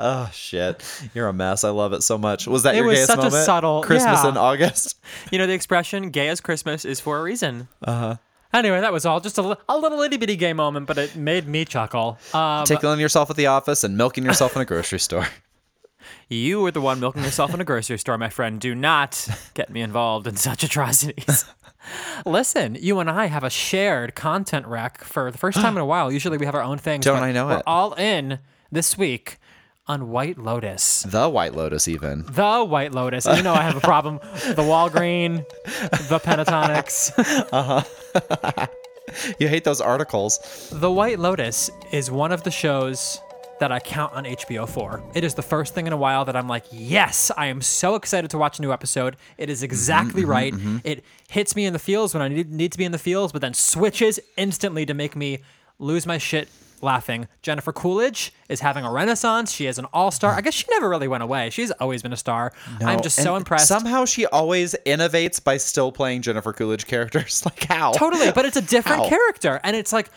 Oh 0.00 0.28
shit, 0.32 0.82
you're 1.14 1.28
a 1.28 1.32
mess. 1.32 1.62
I 1.62 1.68
love 1.70 1.92
it 1.92 2.02
so 2.02 2.16
much. 2.16 2.46
Was 2.46 2.62
that 2.62 2.74
It 2.74 2.78
your 2.78 2.86
was 2.86 2.94
gayest 3.00 3.06
such 3.12 3.24
a 3.24 3.30
subtle- 3.30 3.82
Christmas 3.82 4.22
yeah. 4.24 4.30
in 4.30 4.36
August. 4.36 4.96
You 5.30 5.38
know 5.38 5.46
the 5.46 5.52
expression 5.52 6.10
"gay 6.10 6.28
as 6.28 6.40
Christmas" 6.40 6.84
is 6.84 7.00
for 7.00 7.18
a 7.18 7.22
reason. 7.22 7.68
Uh 7.82 7.98
huh. 7.98 8.16
Anyway, 8.52 8.80
that 8.80 8.92
was 8.92 9.04
all. 9.04 9.20
Just 9.20 9.38
a, 9.38 9.58
a 9.68 9.78
little 9.78 10.00
itty 10.00 10.16
bitty 10.16 10.36
gay 10.36 10.52
moment, 10.52 10.86
but 10.86 10.96
it 10.96 11.16
made 11.16 11.46
me 11.46 11.64
chuckle. 11.64 12.18
Um, 12.32 12.64
Tickling 12.64 13.00
yourself 13.00 13.28
at 13.30 13.36
the 13.36 13.46
office 13.46 13.84
and 13.84 13.96
milking 13.96 14.24
yourself 14.24 14.56
in 14.56 14.62
a 14.62 14.64
grocery 14.64 14.98
store. 14.98 15.28
you 16.28 16.60
were 16.60 16.70
the 16.70 16.80
one 16.80 16.98
milking 16.98 17.24
yourself 17.24 17.52
in 17.52 17.60
a 17.60 17.64
grocery 17.64 17.98
store, 17.98 18.16
my 18.16 18.30
friend. 18.30 18.60
Do 18.60 18.74
not 18.74 19.28
get 19.54 19.70
me 19.70 19.82
involved 19.82 20.26
in 20.26 20.36
such 20.36 20.64
atrocities. 20.64 21.44
Listen, 22.26 22.76
you 22.80 22.98
and 23.00 23.10
I 23.10 23.26
have 23.26 23.44
a 23.44 23.50
shared 23.50 24.14
content 24.14 24.66
rack 24.66 25.04
for 25.04 25.30
the 25.30 25.38
first 25.38 25.58
time 25.58 25.76
in 25.76 25.82
a 25.82 25.86
while. 25.86 26.10
Usually 26.10 26.38
we 26.38 26.46
have 26.46 26.54
our 26.54 26.62
own 26.62 26.78
things. 26.78 27.04
Don't 27.04 27.22
I 27.22 27.32
know 27.32 27.46
we're 27.46 27.56
it. 27.58 27.62
all 27.66 27.94
in 27.94 28.38
this 28.72 28.96
week 28.98 29.38
on 29.88 30.10
White 30.10 30.38
Lotus. 30.38 31.02
The 31.02 31.28
White 31.28 31.54
Lotus, 31.54 31.88
even. 31.88 32.24
The 32.28 32.64
White 32.64 32.92
Lotus. 32.92 33.26
You 33.26 33.42
know 33.42 33.54
I 33.54 33.62
have 33.62 33.76
a 33.76 33.80
problem. 33.80 34.20
the 34.34 34.62
Walgreen, 34.62 35.48
the 36.08 36.20
Pentatonix. 36.20 37.12
uh-huh. 37.52 38.66
You 39.38 39.48
hate 39.48 39.64
those 39.64 39.80
articles. 39.80 40.68
The 40.70 40.90
White 40.90 41.18
Lotus 41.18 41.70
is 41.92 42.10
one 42.10 42.30
of 42.30 42.42
the 42.42 42.50
shows 42.50 43.22
that 43.58 43.72
I 43.72 43.80
count 43.80 44.12
on 44.12 44.24
HBO 44.24 44.68
for. 44.68 45.02
It 45.14 45.24
is 45.24 45.34
the 45.34 45.42
first 45.42 45.74
thing 45.74 45.86
in 45.86 45.94
a 45.94 45.96
while 45.96 46.26
that 46.26 46.36
I'm 46.36 46.46
like, 46.46 46.64
yes, 46.70 47.30
I 47.36 47.46
am 47.46 47.62
so 47.62 47.94
excited 47.94 48.30
to 48.32 48.38
watch 48.38 48.58
a 48.58 48.62
new 48.62 48.70
episode. 48.70 49.16
It 49.38 49.48
is 49.48 49.58
mm-hmm, 49.58 49.64
exactly 49.64 50.22
mm-hmm, 50.22 50.30
right. 50.30 50.52
Mm-hmm. 50.52 50.78
It 50.84 51.04
hits 51.28 51.56
me 51.56 51.64
in 51.64 51.72
the 51.72 51.78
feels 51.78 52.14
when 52.14 52.22
I 52.22 52.28
need, 52.28 52.52
need 52.52 52.72
to 52.72 52.78
be 52.78 52.84
in 52.84 52.92
the 52.92 52.98
feels, 52.98 53.32
but 53.32 53.40
then 53.40 53.54
switches 53.54 54.20
instantly 54.36 54.84
to 54.84 54.92
make 54.92 55.16
me 55.16 55.38
lose 55.78 56.06
my 56.06 56.18
shit 56.18 56.48
laughing. 56.82 57.28
Jennifer 57.42 57.72
Coolidge 57.72 58.32
is 58.48 58.60
having 58.60 58.84
a 58.84 58.90
renaissance. 58.90 59.52
She 59.52 59.66
is 59.66 59.78
an 59.78 59.86
all 59.92 60.10
star. 60.10 60.32
I 60.34 60.40
guess 60.40 60.54
she 60.54 60.66
never 60.70 60.88
really 60.88 61.08
went 61.08 61.22
away. 61.22 61.50
She's 61.50 61.70
always 61.72 62.02
been 62.02 62.12
a 62.12 62.16
star. 62.16 62.52
I'm 62.80 63.00
just 63.02 63.16
so 63.22 63.36
impressed. 63.36 63.68
Somehow 63.68 64.04
she 64.04 64.26
always 64.26 64.74
innovates 64.86 65.42
by 65.42 65.56
still 65.56 65.92
playing 65.92 66.22
Jennifer 66.22 66.52
Coolidge 66.52 66.86
characters. 66.86 67.42
Like 67.44 67.64
how? 67.64 67.92
Totally, 67.92 68.30
but 68.32 68.44
it's 68.44 68.56
a 68.56 68.62
different 68.62 69.02
How? 69.04 69.08
character, 69.08 69.60
and 69.64 69.74
it's 69.76 69.92
like 69.92 70.08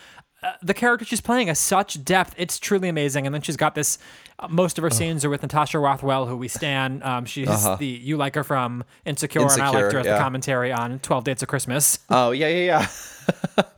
uh, 0.43 0.53
the 0.63 0.73
character 0.73 1.05
she's 1.05 1.21
playing 1.21 1.47
has 1.47 1.59
such 1.59 2.03
depth. 2.03 2.33
It's 2.37 2.57
truly 2.59 2.89
amazing. 2.89 3.25
And 3.27 3.33
then 3.33 3.41
she's 3.41 3.55
got 3.57 3.75
this. 3.75 3.99
Uh, 4.39 4.47
most 4.49 4.77
of 4.79 4.83
her 4.83 4.89
scenes 4.89 5.23
are 5.23 5.29
with 5.29 5.41
Natasha 5.43 5.77
Rothwell, 5.79 6.25
who 6.25 6.35
we 6.35 6.47
stan. 6.47 7.01
Um, 7.03 7.25
she's 7.25 7.47
the 7.77 7.85
you 7.85 8.17
like 8.17 8.33
her 8.35 8.43
from 8.43 8.83
Insecure, 9.05 9.41
and 9.43 9.51
I 9.51 9.67
Uh-huh. 9.67 9.73
Liked 9.79 9.93
her 9.93 9.99
as 9.99 10.05
yeah. 10.07 10.13
the 10.17 10.19
commentary 10.19 10.71
on 10.71 10.99
Twelve 10.99 11.23
Dates 11.23 11.41
of 11.43 11.47
Christmas. 11.47 11.99
Oh 12.09 12.31
yeah, 12.31 12.47
yeah, 12.47 12.87
yeah. 13.57 13.63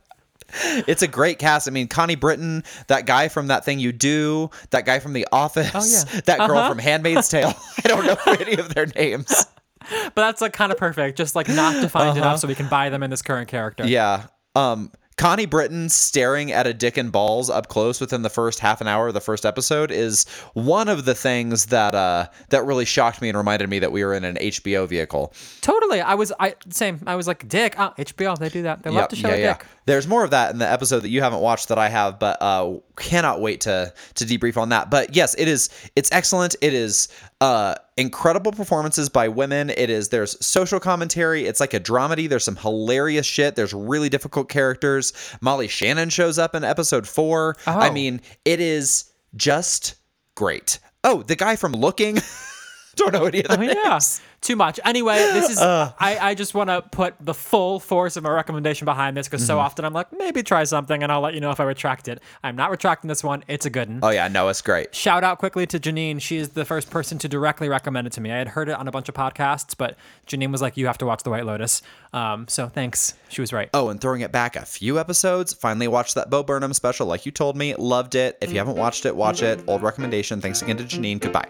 it's 0.86 1.02
a 1.02 1.08
great 1.08 1.38
cast. 1.38 1.66
I 1.68 1.70
mean, 1.70 1.88
Connie 1.88 2.14
Britton, 2.16 2.64
that 2.88 3.06
guy 3.06 3.28
from 3.28 3.48
that 3.48 3.64
thing 3.64 3.78
you 3.78 3.92
do, 3.92 4.50
that 4.70 4.84
guy 4.86 4.98
from 4.98 5.12
The 5.12 5.26
Office, 5.32 5.70
Oh, 5.74 5.84
yeah. 6.14 6.20
that 6.26 6.38
girl 6.46 6.58
Uh-huh. 6.58 6.68
from 6.70 6.78
Handmaid's 6.78 7.28
Tale. 7.28 7.52
I 7.84 7.88
don't 7.88 8.06
know 8.06 8.16
any 8.40 8.54
of 8.56 8.74
their 8.74 8.86
names. 8.86 9.46
But 9.80 10.14
that's 10.16 10.40
like 10.40 10.52
kind 10.54 10.72
of 10.72 10.78
perfect, 10.78 11.18
just 11.18 11.34
like 11.34 11.48
not 11.48 11.80
defined 11.80 12.16
enough 12.16 12.38
so 12.40 12.48
we 12.48 12.54
can 12.54 12.68
buy 12.68 12.88
them 12.88 13.02
in 13.02 13.10
this 13.10 13.20
current 13.22 13.48
character. 13.48 13.82
Uh-huh. 13.84 13.90
Yeah. 13.92 14.26
Um, 14.54 14.90
Connie 15.16 15.46
Britton 15.46 15.88
staring 15.88 16.50
at 16.50 16.66
a 16.66 16.74
dick 16.74 16.96
and 16.96 17.12
balls 17.12 17.48
up 17.48 17.68
close 17.68 18.00
within 18.00 18.22
the 18.22 18.30
first 18.30 18.58
half 18.58 18.80
an 18.80 18.88
hour 18.88 19.08
of 19.08 19.14
the 19.14 19.20
first 19.20 19.46
episode 19.46 19.90
is 19.90 20.28
one 20.54 20.88
of 20.88 21.04
the 21.04 21.14
things 21.14 21.66
that 21.66 21.94
uh, 21.94 22.26
that 22.48 22.64
really 22.64 22.84
shocked 22.84 23.22
me 23.22 23.28
and 23.28 23.38
reminded 23.38 23.68
me 23.70 23.78
that 23.78 23.92
we 23.92 24.04
were 24.04 24.12
in 24.12 24.24
an 24.24 24.36
HBO 24.36 24.88
vehicle. 24.88 25.32
Totally. 25.60 26.00
I 26.00 26.14
was 26.14 26.32
I 26.40 26.56
same. 26.68 27.00
I 27.06 27.14
was 27.14 27.28
like, 27.28 27.46
Dick. 27.48 27.74
Oh, 27.78 27.92
HBO. 27.96 28.36
They 28.38 28.48
do 28.48 28.62
that. 28.62 28.82
They 28.82 28.90
love 28.90 29.08
to 29.08 29.16
show 29.16 29.30
a 29.30 29.36
dick. 29.36 29.64
There's 29.86 30.08
more 30.08 30.24
of 30.24 30.30
that 30.30 30.50
in 30.50 30.58
the 30.58 30.70
episode 30.70 31.00
that 31.00 31.10
you 31.10 31.20
haven't 31.20 31.40
watched 31.40 31.68
that 31.68 31.78
I 31.78 31.90
have, 31.90 32.18
but 32.18 32.40
uh, 32.40 32.74
cannot 32.96 33.40
wait 33.40 33.60
to 33.62 33.92
to 34.14 34.24
debrief 34.24 34.56
on 34.56 34.70
that. 34.70 34.90
But 34.90 35.14
yes, 35.14 35.34
it 35.38 35.46
is. 35.46 35.70
It's 35.94 36.10
excellent. 36.10 36.56
It 36.60 36.74
is 36.74 37.08
uh, 37.44 37.74
incredible 37.98 38.52
performances 38.52 39.08
by 39.10 39.28
women. 39.28 39.68
It 39.68 39.90
is. 39.90 40.08
There's 40.08 40.42
social 40.44 40.80
commentary. 40.80 41.44
It's 41.44 41.60
like 41.60 41.74
a 41.74 41.80
dramedy. 41.80 42.26
There's 42.28 42.44
some 42.44 42.56
hilarious 42.56 43.26
shit. 43.26 43.54
There's 43.54 43.74
really 43.74 44.08
difficult 44.08 44.48
characters. 44.48 45.12
Molly 45.42 45.68
Shannon 45.68 46.08
shows 46.08 46.38
up 46.38 46.54
in 46.54 46.64
episode 46.64 47.06
four. 47.06 47.56
I 47.66 47.88
Oh. 47.88 47.92
mean, 47.92 48.22
it 48.46 48.60
is 48.60 49.12
just 49.36 49.96
great. 50.36 50.78
Oh, 51.04 51.22
the 51.22 51.36
guy 51.36 51.56
from 51.56 51.72
Looking. 51.72 52.18
Don't 52.96 53.12
know 53.12 53.24
any 53.26 53.42
of 53.44 53.48
the 53.48 53.58
Oh, 53.58 53.62
yeah. 53.62 53.98
Too 54.44 54.56
much. 54.56 54.78
Anyway, 54.84 55.16
this 55.16 55.48
is. 55.48 55.58
I, 55.62 55.92
I 56.20 56.34
just 56.34 56.52
want 56.52 56.68
to 56.68 56.82
put 56.82 57.14
the 57.18 57.32
full 57.32 57.80
force 57.80 58.16
of 58.16 58.24
my 58.24 58.30
recommendation 58.30 58.84
behind 58.84 59.16
this 59.16 59.26
because 59.26 59.44
so 59.44 59.54
Mm-hmm. 59.54 59.60
often 59.64 59.84
I'm 59.86 59.92
like, 59.94 60.12
maybe 60.12 60.42
try 60.42 60.64
something 60.64 61.02
and 61.02 61.10
I'll 61.10 61.22
let 61.22 61.32
you 61.32 61.40
know 61.40 61.50
if 61.50 61.60
I 61.60 61.64
retract 61.64 62.08
it. 62.08 62.20
I'm 62.42 62.54
not 62.54 62.70
retracting 62.70 63.08
this 63.08 63.24
one. 63.24 63.42
It's 63.48 63.64
a 63.64 63.70
good 63.70 63.88
one. 63.88 64.00
Oh 64.02 64.10
yeah, 64.10 64.28
no, 64.28 64.48
it's 64.48 64.60
great. 64.60 64.94
Shout 64.94 65.24
out 65.24 65.38
quickly 65.38 65.66
to 65.68 65.80
Janine. 65.80 66.20
She 66.20 66.36
is 66.36 66.50
the 66.50 66.64
first 66.66 66.90
person 66.90 67.18
to 67.20 67.28
directly 67.28 67.68
recommend 67.70 68.06
it 68.06 68.12
to 68.14 68.20
me. 68.20 68.30
I 68.32 68.36
had 68.36 68.48
heard 68.48 68.68
it 68.68 68.72
on 68.78 68.86
a 68.86 68.90
bunch 68.90 69.08
of 69.08 69.14
podcasts, 69.14 69.74
but 69.76 69.96
Janine 70.26 70.52
was 70.52 70.60
like, 70.60 70.76
you 70.76 70.86
have 70.86 70.98
to 70.98 71.06
watch 71.06 71.22
The 71.22 71.30
White 71.30 71.46
Lotus. 71.46 71.80
Um, 72.12 72.46
so 72.46 72.68
thanks. 72.68 73.14
She 73.30 73.40
was 73.40 73.50
right. 73.52 73.70
Oh, 73.72 73.88
and 73.88 73.98
throwing 74.00 74.20
it 74.20 74.30
back 74.30 74.56
a 74.56 74.66
few 74.66 74.98
episodes, 74.98 75.54
finally 75.54 75.88
watched 75.88 76.14
that 76.16 76.28
Bo 76.28 76.42
Burnham 76.42 76.74
special 76.74 77.06
like 77.06 77.24
you 77.24 77.32
told 77.32 77.56
me. 77.56 77.74
Loved 77.76 78.14
it. 78.14 78.36
If 78.42 78.52
you 78.52 78.58
haven't 78.58 78.76
watched 78.76 79.06
it, 79.06 79.16
watch 79.16 79.42
it. 79.42 79.62
Old 79.66 79.82
recommendation. 79.82 80.42
Thanks 80.42 80.60
again 80.60 80.76
to 80.76 80.84
Janine. 80.84 81.18
Goodbye. 81.18 81.48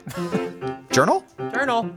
Journal. 0.92 1.24
Journal? 1.52 1.90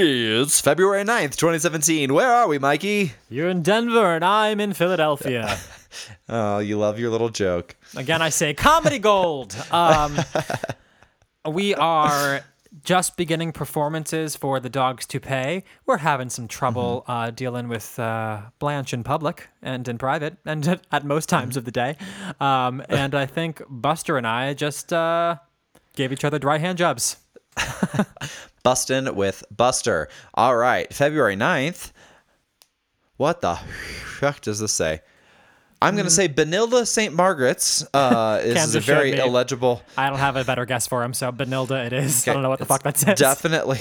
It's 0.00 0.60
February 0.60 1.02
9th, 1.02 1.34
2017. 1.34 2.14
Where 2.14 2.32
are 2.32 2.46
we, 2.46 2.60
Mikey? 2.60 3.14
You're 3.28 3.48
in 3.48 3.62
Denver 3.62 4.14
and 4.14 4.24
I'm 4.24 4.60
in 4.60 4.72
Philadelphia. 4.72 5.58
Oh, 6.28 6.58
you 6.58 6.78
love 6.78 6.98
your 6.98 7.08
little 7.08 7.30
joke. 7.30 7.74
Again, 7.96 8.20
I 8.20 8.28
say 8.28 8.52
comedy 8.52 8.98
gold. 8.98 9.56
Um, 9.70 10.18
we 11.50 11.74
are 11.74 12.42
just 12.84 13.16
beginning 13.16 13.52
performances 13.52 14.36
for 14.36 14.60
the 14.60 14.68
dogs 14.68 15.06
to 15.06 15.18
pay. 15.18 15.64
We're 15.86 15.96
having 15.96 16.28
some 16.28 16.46
trouble 16.46 17.04
uh, 17.08 17.30
dealing 17.30 17.68
with 17.68 17.98
uh, 17.98 18.42
Blanche 18.58 18.92
in 18.92 19.02
public 19.02 19.48
and 19.62 19.88
in 19.88 19.96
private 19.96 20.36
and 20.44 20.68
at, 20.68 20.86
at 20.92 21.04
most 21.06 21.30
times 21.30 21.56
of 21.56 21.64
the 21.64 21.72
day. 21.72 21.96
Um, 22.38 22.82
and 22.90 23.14
I 23.14 23.24
think 23.24 23.62
Buster 23.68 24.18
and 24.18 24.26
I 24.26 24.52
just 24.52 24.92
uh, 24.92 25.36
gave 25.96 26.12
each 26.12 26.24
other 26.24 26.38
dry 26.38 26.58
hand 26.58 26.76
jobs. 26.76 27.16
Bustin' 28.62 29.14
with 29.14 29.44
Buster. 29.54 30.08
All 30.34 30.56
right, 30.56 30.92
February 30.92 31.36
9th. 31.36 31.92
What 33.16 33.40
the 33.40 33.56
fuck 34.20 34.40
does 34.40 34.60
this 34.60 34.72
say? 34.72 35.00
I'm 35.80 35.94
going 35.94 36.06
to 36.06 36.10
say 36.10 36.28
Benilda 36.28 36.86
St. 36.86 37.14
Margaret's. 37.14 37.86
Uh, 37.94 38.38
this 38.38 38.64
is 38.68 38.74
a 38.74 38.80
very 38.80 39.12
illegible. 39.12 39.82
I 39.96 40.08
don't 40.10 40.18
have 40.18 40.36
a 40.36 40.44
better 40.44 40.66
guess 40.66 40.86
for 40.86 41.04
him, 41.04 41.14
so 41.14 41.30
Benilda 41.30 41.86
it 41.86 41.92
is. 41.92 42.26
I 42.26 42.32
don't 42.32 42.42
know 42.42 42.48
what 42.48 42.58
the 42.58 42.66
fuck 42.66 42.82
that 42.82 42.96
says. 42.96 43.18
Definitely. 43.18 43.78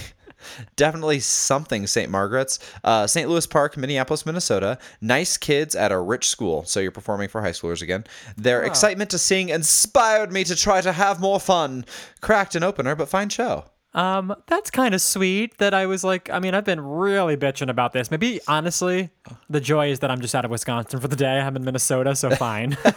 Definitely 0.75 1.19
something 1.19 1.87
St. 1.87 2.11
Margaret's. 2.11 2.59
Uh, 2.83 3.07
St. 3.07 3.27
Louis 3.27 3.47
Park, 3.47 3.75
Minneapolis, 3.77 4.25
Minnesota. 4.25 4.77
Nice 5.01 5.37
kids 5.37 5.75
at 5.75 5.91
a 5.91 5.99
rich 5.99 6.29
school. 6.29 6.63
So 6.65 6.79
you're 6.79 6.91
performing 6.91 7.29
for 7.29 7.41
high 7.41 7.51
schoolers 7.51 7.81
again. 7.81 8.05
Their 8.37 8.61
excitement 8.63 9.09
to 9.11 9.17
sing 9.17 9.49
inspired 9.49 10.31
me 10.31 10.43
to 10.43 10.55
try 10.55 10.81
to 10.81 10.91
have 10.91 11.19
more 11.19 11.39
fun. 11.39 11.85
Cracked 12.21 12.55
an 12.55 12.63
opener, 12.63 12.95
but 12.95 13.09
fine 13.09 13.29
show. 13.29 13.65
Um, 13.97 14.35
that's 14.45 14.69
kind 14.69 14.93
of 14.93 15.01
sweet 15.01 15.57
that 15.57 15.73
I 15.73 15.87
was 15.87 16.03
like, 16.03 16.29
I 16.29 16.39
mean, 16.39 16.53
I've 16.53 16.63
been 16.63 16.79
really 16.79 17.35
bitching 17.35 17.67
about 17.69 17.93
this. 17.93 18.11
Maybe 18.11 18.39
honestly, 18.47 19.09
the 19.49 19.59
joy 19.59 19.89
is 19.89 19.99
that 19.99 20.11
I'm 20.11 20.21
just 20.21 20.35
out 20.35 20.45
of 20.45 20.51
Wisconsin 20.51 20.99
for 20.99 21.07
the 21.07 21.15
day. 21.15 21.39
I'm 21.39 21.55
in 21.55 21.63
Minnesota, 21.65 22.15
so 22.15 22.29
fine. 22.29 22.77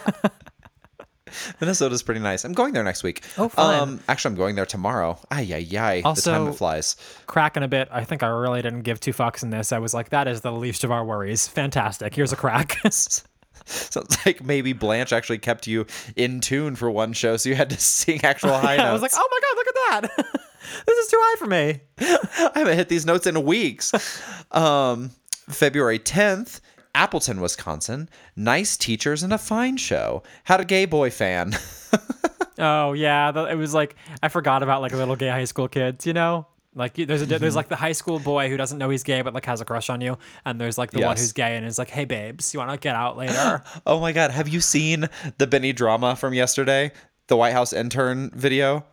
Minnesota's 1.61 2.03
pretty 2.03 2.19
nice. 2.19 2.43
I'm 2.43 2.51
going 2.53 2.73
there 2.73 2.83
next 2.83 3.03
week. 3.03 3.23
Oh, 3.37 3.47
fun. 3.47 3.79
Um, 3.79 3.99
actually, 4.09 4.33
I'm 4.33 4.37
going 4.37 4.55
there 4.55 4.65
tomorrow. 4.65 5.17
Ay, 5.31 5.47
ay, 5.53 5.77
ay. 5.79 6.01
the 6.01 6.07
Also- 6.07 6.31
time 6.31 6.45
that 6.45 6.53
flies. 6.53 6.97
Cracking 7.25 7.63
a 7.63 7.67
bit. 7.69 7.87
I 7.91 8.03
think 8.03 8.21
I 8.21 8.27
really 8.27 8.61
didn't 8.61 8.81
give 8.81 8.99
two 8.99 9.13
fucks 9.13 9.41
in 9.41 9.49
this. 9.49 9.71
I 9.71 9.79
was 9.79 9.93
like, 9.93 10.09
that 10.09 10.27
is 10.27 10.41
the 10.41 10.51
least 10.51 10.83
of 10.83 10.91
our 10.91 11.05
worries. 11.05 11.47
Fantastic. 11.47 12.13
Here's 12.13 12.33
a 12.33 12.35
crack. 12.35 12.77
Sounds 13.91 14.17
like 14.25 14.43
maybe 14.43 14.73
Blanche 14.73 15.13
actually 15.13 15.37
kept 15.39 15.67
you 15.67 15.85
in 16.15 16.39
tune 16.41 16.75
for 16.75 16.89
one 16.91 17.13
show, 17.13 17.37
so 17.37 17.49
you 17.49 17.55
had 17.55 17.69
to 17.69 17.77
sing 17.79 18.23
actual 18.23 18.57
high 18.57 18.77
notes. 18.77 18.89
I 18.89 18.93
was 18.93 19.01
like, 19.01 19.11
oh 19.15 19.27
my 19.31 19.39
God, 19.41 19.55
look 19.55 19.67
at 19.67 19.75
that. 20.17 20.43
this 20.85 20.97
is 20.97 21.07
too 21.11 21.19
high 21.19 21.35
for 21.37 21.47
me. 21.47 21.81
I 22.55 22.59
haven't 22.59 22.77
hit 22.77 22.89
these 22.89 23.05
notes 23.05 23.25
in 23.27 23.43
weeks. 23.45 23.93
um, 24.51 25.11
February 25.49 25.99
10th, 25.99 26.59
Appleton, 26.95 27.39
Wisconsin. 27.41 28.09
Nice 28.35 28.77
teachers 28.77 29.23
and 29.23 29.33
a 29.33 29.37
fine 29.37 29.77
show. 29.77 30.23
Had 30.45 30.59
a 30.61 30.65
gay 30.65 30.85
boy 30.85 31.09
fan. 31.09 31.53
Oh 32.59 32.93
yeah, 32.93 33.47
it 33.49 33.55
was 33.55 33.73
like 33.73 33.95
I 34.21 34.27
forgot 34.27 34.61
about 34.61 34.81
like 34.81 34.91
little 34.91 35.15
gay 35.15 35.29
high 35.29 35.45
school 35.45 35.67
kids, 35.67 36.05
you 36.05 36.13
know. 36.13 36.45
Like 36.73 36.93
there's 36.93 37.21
a, 37.21 37.25
there's 37.25 37.41
mm-hmm. 37.41 37.55
like 37.55 37.67
the 37.67 37.75
high 37.75 37.91
school 37.91 38.17
boy 38.17 38.49
who 38.49 38.55
doesn't 38.55 38.77
know 38.77 38.89
he's 38.89 39.03
gay 39.03 39.21
but 39.21 39.33
like 39.33 39.45
has 39.45 39.59
a 39.59 39.65
crush 39.65 39.89
on 39.89 39.99
you, 39.99 40.17
and 40.45 40.59
there's 40.59 40.77
like 40.77 40.91
the 40.91 41.01
one 41.01 41.17
who's 41.17 41.33
gay 41.33 41.57
and 41.57 41.65
is 41.65 41.77
like, 41.77 41.89
"Hey 41.89 42.05
babes, 42.05 42.53
you 42.53 42.59
want 42.59 42.71
to 42.71 42.77
get 42.77 42.95
out 42.95 43.17
later?" 43.17 43.61
oh 43.85 43.99
my 43.99 44.13
God. 44.13 44.31
Have 44.31 44.47
you 44.47 44.61
seen 44.61 45.09
the 45.37 45.47
Benny 45.47 45.73
Drama 45.73 46.15
from 46.15 46.33
yesterday? 46.33 46.91
The 47.31 47.37
White 47.37 47.53
House 47.53 47.71
intern 47.71 48.29
video? 48.31 48.83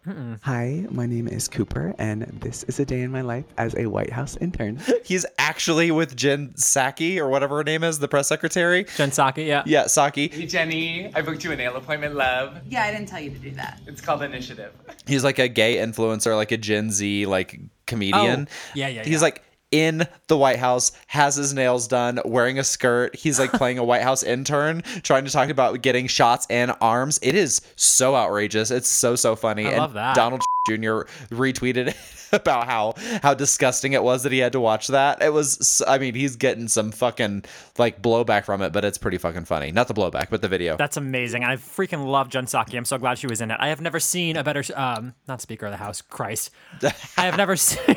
Hi, 0.43 0.87
my 0.91 1.07
name 1.07 1.27
is 1.27 1.49
Cooper, 1.49 1.93
and 1.99 2.23
this 2.41 2.63
is 2.63 2.79
a 2.79 2.85
day 2.85 3.01
in 3.01 3.11
my 3.11 3.21
life 3.21 3.45
as 3.57 3.75
a 3.75 3.87
White 3.87 4.13
House 4.13 4.37
intern. 4.37 4.79
He's 5.05 5.27
actually 5.41 5.91
with 5.91 6.15
Jen 6.15 6.51
Psaki 6.51 7.19
or 7.19 7.29
whatever 7.29 7.57
her 7.57 7.65
name 7.65 7.83
is, 7.83 7.99
the 7.99 8.07
press 8.07 8.29
secretary. 8.29 8.85
Jen 8.97 9.11
Psaki, 9.11 9.45
yeah. 9.45 9.65
Yeah, 9.67 9.89
Saki. 9.89 10.29
Hey 10.29 10.47
Jenny, 10.47 11.13
I 11.17 11.23
booked 11.23 11.43
you 11.43 11.51
a 11.51 11.57
nail 11.57 11.75
appointment, 11.75 12.15
love. 12.15 12.61
Yeah, 12.69 12.85
I 12.85 12.93
didn't 12.93 13.09
tell 13.09 13.19
you 13.19 13.31
to 13.31 13.39
do 13.39 13.51
that. 13.57 13.81
It's 13.89 14.01
called 14.01 14.23
Initiative. 14.23 14.73
He's 15.05 15.25
like 15.25 15.41
a 15.41 15.49
gay 15.49 15.79
influencer, 15.79 16.37
like 16.37 16.53
a 16.53 16.57
Gen 16.59 16.93
Z 16.93 17.27
like 17.27 17.59
comedian. 17.87 18.47
Oh, 18.49 18.55
yeah, 18.77 18.87
yeah, 18.87 19.03
He's 19.03 19.15
yeah. 19.15 19.21
like 19.21 19.43
in 19.71 20.07
the 20.29 20.37
White 20.37 20.59
House, 20.59 20.93
has 21.07 21.37
his 21.37 21.53
nails 21.55 21.89
done, 21.89 22.21
wearing 22.25 22.59
a 22.59 22.65
skirt. 22.65 23.17
He's 23.17 23.39
like 23.39 23.53
playing 23.55 23.79
a 23.79 23.85
White 23.85 24.03
House 24.03 24.23
intern, 24.23 24.83
trying 25.03 25.25
to 25.25 25.31
talk 25.31 25.49
about 25.49 25.83
getting 25.83 26.07
shots 26.07 26.47
and 26.51 26.73
arms. 26.81 27.19
It 27.23 27.35
is 27.35 27.61
so 27.77 28.17
outrageous. 28.17 28.71
It's 28.71 28.89
so 28.89 29.17
so 29.17 29.37
funny. 29.37 29.67
I 29.67 29.71
and 29.71 29.79
love 29.79 29.95
that. 29.95 30.15
Donald 30.15 30.43
Jr. 30.69 31.07
retweeted 31.31 31.95
about 32.33 32.67
how 32.67 32.95
how 33.23 33.35
disgusting 33.35 33.93
it 33.93 34.03
was 34.03 34.23
that 34.23 34.33
he 34.33 34.39
had 34.39 34.53
to 34.53 34.61
watch 34.61 34.89
that. 34.89 35.23
It 35.23 35.33
was. 35.33 35.83
I 35.87 35.99
mean, 35.99 36.15
he's 36.15 36.37
getting 36.37 36.69
some 36.69 36.91
fucking 36.91 37.45
like 37.79 38.03
blowback 38.03 38.45
from 38.45 38.63
it, 38.63 38.73
but 38.73 38.85
it's 38.85 38.99
pretty 38.99 39.19
fucking 39.19 39.45
funny. 39.45 39.73
Not 39.73 39.89
the 39.89 39.95
blowback, 39.95 40.29
but 40.31 40.43
the 40.43 40.49
video. 40.49 40.77
That's 40.77 40.97
amazing. 40.97 41.45
I 41.45 41.57
freaking 41.57 42.07
love 42.07 42.29
Jen 42.29 42.47
Psaki. 42.47 42.77
I'm 42.77 42.85
so 42.85 42.99
glad 42.99 43.19
she 43.19 43.27
was 43.27 43.41
in 43.41 43.51
it. 43.51 43.57
I 43.61 43.69
have 43.69 43.81
never 43.81 44.01
seen 44.01 44.37
a 44.37 44.45
better, 44.45 44.63
um, 44.77 45.15
not 45.27 45.41
Speaker 45.41 45.67
of 45.67 45.73
the 45.73 45.79
House, 45.79 46.03
Christ. 46.03 46.51
I 47.17 47.23
have 47.23 47.37
never 47.37 47.57
seen, 47.57 47.97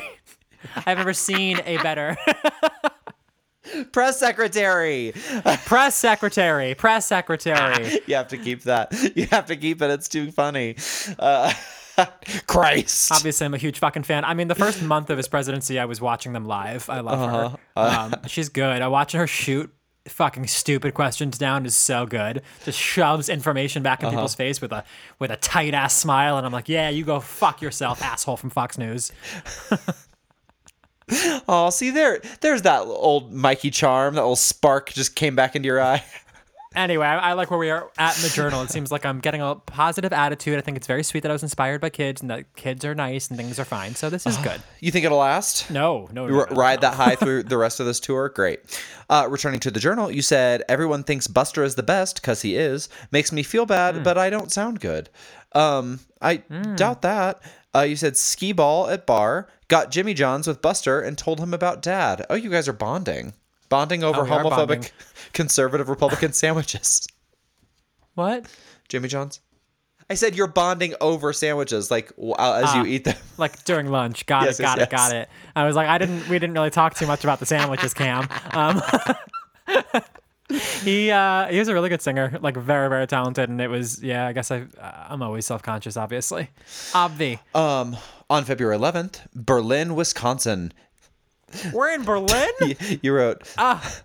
I've 0.86 0.98
never 0.98 1.12
seen 1.12 1.60
a 1.64 1.76
better 1.78 2.16
Press 3.92 4.18
secretary. 4.18 5.12
press 5.64 5.94
secretary. 5.94 6.74
Press 6.74 7.06
secretary. 7.06 8.00
you 8.06 8.16
have 8.16 8.28
to 8.28 8.36
keep 8.36 8.62
that. 8.62 8.92
You 9.16 9.26
have 9.26 9.46
to 9.46 9.56
keep 9.56 9.80
it. 9.80 9.90
It's 9.90 10.08
too 10.08 10.30
funny. 10.30 10.76
Uh, 11.18 11.52
Christ. 12.46 13.12
Obviously, 13.12 13.44
I'm 13.44 13.54
a 13.54 13.58
huge 13.58 13.78
fucking 13.78 14.02
fan. 14.02 14.24
I 14.24 14.34
mean, 14.34 14.48
the 14.48 14.54
first 14.54 14.82
month 14.82 15.10
of 15.10 15.16
his 15.16 15.28
presidency, 15.28 15.78
I 15.78 15.84
was 15.84 16.00
watching 16.00 16.32
them 16.32 16.44
live. 16.46 16.88
I 16.90 17.00
love 17.00 17.30
her. 17.30 17.58
Um, 17.76 18.14
she's 18.26 18.48
good. 18.48 18.82
I 18.82 18.88
watch 18.88 19.12
her 19.12 19.26
shoot 19.26 19.72
fucking 20.08 20.48
stupid 20.48 20.94
questions 20.94 21.38
down 21.38 21.64
is 21.64 21.76
so 21.76 22.06
good. 22.06 22.42
Just 22.64 22.78
shoves 22.78 23.28
information 23.28 23.84
back 23.84 24.02
in 24.02 24.10
people's 24.10 24.34
face 24.34 24.60
with 24.60 24.72
a 24.72 24.84
with 25.18 25.30
a 25.30 25.36
tight 25.36 25.74
ass 25.74 25.94
smile, 25.94 26.36
and 26.36 26.44
I'm 26.46 26.52
like, 26.52 26.68
yeah, 26.68 26.88
you 26.88 27.04
go 27.04 27.20
fuck 27.20 27.62
yourself, 27.62 28.02
asshole 28.02 28.36
from 28.36 28.50
Fox 28.50 28.78
News. 28.78 29.12
Oh, 31.48 31.70
see 31.70 31.90
there. 31.90 32.20
There's 32.40 32.62
that 32.62 32.82
old 32.82 33.32
Mikey 33.32 33.70
charm. 33.70 34.14
That 34.14 34.22
little 34.22 34.36
spark 34.36 34.92
just 34.92 35.14
came 35.16 35.34
back 35.36 35.54
into 35.56 35.66
your 35.66 35.80
eye. 35.80 36.04
Anyway, 36.74 37.04
I, 37.04 37.18
I 37.18 37.32
like 37.34 37.50
where 37.50 37.58
we 37.58 37.68
are 37.68 37.90
at 37.98 38.16
in 38.16 38.22
the 38.22 38.30
journal. 38.30 38.62
It 38.62 38.70
seems 38.70 38.90
like 38.90 39.04
I'm 39.04 39.20
getting 39.20 39.42
a 39.42 39.56
positive 39.56 40.10
attitude. 40.10 40.56
I 40.56 40.62
think 40.62 40.78
it's 40.78 40.86
very 40.86 41.02
sweet 41.02 41.20
that 41.20 41.28
I 41.30 41.34
was 41.34 41.42
inspired 41.42 41.82
by 41.82 41.90
kids 41.90 42.22
and 42.22 42.30
that 42.30 42.56
kids 42.56 42.82
are 42.86 42.94
nice 42.94 43.28
and 43.28 43.36
things 43.36 43.58
are 43.58 43.66
fine. 43.66 43.94
So 43.94 44.08
this 44.08 44.26
is 44.26 44.38
good. 44.38 44.58
You 44.80 44.90
think 44.90 45.04
it'll 45.04 45.18
last? 45.18 45.70
No, 45.70 46.08
no, 46.12 46.26
no, 46.26 46.34
R- 46.40 46.46
no, 46.50 46.56
ride 46.56 46.80
no. 46.80 46.88
that 46.88 46.94
high 46.96 47.14
through 47.14 47.42
the 47.42 47.58
rest 47.58 47.78
of 47.78 47.84
this 47.84 48.00
tour. 48.00 48.30
Great. 48.30 48.60
Uh, 49.10 49.26
returning 49.28 49.60
to 49.60 49.70
the 49.70 49.80
journal, 49.80 50.10
you 50.10 50.22
said 50.22 50.62
everyone 50.66 51.04
thinks 51.04 51.26
Buster 51.26 51.62
is 51.62 51.74
the 51.74 51.82
best 51.82 52.22
because 52.22 52.40
he 52.40 52.56
is. 52.56 52.88
Makes 53.10 53.32
me 53.32 53.42
feel 53.42 53.66
bad, 53.66 53.96
Hmm. 53.96 54.02
but 54.02 54.16
I 54.16 54.30
don't 54.30 54.50
sound 54.50 54.80
good. 54.80 55.10
Um, 55.54 56.00
I 56.22 56.36
doubt 56.76 57.02
that. 57.02 57.42
Uh, 57.74 57.80
you 57.82 57.96
said 57.96 58.16
ski 58.16 58.52
ball 58.52 58.88
at 58.88 59.04
bar. 59.04 59.46
Got 59.72 59.90
Jimmy 59.90 60.12
Johns 60.12 60.46
with 60.46 60.60
Buster 60.60 61.00
and 61.00 61.16
told 61.16 61.40
him 61.40 61.54
about 61.54 61.80
Dad. 61.80 62.26
Oh, 62.28 62.34
you 62.34 62.50
guys 62.50 62.68
are 62.68 62.74
bonding, 62.74 63.32
bonding 63.70 64.04
over 64.04 64.20
Oh, 64.20 64.24
homophobic, 64.26 64.66
bonding. 64.68 64.84
conservative 65.32 65.88
Republican 65.88 66.34
sandwiches. 66.34 67.06
What? 68.14 68.44
Jimmy 68.90 69.08
Johns. 69.08 69.40
I 70.10 70.14
said 70.14 70.34
you're 70.36 70.46
bonding 70.46 70.94
over 71.00 71.32
sandwiches, 71.32 71.90
like 71.90 72.12
uh, 72.20 72.60
as 72.62 72.74
you 72.74 72.82
Ah. 72.82 72.84
eat 72.84 73.04
them. 73.04 73.16
Like 73.38 73.64
during 73.64 73.86
lunch. 73.86 74.26
Got 74.26 74.44
Yes, 74.44 74.60
it, 74.60 74.64
got 74.64 74.76
yes, 74.76 74.88
it, 74.88 74.90
got 74.90 75.12
it. 75.14 75.28
I 75.56 75.64
was 75.64 75.74
like, 75.74 75.88
I 75.88 75.96
didn't 75.96 76.28
we 76.28 76.38
didn't 76.38 76.52
really 76.52 76.68
talk 76.68 76.92
too 76.94 77.06
much 77.06 77.24
about 77.24 77.40
the 77.40 77.46
sandwiches, 77.46 77.94
Cam. 77.94 78.28
Um 78.50 78.82
He 80.84 81.10
uh 81.10 81.46
he 81.48 81.58
was 81.58 81.68
a 81.68 81.74
really 81.74 81.88
good 81.88 82.02
singer, 82.02 82.38
like 82.40 82.56
very 82.56 82.88
very 82.88 83.06
talented, 83.06 83.48
and 83.48 83.60
it 83.60 83.68
was 83.68 84.02
yeah. 84.02 84.26
I 84.26 84.32
guess 84.32 84.50
I 84.50 84.64
I'm 85.08 85.22
always 85.22 85.46
self 85.46 85.62
conscious, 85.62 85.96
obviously. 85.96 86.50
Obvi. 86.92 87.38
Um, 87.54 87.96
on 88.28 88.44
February 88.44 88.76
11th, 88.78 89.20
Berlin, 89.34 89.94
Wisconsin. 89.94 90.72
We're 91.72 91.90
in 91.92 92.04
Berlin. 92.04 92.50
You 93.02 93.12
wrote, 93.14 93.42
Ah. 93.58 94.00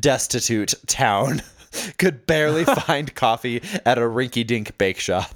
destitute 0.00 0.74
town. 0.86 1.42
Could 1.98 2.26
barely 2.26 2.64
find 2.64 3.12
coffee 3.14 3.62
at 3.84 3.98
a 3.98 4.02
rinky 4.02 4.46
dink 4.46 4.76
bake 4.78 4.98
shop. 5.00 5.30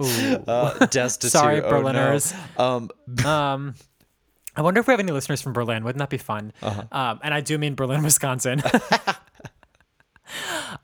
Ooh. 0.00 0.04
Uh, 0.46 0.86
destitute. 0.86 1.32
Sorry, 1.32 1.60
oh 1.60 1.70
no. 1.70 1.82
Berliners. 1.82 2.34
Um, 2.56 2.90
Um, 3.26 3.74
I 4.54 4.62
wonder 4.62 4.80
if 4.80 4.86
we 4.86 4.92
have 4.92 5.00
any 5.00 5.12
listeners 5.12 5.40
from 5.40 5.52
Berlin. 5.52 5.82
Wouldn't 5.84 5.98
that 6.00 6.10
be 6.10 6.18
fun? 6.18 6.52
Uh-huh. 6.62 6.82
Um, 6.92 7.20
and 7.22 7.32
I 7.32 7.40
do 7.40 7.56
mean 7.58 7.74
Berlin, 7.74 8.02
Wisconsin. 8.04 8.62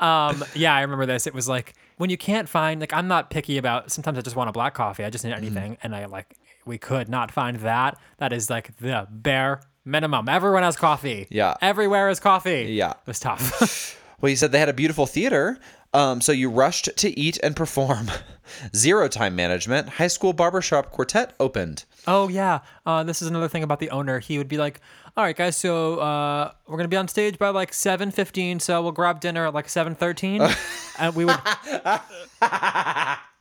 um, 0.00 0.44
yeah, 0.54 0.74
I 0.74 0.82
remember 0.82 1.06
this. 1.06 1.26
It 1.26 1.34
was 1.34 1.48
like 1.48 1.74
when 1.96 2.10
you 2.10 2.16
can't 2.16 2.48
find 2.48 2.80
like 2.80 2.92
I'm 2.92 3.08
not 3.08 3.30
picky 3.30 3.58
about. 3.58 3.90
Sometimes 3.90 4.18
I 4.18 4.22
just 4.22 4.36
want 4.36 4.48
a 4.48 4.52
black 4.52 4.74
coffee. 4.74 5.04
I 5.04 5.10
just 5.10 5.24
need 5.24 5.32
anything, 5.34 5.72
Mm-hmm. 5.72 5.80
and 5.86 5.96
I 5.96 6.06
like 6.06 6.36
we 6.66 6.78
could 6.78 7.08
not 7.08 7.30
find 7.30 7.56
that. 7.58 7.98
That 8.18 8.32
is 8.32 8.50
like 8.50 8.76
the 8.78 9.06
bare 9.10 9.60
minimum. 9.84 10.28
Everyone 10.28 10.62
has 10.62 10.76
coffee. 10.76 11.26
Yeah. 11.30 11.54
everywhere 11.62 12.10
is 12.10 12.20
coffee. 12.20 12.66
Yeah. 12.72 12.90
it 12.90 12.96
was 13.06 13.18
tough. 13.20 13.98
well, 14.20 14.28
you 14.30 14.36
said 14.36 14.52
they 14.52 14.58
had 14.58 14.68
a 14.68 14.74
beautiful 14.74 15.06
theater. 15.06 15.58
Um, 15.94 16.20
so 16.20 16.32
you 16.32 16.50
rushed 16.50 16.90
to 16.96 17.18
eat 17.18 17.38
and 17.42 17.56
perform. 17.56 18.10
Zero 18.76 19.08
time 19.08 19.36
management. 19.36 19.88
High 19.88 20.08
school 20.08 20.32
barbershop 20.32 20.90
quartet 20.90 21.34
opened. 21.40 21.84
Oh 22.06 22.28
yeah, 22.28 22.60
uh, 22.86 23.04
this 23.04 23.22
is 23.22 23.28
another 23.28 23.48
thing 23.48 23.62
about 23.62 23.80
the 23.80 23.90
owner. 23.90 24.18
He 24.18 24.38
would 24.38 24.48
be 24.48 24.58
like, 24.58 24.80
"All 25.16 25.24
right, 25.24 25.36
guys, 25.36 25.56
so 25.56 25.98
uh, 25.98 26.52
we're 26.66 26.76
gonna 26.76 26.88
be 26.88 26.96
on 26.96 27.08
stage 27.08 27.38
by 27.38 27.48
like 27.50 27.72
seven 27.74 28.10
fifteen, 28.10 28.60
so 28.60 28.82
we'll 28.82 28.92
grab 28.92 29.20
dinner 29.20 29.46
at 29.46 29.54
like 29.54 29.68
seven 29.68 29.94
thirteen, 29.94 30.42
and 30.98 31.14
we 31.14 31.24
would 31.24 31.38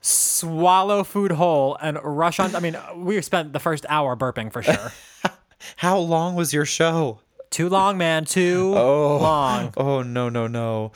swallow 0.02 1.04
food 1.04 1.32
whole 1.32 1.78
and 1.82 1.98
rush 2.04 2.40
on. 2.40 2.56
I 2.56 2.60
mean, 2.60 2.78
we 2.96 3.22
spent 3.22 3.54
the 3.54 3.60
first 3.60 3.86
hour 3.90 4.16
burping 4.16 4.52
for 4.52 4.62
sure. 4.62 4.92
How 5.78 5.98
long 5.98 6.36
was 6.36 6.54
your 6.54 6.66
show? 6.66 7.20
Too 7.50 7.70
long, 7.70 7.98
man. 7.98 8.26
Too 8.26 8.74
oh. 8.76 9.18
long. 9.18 9.74
Oh 9.78 10.02
no 10.02 10.30
no 10.30 10.48
no. 10.48 10.92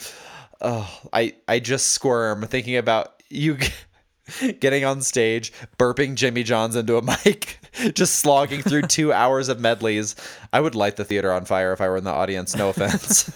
Oh, 0.62 0.90
I 1.12 1.34
I 1.48 1.60
just 1.60 1.88
squirm 1.94 2.46
thinking 2.48 2.78
about 2.78 3.22
you 3.30 3.58
getting 4.60 4.86
on 4.86 5.02
stage, 5.02 5.52
burping 5.78 6.16
Jimmy 6.16 6.44
Johns 6.44 6.76
into 6.76 6.98
a 6.98 7.02
mic, 7.26 7.60
just 7.94 8.18
slogging 8.18 8.62
through 8.62 8.84
two 8.84 9.12
hours 9.14 9.50
of 9.50 9.60
medleys. 9.60 10.16
I 10.54 10.62
would 10.62 10.76
light 10.76 10.98
the 10.98 11.06
theater 11.06 11.32
on 11.32 11.46
fire 11.46 11.74
if 11.74 11.82
I 11.82 11.90
were 11.90 11.98
in 11.98 12.04
the 12.04 12.12
audience. 12.12 12.56
No 12.56 12.70
offense. 12.70 13.32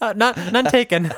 Uh, 0.00 0.12
not 0.14 0.36
none 0.52 0.66
taken. 0.66 1.10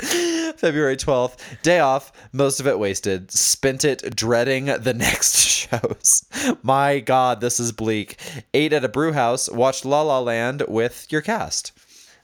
February 0.56 0.96
12th, 0.96 1.36
day 1.62 1.80
off, 1.80 2.12
most 2.32 2.60
of 2.60 2.66
it 2.66 2.78
wasted. 2.78 3.30
Spent 3.30 3.84
it 3.84 4.14
dreading 4.16 4.66
the 4.66 4.94
next 4.96 5.38
shows. 5.40 6.24
My 6.62 7.00
God, 7.00 7.40
this 7.40 7.60
is 7.60 7.72
bleak. 7.72 8.16
Ate 8.54 8.72
at 8.72 8.84
a 8.84 8.88
brew 8.88 9.12
house, 9.12 9.48
watched 9.50 9.84
La 9.84 10.02
La 10.02 10.18
Land 10.20 10.62
with 10.68 11.06
your 11.10 11.20
cast. 11.22 11.72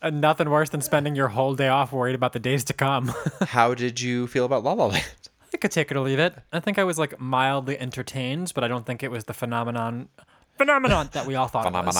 Uh, 0.02 0.10
Nothing 0.10 0.50
worse 0.50 0.70
than 0.70 0.80
spending 0.80 1.16
your 1.16 1.28
whole 1.28 1.54
day 1.54 1.68
off 1.68 1.92
worried 1.92 2.14
about 2.14 2.32
the 2.32 2.38
days 2.38 2.64
to 2.64 2.72
come. 2.72 3.12
How 3.48 3.74
did 3.74 4.00
you 4.00 4.26
feel 4.26 4.44
about 4.44 4.62
La 4.64 4.72
La 4.72 4.86
Land? 4.86 5.04
I 5.54 5.56
could 5.56 5.70
take 5.70 5.90
it 5.90 5.96
or 5.96 6.00
leave 6.00 6.18
it. 6.18 6.34
I 6.52 6.60
think 6.60 6.78
I 6.78 6.84
was 6.84 6.98
like 6.98 7.18
mildly 7.18 7.78
entertained, 7.78 8.52
but 8.54 8.62
I 8.64 8.68
don't 8.68 8.84
think 8.84 9.02
it 9.02 9.10
was 9.10 9.24
the 9.24 9.34
phenomenon 9.34 10.08
phenomenon 10.58 11.08
that 11.12 11.26
we 11.26 11.34
all 11.34 11.48
thought 11.48 11.64
it 11.66 11.72
was. 11.72 11.96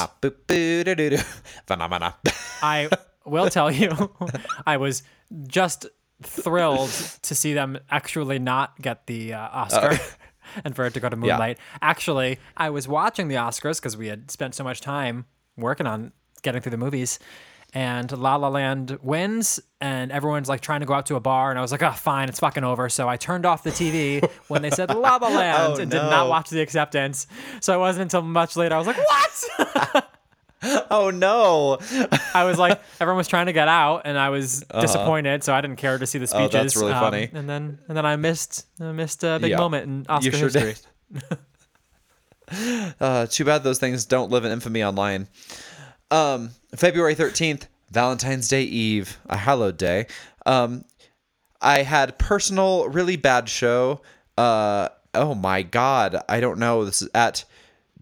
Phenomena. 1.67 2.15
I 2.63 2.89
will 3.27 3.51
tell 3.51 3.71
you, 3.71 3.91
I 4.67 4.77
was 4.77 5.03
just 5.47 5.87
thrilled 6.23 6.91
to 7.23 7.35
see 7.35 7.53
them 7.53 7.79
actually 7.91 8.39
not 8.39 8.81
get 8.81 9.07
the 9.07 9.35
uh, 9.35 9.49
Oscar. 9.53 9.99
And 10.65 10.77
for 10.77 10.87
it 10.87 10.95
to 10.95 11.01
go 11.01 11.09
to 11.09 11.17
Moonlight. 11.17 11.59
Actually, 11.83 12.39
I 12.57 12.71
was 12.71 12.87
watching 12.87 13.27
the 13.27 13.35
Oscars 13.35 13.79
because 13.79 13.97
we 13.97 14.07
had 14.07 14.31
spent 14.31 14.55
so 14.55 14.63
much 14.63 14.81
time 14.81 15.27
working 15.57 15.89
on 15.89 16.13
getting 16.43 16.63
through 16.63 16.71
the 16.71 16.77
movies. 16.79 17.19
And 17.75 18.11
La 18.17 18.37
La 18.37 18.49
Land 18.49 18.97
wins, 19.03 19.59
and 19.81 20.13
everyone's 20.13 20.49
like 20.49 20.61
trying 20.61 20.81
to 20.81 20.87
go 20.87 20.95
out 20.95 21.07
to 21.07 21.17
a 21.17 21.21
bar. 21.21 21.51
And 21.51 21.59
I 21.59 21.63
was 21.63 21.73
like, 21.73 21.83
oh, 21.83 21.91
fine, 21.91 22.29
it's 22.29 22.39
fucking 22.39 22.63
over. 22.63 22.89
So 22.89 23.09
I 23.09 23.17
turned 23.17 23.45
off 23.45 23.65
the 23.65 23.71
TV 23.71 24.25
when 24.47 24.63
they 24.63 24.71
said 24.71 24.95
La 24.95 25.17
La 25.17 25.29
Land 25.37 25.75
Oh, 25.75 25.83
and 25.83 25.91
did 25.91 25.99
not 25.99 26.29
watch 26.29 26.49
the 26.49 26.61
acceptance. 26.61 27.27
So 27.61 27.75
it 27.75 27.79
wasn't 27.79 28.03
until 28.03 28.23
much 28.23 28.57
later 28.57 28.77
I 28.77 28.79
was 28.79 28.87
like, 28.87 28.97
what? 28.97 30.09
oh 30.91 31.11
no. 31.11 31.79
I 32.35 32.45
was 32.45 32.59
like, 32.59 32.81
everyone 33.01 33.19
was 33.19 33.29
trying 33.29 33.47
to 33.47 33.53
get 33.53 33.69
out, 33.69 34.03
and 34.05 34.19
I 34.19 34.31
was 34.31 34.65
disappointed, 34.81 35.45
so 35.45 35.55
I 35.55 35.61
didn't 35.61 35.77
care 35.77 35.99
to 35.99 36.07
see 36.07 36.19
the 36.19 36.27
speeches. 36.27 36.55
Uh-huh. 36.55 36.59
Oh, 36.59 36.63
that's 36.63 36.77
really 36.77 36.93
Um, 36.93 37.01
funny. 37.01 37.31
And 37.33 37.49
then, 37.49 37.79
and 37.89 37.97
then 37.97 38.07
I 38.07 38.17
missed, 38.17 38.67
I 38.81 38.93
missed 38.93 39.23
a 39.25 39.39
big 39.41 39.51
Yeah. 39.51 39.59
moment 39.59 39.85
in 39.85 40.07
Oscar 40.09 40.25
You 40.27 40.33
sure 40.33 40.49
history. 40.49 40.75
did. 41.13 41.23
Uh, 43.01 43.27
too 43.27 43.45
bad 43.45 43.65
those 43.65 43.81
things 43.81 44.05
don't 44.05 44.31
live 44.31 44.45
in 44.45 44.53
infamy 44.53 44.85
online. 44.85 45.27
Um, 46.13 46.51
February 46.77 47.17
13th, 47.17 47.67
Valentine's 47.91 48.47
Day 48.49 48.63
Eve, 48.63 49.19
a 49.29 49.37
hallowed 49.37 49.77
day. 49.77 50.07
Um, 50.47 50.85
I 51.61 51.83
had 51.83 52.19
personal, 52.19 52.89
really 52.89 53.17
bad 53.17 53.49
show. 53.49 54.01
Uh, 54.39 54.91
oh 55.13 55.35
my 55.35 55.63
God. 55.63 56.23
I 56.29 56.39
don't 56.39 56.61
know. 56.61 56.85
This 56.85 57.03
is 57.03 57.09
at 57.17 57.45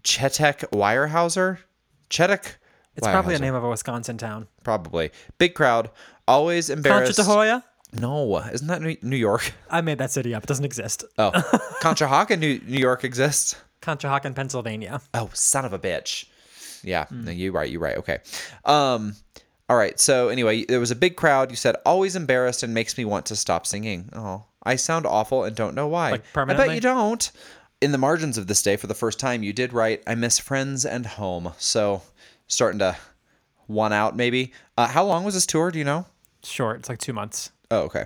Chetek 0.03 0.69
Weyerhaeuser. 0.69 1.57
Chetek 2.09 2.55
It's 2.95 3.07
probably 3.07 3.35
a 3.35 3.39
name 3.39 3.55
of 3.55 3.63
a 3.63 3.69
Wisconsin 3.69 4.17
town. 4.17 4.47
Probably. 4.63 5.11
Big 5.37 5.53
crowd. 5.53 5.89
Always 6.27 6.69
embarrassed. 6.69 7.19
Conchatahoya? 7.19 7.63
No, 7.93 8.37
isn't 8.37 8.67
that 8.67 8.81
New- 8.81 8.97
New 9.01 9.15
York? 9.15 9.53
I 9.69 9.81
made 9.81 9.97
that 9.99 10.11
city 10.11 10.33
up. 10.33 10.43
It 10.43 10.47
doesn't 10.47 10.65
exist. 10.65 11.03
Oh, 11.17 11.31
Conshohocken, 11.81 12.39
New 12.39 12.59
New 12.65 12.79
York 12.79 13.03
exists. 13.03 13.55
Conshohocken, 13.81 14.35
Pennsylvania. 14.35 15.01
Oh, 15.13 15.29
son 15.33 15.65
of 15.65 15.73
a 15.73 15.79
bitch. 15.79 16.25
Yeah, 16.83 17.05
no, 17.09 17.31
you 17.31 17.51
right, 17.51 17.69
you 17.69 17.79
right. 17.79 17.97
Okay. 17.97 18.19
Um 18.65 19.15
all 19.67 19.77
right. 19.77 19.99
So 19.99 20.29
anyway, 20.29 20.65
there 20.65 20.79
was 20.79 20.91
a 20.91 20.95
big 20.95 21.15
crowd. 21.15 21.49
You 21.49 21.55
said 21.55 21.75
always 21.85 22.15
embarrassed 22.15 22.61
and 22.63 22.73
makes 22.73 22.97
me 22.97 23.05
want 23.05 23.25
to 23.27 23.35
stop 23.35 23.65
singing. 23.65 24.09
Oh, 24.13 24.45
I 24.63 24.75
sound 24.75 25.05
awful 25.05 25.43
and 25.43 25.55
don't 25.55 25.73
know 25.75 25.87
why. 25.87 26.11
Like, 26.11 26.23
I 26.35 26.45
bet 26.53 26.75
you 26.75 26.81
don't. 26.81 27.31
In 27.81 27.91
the 27.91 27.97
margins 27.97 28.37
of 28.37 28.47
this 28.47 28.61
day 28.61 28.77
for 28.77 28.87
the 28.87 28.93
first 28.95 29.19
time, 29.19 29.43
you 29.43 29.53
did 29.53 29.73
write 29.73 30.01
I 30.07 30.15
miss 30.15 30.39
friends 30.39 30.85
and 30.85 31.05
home. 31.05 31.53
So 31.57 32.01
starting 32.47 32.79
to 32.79 32.95
one 33.67 33.93
out 33.93 34.15
maybe. 34.15 34.53
Uh, 34.77 34.87
how 34.87 35.03
long 35.03 35.23
was 35.23 35.33
this 35.33 35.45
tour, 35.45 35.71
do 35.71 35.79
you 35.79 35.85
know? 35.85 36.05
Short. 36.43 36.79
It's 36.79 36.89
like 36.89 36.99
two 36.99 37.13
months. 37.13 37.51
Oh, 37.71 37.81
okay. 37.81 38.05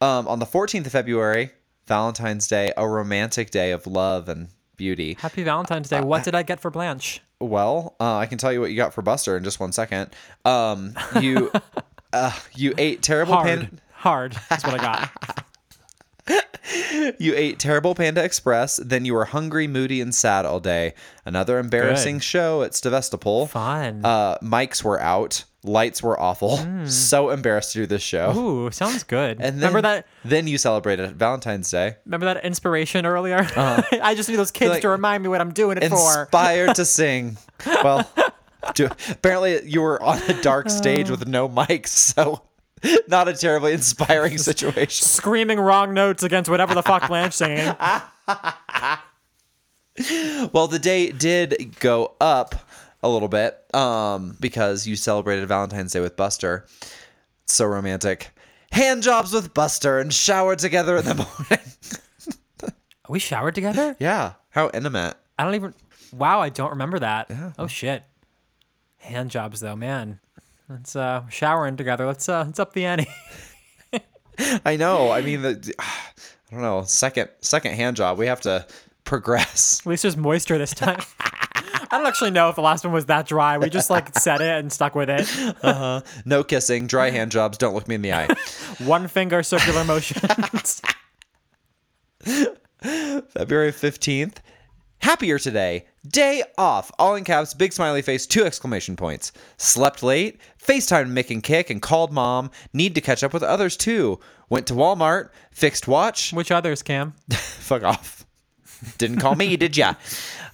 Um, 0.00 0.26
on 0.28 0.38
the 0.38 0.46
14th 0.46 0.86
of 0.86 0.92
February, 0.92 1.50
Valentine's 1.86 2.46
Day, 2.48 2.72
a 2.76 2.88
romantic 2.88 3.50
day 3.50 3.72
of 3.72 3.86
love 3.86 4.28
and 4.28 4.48
beauty. 4.76 5.16
Happy 5.20 5.42
Valentine's 5.42 5.92
Uh, 5.92 6.00
Day. 6.00 6.06
What 6.06 6.24
did 6.24 6.34
I 6.34 6.42
get 6.42 6.60
for 6.60 6.70
Blanche? 6.70 7.20
Well, 7.40 7.94
uh, 8.00 8.16
I 8.16 8.26
can 8.26 8.38
tell 8.38 8.52
you 8.52 8.60
what 8.60 8.70
you 8.70 8.76
got 8.76 8.94
for 8.94 9.02
Buster 9.02 9.36
in 9.36 9.44
just 9.44 9.60
one 9.60 9.72
second. 9.72 10.10
Um, 10.44 10.94
you 11.20 11.52
uh, 12.12 12.32
you 12.54 12.74
ate 12.78 13.02
terrible 13.02 13.34
Hard. 13.34 13.46
pan- 13.46 13.80
Hard. 13.92 14.36
That's 14.48 14.64
what 14.64 14.74
I 14.74 14.78
got. 14.78 15.44
you 17.18 17.34
ate 17.34 17.58
terrible 17.58 17.94
Panda 17.94 18.22
Express. 18.22 18.76
Then 18.76 19.04
you 19.04 19.14
were 19.14 19.24
hungry, 19.26 19.66
moody, 19.66 20.00
and 20.00 20.14
sad 20.14 20.44
all 20.44 20.60
day. 20.60 20.94
Another 21.24 21.58
embarrassing 21.58 22.16
Good. 22.16 22.24
show 22.24 22.62
at 22.62 22.72
Stavestopol. 22.72 23.48
Fun. 23.48 24.04
Uh, 24.04 24.38
mics 24.38 24.82
were 24.82 25.00
out. 25.00 25.44
Lights 25.64 26.02
were 26.02 26.18
awful. 26.18 26.58
So 26.86 27.30
embarrassed 27.30 27.72
to 27.72 27.80
do 27.80 27.86
this 27.86 28.02
show. 28.02 28.32
Ooh, 28.36 28.70
sounds 28.70 29.02
good. 29.02 29.38
And 29.40 29.56
then, 29.60 29.68
remember 29.72 29.82
that? 29.82 30.06
Then 30.24 30.46
you 30.46 30.56
celebrated 30.56 31.16
Valentine's 31.16 31.70
Day. 31.70 31.96
Remember 32.06 32.26
that 32.26 32.44
inspiration 32.44 33.04
earlier? 33.04 33.38
I 33.56 34.14
just 34.16 34.28
need 34.28 34.36
those 34.36 34.50
kids 34.50 34.68
Uh-huh. 34.68 34.74
like- 34.76 34.82
to 34.82 34.88
remind 34.88 35.22
me 35.22 35.28
what 35.28 35.40
I'm 35.40 35.52
doing 35.52 35.76
it 35.78 35.88
for. 35.88 36.20
inspired 36.22 36.74
to 36.76 36.84
sing. 36.84 37.36
Well, 37.82 38.08
do, 38.74 38.88
apparently 39.10 39.68
you 39.68 39.80
were 39.82 40.00
on 40.02 40.22
a 40.28 40.40
dark 40.42 40.70
stage 40.70 41.10
with 41.10 41.26
no 41.26 41.48
mics, 41.48 41.88
so 41.88 42.42
not 43.08 43.28
a 43.28 43.34
terribly 43.34 43.72
inspiring 43.72 44.38
situation. 44.38 44.90
Screaming 45.06 45.58
wrong 45.60 45.94
notes 45.94 46.22
against 46.22 46.50
whatever 46.50 46.74
the 46.74 46.82
fuck 46.82 47.08
Blanche 47.08 47.32
singing. 47.34 47.74
Well, 50.52 50.68
the 50.68 50.78
day 50.80 51.10
did 51.10 51.76
go 51.80 52.14
up 52.20 52.54
a 53.02 53.08
little 53.08 53.28
bit 53.28 53.58
um, 53.74 54.36
because 54.38 54.86
you 54.86 54.94
celebrated 54.96 55.46
Valentine's 55.48 55.92
Day 55.92 56.00
with 56.00 56.16
Buster. 56.16 56.66
So 57.46 57.66
romantic. 57.66 58.30
Hand 58.70 59.02
jobs 59.02 59.32
with 59.32 59.54
Buster 59.54 59.98
and 59.98 60.12
showered 60.12 60.58
together 60.58 60.96
in 60.98 61.04
the 61.04 61.14
morning. 61.14 61.66
We 63.08 63.18
showered 63.18 63.54
together? 63.54 63.96
yeah, 63.98 64.34
how 64.50 64.70
intimate. 64.74 65.16
I 65.38 65.44
don't 65.44 65.54
even. 65.54 65.74
Wow, 66.12 66.40
I 66.40 66.50
don't 66.50 66.70
remember 66.70 66.98
that. 66.98 67.30
Oh 67.58 67.66
shit. 67.66 68.02
Hand 68.98 69.30
jobs 69.30 69.60
though, 69.60 69.76
man. 69.76 70.20
Let's 70.68 70.94
uh 70.96 71.26
showering 71.28 71.76
together. 71.76 72.06
Let's 72.06 72.28
uh 72.28 72.44
let's 72.44 72.58
up 72.58 72.72
the 72.72 72.84
ante. 72.84 73.08
I 74.64 74.76
know. 74.76 75.10
I 75.10 75.22
mean, 75.22 75.42
the, 75.42 75.74
I 75.78 75.84
don't 76.50 76.62
know. 76.62 76.82
Second, 76.82 77.30
second 77.40 77.74
hand 77.74 77.96
job. 77.96 78.18
We 78.18 78.26
have 78.26 78.40
to 78.42 78.66
progress. 79.04 79.80
At 79.84 79.86
least 79.86 80.02
there's 80.02 80.16
moisture 80.16 80.58
this 80.58 80.74
time. 80.74 81.00
I 81.90 81.96
don't 81.96 82.06
actually 82.06 82.30
know 82.30 82.50
if 82.50 82.56
the 82.56 82.62
last 82.62 82.84
one 82.84 82.92
was 82.92 83.06
that 83.06 83.26
dry. 83.26 83.56
We 83.56 83.70
just 83.70 83.88
like 83.88 84.16
said 84.18 84.40
it 84.42 84.58
and 84.58 84.70
stuck 84.70 84.94
with 84.94 85.08
it. 85.08 85.22
Uh-huh. 85.62 86.02
No 86.26 86.44
kissing, 86.44 86.86
dry 86.86 87.10
hand 87.10 87.32
jobs. 87.32 87.56
Don't 87.56 87.74
look 87.74 87.88
me 87.88 87.94
in 87.94 88.02
the 88.02 88.12
eye. 88.12 88.28
One 88.84 89.08
finger 89.08 89.42
circular 89.42 89.84
motions. 89.84 90.82
February 92.22 93.72
15th. 93.72 94.36
Happier 95.00 95.38
today. 95.38 95.86
Day 96.06 96.42
off. 96.56 96.90
All 96.98 97.14
in 97.14 97.24
caps, 97.24 97.54
big 97.54 97.72
smiley 97.72 98.02
face, 98.02 98.26
two 98.26 98.44
exclamation 98.44 98.96
points. 98.96 99.32
Slept 99.56 100.02
late, 100.02 100.40
FaceTimed 100.62 101.12
Mick 101.12 101.30
and 101.30 101.42
Kick 101.42 101.70
and 101.70 101.80
called 101.80 102.12
mom. 102.12 102.50
Need 102.72 102.94
to 102.94 103.00
catch 103.00 103.22
up 103.22 103.32
with 103.32 103.42
others 103.42 103.76
too. 103.76 104.18
Went 104.48 104.66
to 104.68 104.74
Walmart, 104.74 105.30
fixed 105.50 105.86
watch. 105.86 106.32
Which 106.32 106.50
others, 106.50 106.82
Cam? 106.82 107.14
Fuck 107.30 107.84
off. 107.84 108.26
Didn't 108.96 109.20
call 109.20 109.34
me, 109.34 109.56
did 109.58 109.76
ya? 109.76 109.94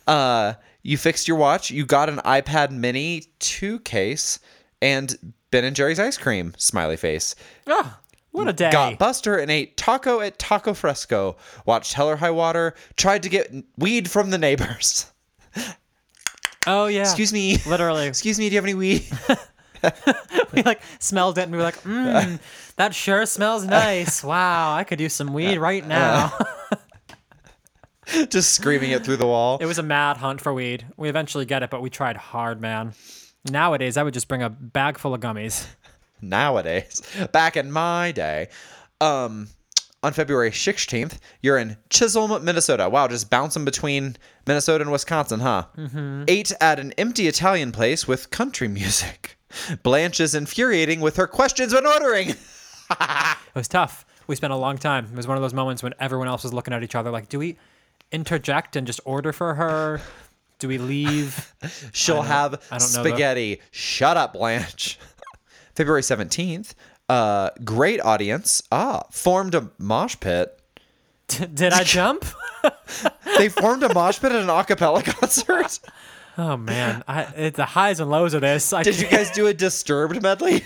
Uh, 0.07 0.55
you 0.83 0.99
fixed 0.99 1.29
your 1.29 1.37
watch. 1.37 1.71
You 1.71 1.87
got 1.87 2.09
an 2.09 2.19
iPad 2.19 2.71
mini 2.71 3.25
2 3.39 3.81
case 3.81 4.39
and 4.83 5.35
Ben 5.51 5.65
and 5.65 5.77
Jerry's 5.77 6.01
ice 6.01 6.19
cream. 6.19 6.53
Smiley 6.59 6.97
face. 6.97 7.35
Oh, 7.67 7.97
what 8.35 8.49
a 8.49 8.53
day. 8.53 8.73
Got 8.73 8.99
Buster 8.99 9.37
and 9.37 9.49
ate 9.49 9.77
taco 9.77 10.20
at 10.20 10.40
Taco 10.40 10.75
Fresco. 10.75 11.37
Watched 11.66 11.92
Hell 11.92 12.09
or 12.09 12.16
High 12.16 12.33
Water. 12.33 12.75
Tried 12.97 13.23
to 13.23 13.29
get 13.29 13.53
weed 13.79 14.11
from 14.11 14.31
the 14.31 14.38
neighbors. 14.38 15.12
oh 16.66 16.87
yeah. 16.87 17.03
Excuse 17.03 17.33
me. 17.33 17.59
Literally. 17.64 18.07
Excuse 18.09 18.38
me. 18.40 18.49
Do 18.49 18.55
you 18.55 18.59
have 18.59 18.64
any 18.64 18.75
weed? 18.75 19.07
we 20.53 20.62
like 20.64 20.81
smelled 20.99 21.38
it 21.38 21.42
and 21.42 21.53
we 21.53 21.59
were 21.59 21.64
like, 21.64 21.81
mmm, 21.83 22.40
that 22.75 22.92
sure 22.92 23.25
smells 23.25 23.64
nice. 23.64 24.25
Wow, 24.25 24.75
I 24.75 24.83
could 24.83 25.01
use 25.01 25.12
some 25.12 25.33
weed 25.33 25.59
right 25.59 25.85
uh, 25.85 25.88
now. 25.88 26.37
Uh. 26.40 28.25
Just 28.27 28.53
screaming 28.53 28.90
it 28.90 29.05
through 29.05 29.16
the 29.16 29.27
wall. 29.27 29.59
it 29.61 29.66
was 29.66 29.79
a 29.79 29.83
mad 29.83 30.16
hunt 30.16 30.40
for 30.40 30.53
weed. 30.53 30.85
We 30.97 31.09
eventually 31.09 31.44
get 31.47 31.62
it, 31.62 31.70
but 31.70 31.81
we 31.83 31.88
tried 31.88 32.16
hard, 32.16 32.61
man. 32.61 32.94
Nowadays, 33.49 33.97
I 33.97 34.03
would 34.03 34.14
just 34.14 34.29
bring 34.29 34.42
a 34.42 34.51
bag 34.51 34.99
full 34.99 35.14
of 35.14 35.20
gummies. 35.20 35.66
Nowadays. 36.29 37.03
Back 37.33 37.57
in 37.57 37.71
my 37.73 38.13
day, 38.13 38.49
um, 39.01 39.49
on 40.03 40.13
February 40.13 40.51
16th, 40.51 41.19
you're 41.41 41.57
in 41.59 41.77
Chisholm, 41.91 42.45
Minnesota. 42.45 42.89
Wow, 42.89 43.09
just 43.09 43.31
bouncing 43.31 43.65
between 43.65 44.17
Minnesota 44.47 44.83
and 44.83 44.93
Wisconsin, 44.93 45.41
huh? 45.41 45.65
Mm-hmm. 45.79 46.25
Ate 46.29 46.53
at 46.61 46.79
an 46.79 46.93
empty 46.99 47.27
Italian 47.27 47.73
place 47.73 48.07
with 48.07 48.31
country 48.31 48.69
music. 48.81 49.39
Blanche 49.83 50.21
is 50.21 50.35
infuriating 50.35 51.01
with 51.01 51.17
her 51.17 51.27
questions 51.27 51.73
when 51.73 51.87
ordering. 51.87 52.35
It 52.91 53.55
was 53.55 53.67
tough. 53.67 54.05
We 54.27 54.37
spent 54.37 54.53
a 54.53 54.57
long 54.57 54.77
time. 54.77 55.07
It 55.07 55.17
was 55.17 55.27
one 55.27 55.39
of 55.39 55.43
those 55.43 55.55
moments 55.55 55.83
when 55.83 55.95
everyone 55.99 56.29
else 56.29 56.43
was 56.43 56.53
looking 56.53 56.75
at 56.75 56.83
each 56.83 56.95
other 56.95 57.11
like, 57.11 57.29
do 57.31 57.39
we 57.39 57.57
interject 58.13 58.77
and 58.77 58.87
just 58.87 59.01
order 59.07 59.33
for 59.33 59.55
her? 59.55 60.01
Do 60.59 60.69
we 60.69 60.77
leave? 60.79 61.55
She'll 61.93 62.23
have 62.23 62.55
I 62.71 62.79
don't 62.79 62.93
know 62.95 63.03
the- 63.03 63.09
spaghetti. 63.09 63.61
Shut 63.71 64.17
up, 64.19 64.35
Blanche. 64.35 64.99
February 65.75 66.03
17th, 66.03 66.75
uh, 67.09 67.51
great 67.65 68.01
audience. 68.01 68.63
Ah, 68.71 69.03
formed 69.11 69.55
a 69.55 69.71
mosh 69.79 70.17
pit. 70.21 70.59
Did 71.29 71.73
I 71.73 71.83
jump? 71.85 72.25
They 73.37 73.49
formed 73.49 73.83
a 73.83 73.93
mosh 73.93 74.21
pit 74.21 74.33
at 74.33 74.41
an 74.41 74.49
a 74.49 74.65
cappella 74.65 75.03
concert. 75.03 75.81
Oh 76.39 76.57
man, 76.57 77.03
I, 77.09 77.23
it, 77.25 77.55
the 77.55 77.65
highs 77.65 78.01
and 78.01 78.11
lows 78.11 78.33
of 78.33 78.41
this. 78.41 78.73
I 78.73 78.83
Did 78.83 78.99
you 78.99 79.09
guys 79.09 79.31
do 79.33 79.47
a 79.49 79.55
disturbed 79.55 80.23
medley? 80.23 80.65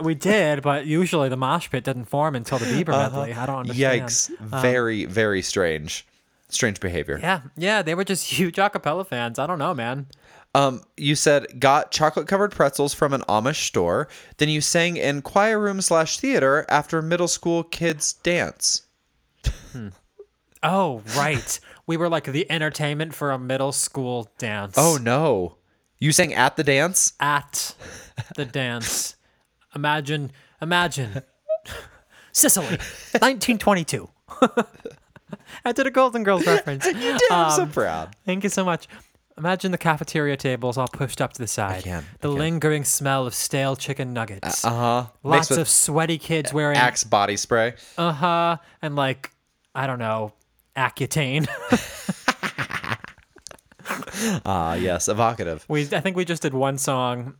we 0.00 0.14
did, 0.14 0.62
but 0.62 0.86
usually 0.86 1.28
the 1.28 1.36
mosh 1.36 1.68
pit 1.70 1.84
didn't 1.84 2.04
form 2.06 2.34
until 2.36 2.58
the 2.58 2.66
Bieber 2.66 2.88
medley. 2.88 3.34
I 3.34 3.46
don't 3.46 3.60
understand. 3.60 4.02
Yikes. 4.02 4.30
Very, 4.62 5.04
very 5.06 5.42
strange. 5.42 6.06
Strange 6.48 6.80
behavior. 6.80 7.18
Yeah, 7.20 7.40
yeah, 7.56 7.82
they 7.82 7.94
were 7.94 8.04
just 8.04 8.24
huge 8.30 8.56
acapella 8.56 9.06
fans. 9.06 9.38
I 9.38 9.46
don't 9.46 9.58
know, 9.58 9.74
man. 9.74 10.06
Um, 10.54 10.82
you 10.96 11.14
said 11.14 11.60
got 11.60 11.90
chocolate 11.90 12.26
covered 12.26 12.52
pretzels 12.52 12.92
from 12.92 13.14
an 13.14 13.22
Amish 13.22 13.66
store. 13.66 14.08
Then 14.36 14.48
you 14.48 14.60
sang 14.60 14.96
in 14.96 15.22
choir 15.22 15.58
room 15.58 15.80
slash 15.80 16.18
theater 16.18 16.66
after 16.68 17.00
middle 17.00 17.28
school 17.28 17.62
kids 17.62 18.12
dance. 18.12 18.82
Oh, 20.62 21.02
right. 21.16 21.58
we 21.86 21.96
were 21.96 22.08
like 22.08 22.24
the 22.24 22.48
entertainment 22.50 23.14
for 23.14 23.30
a 23.30 23.38
middle 23.38 23.72
school 23.72 24.30
dance. 24.38 24.74
Oh 24.76 24.98
no. 25.00 25.56
You 25.98 26.12
sang 26.12 26.34
at 26.34 26.56
the 26.56 26.64
dance? 26.64 27.14
at 27.20 27.74
the 28.36 28.44
dance. 28.44 29.16
Imagine, 29.74 30.32
imagine. 30.60 31.22
Sicily, 32.32 32.66
1922. 32.66 34.08
I 35.64 35.72
did 35.72 35.86
a 35.86 35.90
Golden 35.90 36.24
Girls 36.24 36.46
reference. 36.46 36.84
Damn, 36.92 37.18
I'm 37.30 37.50
so 37.52 37.66
proud. 37.66 38.16
Thank 38.24 38.42
you 38.42 38.50
so 38.50 38.64
much. 38.64 38.88
Imagine 39.38 39.72
the 39.72 39.78
cafeteria 39.78 40.36
tables 40.36 40.76
all 40.76 40.88
pushed 40.88 41.20
up 41.22 41.32
to 41.32 41.40
the 41.40 41.46
side. 41.46 41.78
I 41.78 41.82
can, 41.82 42.04
the 42.20 42.28
lingering 42.28 42.84
smell 42.84 43.26
of 43.26 43.34
stale 43.34 43.76
chicken 43.76 44.12
nuggets. 44.12 44.64
Uh 44.64 44.70
huh. 44.70 45.06
Lots 45.22 45.50
of 45.50 45.68
sweaty 45.68 46.18
kids 46.18 46.52
wearing 46.52 46.76
Axe 46.76 47.02
body 47.04 47.36
spray. 47.36 47.74
uh 47.96 48.12
huh 48.12 48.56
and 48.82 48.94
like 48.94 49.30
I 49.74 49.86
don't 49.86 49.98
know 49.98 50.32
Accutane. 50.76 51.48
Ah, 54.46 54.74
yes, 54.74 55.08
evocative. 55.08 55.64
we 55.68 55.82
I 55.82 56.00
think 56.00 56.16
we 56.16 56.24
just 56.24 56.42
did 56.42 56.54
one 56.54 56.78
song, 56.78 57.34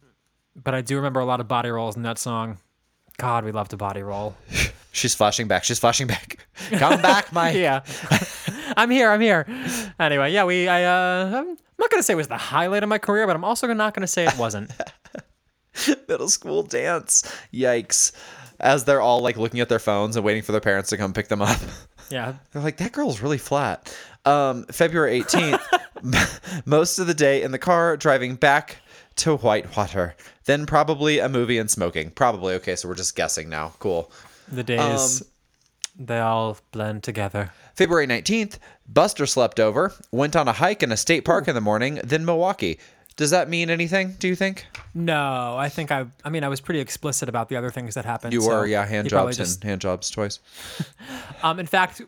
but 0.57 0.75
I 0.75 0.81
do 0.81 0.97
remember 0.97 1.21
a 1.21 1.25
lot 1.25 1.41
of 1.41 1.49
body 1.49 1.71
rolls 1.71 1.97
in 1.97 2.03
that 2.03 2.19
song. 2.19 2.59
God, 3.19 3.45
we 3.45 3.53
love 3.53 3.69
to 3.69 3.77
body 3.77 4.03
roll. 4.03 4.35
She's 4.93 5.15
flashing 5.15 5.49
back. 5.49 5.65
She's 5.65 5.79
flashing 5.79 6.07
back. 6.09 6.45
Come 6.71 7.01
back, 7.01 7.33
my 7.33 7.53
yeah. 7.53 7.83
I'm 8.77 8.91
here. 8.91 9.11
I'm 9.11 9.21
here. 9.21 9.47
Anyway, 9.99 10.33
yeah, 10.33 10.45
we. 10.45 10.69
I. 10.69 10.85
Uh, 10.85 11.45
Not 11.93 11.97
gonna 11.97 12.03
say 12.05 12.13
it 12.15 12.17
was 12.17 12.29
the 12.29 12.39
highlight 12.39 12.83
of 12.83 12.89
my 12.89 12.97
career, 12.97 13.27
but 13.27 13.37
I'm 13.37 13.45
also 13.45 13.71
not 13.71 13.93
gonna 13.93 14.07
say 14.07 14.25
it 14.25 14.39
wasn't. 14.39 14.71
middle 16.09 16.31
school 16.31 16.63
dance. 16.63 17.23
Yikes. 17.53 18.13
As 18.61 18.85
they're 18.85 19.03
all 19.03 19.21
like 19.21 19.37
looking 19.37 19.61
at 19.61 19.69
their 19.69 19.79
phones 19.79 20.17
and 20.17 20.25
waiting 20.25 20.43
for 20.43 20.53
their 20.53 20.61
parents 20.63 20.89
to 20.89 20.97
come 20.97 21.13
pick 21.13 21.29
them 21.29 21.43
up. 21.43 21.61
Yeah. 22.11 22.35
They're 22.53 22.63
like, 22.63 22.79
that 22.79 22.93
girl's 22.93 23.21
really 23.21 23.37
flat. 23.37 23.95
Um, 24.25 24.65
February 24.67 25.21
18th, 25.21 26.63
most 26.67 26.99
of 26.99 27.07
the 27.09 27.15
day 27.15 27.43
in 27.43 27.51
the 27.51 27.59
car 27.59 27.99
driving 27.99 28.37
back 28.37 28.79
to 29.17 29.37
Whitewater. 29.37 30.15
Then 30.47 30.65
probably 30.65 31.19
a 31.19 31.29
movie 31.29 31.59
and 31.59 31.71
smoking. 31.71 32.11
Probably. 32.11 32.55
Okay, 32.55 32.75
so 32.77 32.89
we're 32.89 32.95
just 32.95 33.17
guessing 33.17 33.51
now. 33.51 33.75
Cool. 33.81 34.11
The 34.49 34.65
days. 34.65 35.23
they 35.99 36.21
all 36.21 36.57
blend 36.71 37.03
together. 37.03 37.51
February 37.75 38.07
19th, 38.07 38.59
Buster 38.89 39.27
slept 39.27 39.59
over, 39.61 39.93
went 40.11 40.37
on 40.37 40.49
a 40.49 40.53
hike 40.53 40.83
in 40.83 40.93
a 40.93 40.97
state 40.97 41.25
park 41.25 41.49
in 41.49 41.55
the 41.55 41.61
morning, 41.61 42.01
then 42.05 42.25
Milwaukee. 42.25 42.79
Does 43.17 43.31
that 43.31 43.49
mean 43.49 43.69
anything, 43.71 44.13
do 44.19 44.27
you 44.29 44.35
think? 44.35 44.67
No, 44.95 45.57
I 45.57 45.69
think 45.69 45.91
I. 45.91 46.07
I 46.25 46.31
mean, 46.31 46.45
I 46.45 46.49
was 46.49 46.61
pretty 46.63 46.81
explicit 46.81 47.29
about 47.29 47.49
the 47.51 47.57
other 47.57 47.71
things 47.71 47.95
that 47.95 48.05
happened. 48.07 48.33
You 48.33 48.41
so 48.41 48.49
were, 48.61 48.67
yeah, 48.67 48.87
hand 48.87 49.09
jobs 49.11 49.37
just- 49.37 49.63
and 49.63 49.69
hand 49.71 49.81
jobs 49.81 50.11
twice. 50.11 50.39
Um, 51.43 51.59
in 51.59 51.67
fact, 51.67 52.01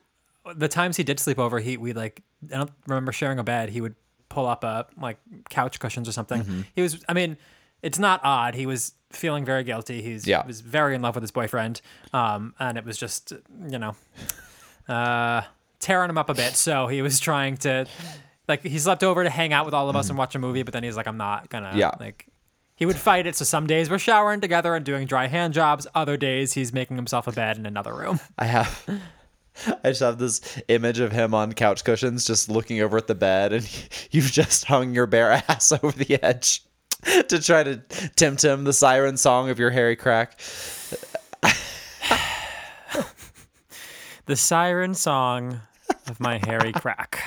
the 0.54 0.68
times 0.68 0.96
he 0.96 1.02
did 1.02 1.18
sleep 1.18 1.38
over, 1.38 1.58
he 1.58 1.76
we 1.76 1.92
like 1.92 2.22
I 2.52 2.56
don't 2.58 2.70
remember 2.86 3.10
sharing 3.12 3.38
a 3.38 3.44
bed. 3.44 3.68
He 3.68 3.80
would 3.80 3.96
pull 4.28 4.46
up 4.46 4.62
a 4.64 4.86
like 4.98 5.18
couch 5.50 5.78
cushions 5.80 6.08
or 6.08 6.12
something. 6.12 6.42
Mm-hmm. 6.42 6.60
He 6.74 6.82
was. 6.82 7.04
I 7.08 7.12
mean, 7.14 7.36
it's 7.82 7.98
not 7.98 8.20
odd. 8.22 8.54
He 8.54 8.64
was 8.66 8.92
feeling 9.10 9.44
very 9.44 9.64
guilty. 9.64 10.02
He's 10.02 10.26
Yeah. 10.26 10.46
was 10.46 10.60
very 10.60 10.94
in 10.94 11.02
love 11.02 11.16
with 11.16 11.22
his 11.22 11.30
boyfriend. 11.32 11.80
Um, 12.12 12.54
and 12.60 12.78
it 12.78 12.84
was 12.84 12.96
just 12.96 13.32
you 13.68 13.78
know, 13.78 13.96
uh, 14.88 15.42
tearing 15.78 16.10
him 16.10 16.18
up 16.18 16.28
a 16.28 16.34
bit. 16.34 16.56
So 16.56 16.86
he 16.86 17.02
was 17.02 17.20
trying 17.20 17.56
to 17.58 17.86
like 18.48 18.62
he 18.62 18.78
slept 18.78 19.02
over 19.02 19.24
to 19.24 19.30
hang 19.30 19.52
out 19.52 19.64
with 19.64 19.74
all 19.74 19.88
of 19.88 19.96
us 19.96 20.08
and 20.08 20.18
watch 20.18 20.34
a 20.34 20.38
movie. 20.38 20.62
But 20.62 20.72
then 20.72 20.82
he's 20.82 20.96
like, 20.96 21.06
I'm 21.06 21.16
not 21.16 21.48
gonna. 21.50 21.72
Yeah. 21.74 21.92
Like. 21.98 22.26
He 22.76 22.86
would 22.86 22.96
fight 22.96 23.26
it. 23.28 23.36
So 23.36 23.44
some 23.44 23.68
days 23.68 23.88
we're 23.88 24.00
showering 24.00 24.40
together 24.40 24.74
and 24.74 24.84
doing 24.84 25.06
dry 25.06 25.28
hand 25.28 25.54
jobs. 25.54 25.86
Other 25.94 26.16
days 26.16 26.54
he's 26.54 26.72
making 26.72 26.96
himself 26.96 27.28
a 27.28 27.32
bed 27.32 27.56
in 27.56 27.66
another 27.66 27.94
room. 27.94 28.18
I 28.38 28.46
have. 28.46 28.84
I 29.84 29.90
just 29.90 30.00
have 30.00 30.18
this 30.18 30.60
image 30.66 30.98
of 30.98 31.12
him 31.12 31.32
on 31.32 31.52
couch 31.52 31.84
cushions, 31.84 32.24
just 32.24 32.48
looking 32.48 32.80
over 32.80 32.96
at 32.96 33.06
the 33.06 33.14
bed, 33.14 33.52
and 33.52 33.86
you've 34.10 34.32
just 34.32 34.64
hung 34.64 34.92
your 34.92 35.06
bare 35.06 35.30
ass 35.48 35.70
over 35.70 35.92
the 35.92 36.20
edge 36.24 36.64
to 37.28 37.40
try 37.40 37.62
to 37.62 37.76
tempt 38.16 38.44
him. 38.44 38.64
The 38.64 38.72
siren 38.72 39.16
song 39.16 39.50
of 39.50 39.60
your 39.60 39.70
hairy 39.70 39.94
crack. 39.94 40.40
The 44.26 44.36
siren 44.36 44.94
song 44.94 45.60
of 46.06 46.18
my 46.18 46.38
hairy 46.46 46.72
crack. 46.72 47.22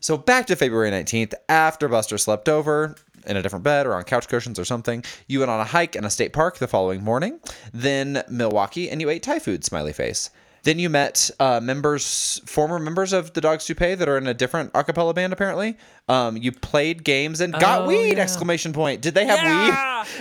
So 0.00 0.16
back 0.16 0.46
to 0.46 0.56
February 0.56 0.90
19th, 0.90 1.34
after 1.48 1.88
Buster 1.88 2.16
slept 2.18 2.48
over 2.48 2.94
in 3.26 3.36
a 3.36 3.42
different 3.42 3.64
bed 3.64 3.86
or 3.86 3.94
on 3.94 4.04
couch 4.04 4.28
cushions 4.28 4.58
or 4.58 4.64
something, 4.64 5.04
you 5.26 5.40
went 5.40 5.50
on 5.50 5.60
a 5.60 5.64
hike 5.64 5.94
in 5.96 6.04
a 6.04 6.10
state 6.10 6.32
park 6.32 6.58
the 6.58 6.66
following 6.68 7.02
morning, 7.02 7.38
then 7.72 8.22
Milwaukee, 8.30 8.88
and 8.90 9.00
you 9.00 9.10
ate 9.10 9.22
Thai 9.22 9.38
food, 9.38 9.64
smiley 9.64 9.92
face. 9.92 10.30
Then 10.62 10.78
you 10.78 10.88
met 10.88 11.30
uh, 11.38 11.60
members, 11.62 12.40
former 12.46 12.78
members 12.78 13.12
of 13.12 13.34
the 13.34 13.42
Dogs 13.42 13.66
Toupee 13.66 13.94
that 13.96 14.08
are 14.08 14.16
in 14.16 14.26
a 14.26 14.32
different 14.32 14.70
a 14.74 14.82
cappella 14.82 15.12
band, 15.12 15.34
apparently. 15.34 15.76
Um, 16.08 16.38
you 16.38 16.52
played 16.52 17.04
games 17.04 17.42
and 17.42 17.52
got 17.52 17.82
Oh, 17.82 17.86
weed! 17.88 18.16
yeah. 18.16 18.22
Exclamation 18.22 18.72
point. 18.72 19.02
Did 19.02 19.12
they 19.12 19.26
have 19.26 19.40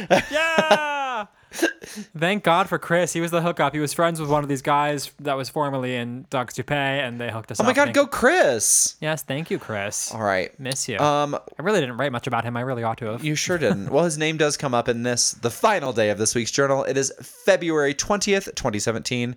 weed? 0.09 0.19
Yeah! 0.29 0.89
Thank 2.17 2.43
God 2.43 2.67
for 2.69 2.79
Chris. 2.79 3.13
He 3.13 3.21
was 3.21 3.29
the 3.31 3.41
hookup. 3.41 3.73
He 3.73 3.79
was 3.79 3.93
friends 3.93 4.19
with 4.19 4.29
one 4.29 4.41
of 4.43 4.49
these 4.49 4.61
guys 4.61 5.11
that 5.19 5.35
was 5.37 5.49
formerly 5.49 5.95
in 5.95 6.25
Dogs 6.29 6.53
Toupee, 6.55 6.73
and 6.73 7.19
they 7.21 7.29
hooked 7.31 7.51
us 7.51 7.59
Oh 7.59 7.63
up. 7.63 7.67
Oh 7.67 7.69
my 7.69 7.73
God, 7.73 7.85
Thank- 7.85 7.95
go 7.95 8.07
Chris! 8.07 8.95
Yes, 8.99 9.21
thank 9.23 9.51
you, 9.51 9.59
Chris. 9.59 10.11
All 10.13 10.21
right. 10.21 10.57
Miss 10.59 10.87
you. 10.89 10.97
Um, 10.97 11.35
I 11.35 11.61
really 11.61 11.79
didn't 11.81 11.97
write 11.97 12.11
much 12.11 12.25
about 12.25 12.43
him. 12.43 12.57
I 12.57 12.61
really 12.61 12.83
ought 12.83 12.97
to 12.99 13.05
have. 13.11 13.23
You 13.23 13.35
sure 13.35 13.57
didn't. 13.57 13.89
well, 13.89 14.03
his 14.05 14.17
name 14.17 14.37
does 14.37 14.57
come 14.57 14.73
up 14.73 14.89
in 14.89 15.03
this, 15.03 15.31
the 15.33 15.51
final 15.51 15.93
day 15.93 16.09
of 16.09 16.17
this 16.17 16.33
week's 16.33 16.51
journal. 16.51 16.83
It 16.83 16.97
is 16.97 17.13
February 17.21 17.93
20th, 17.93 18.55
2017. 18.55 19.35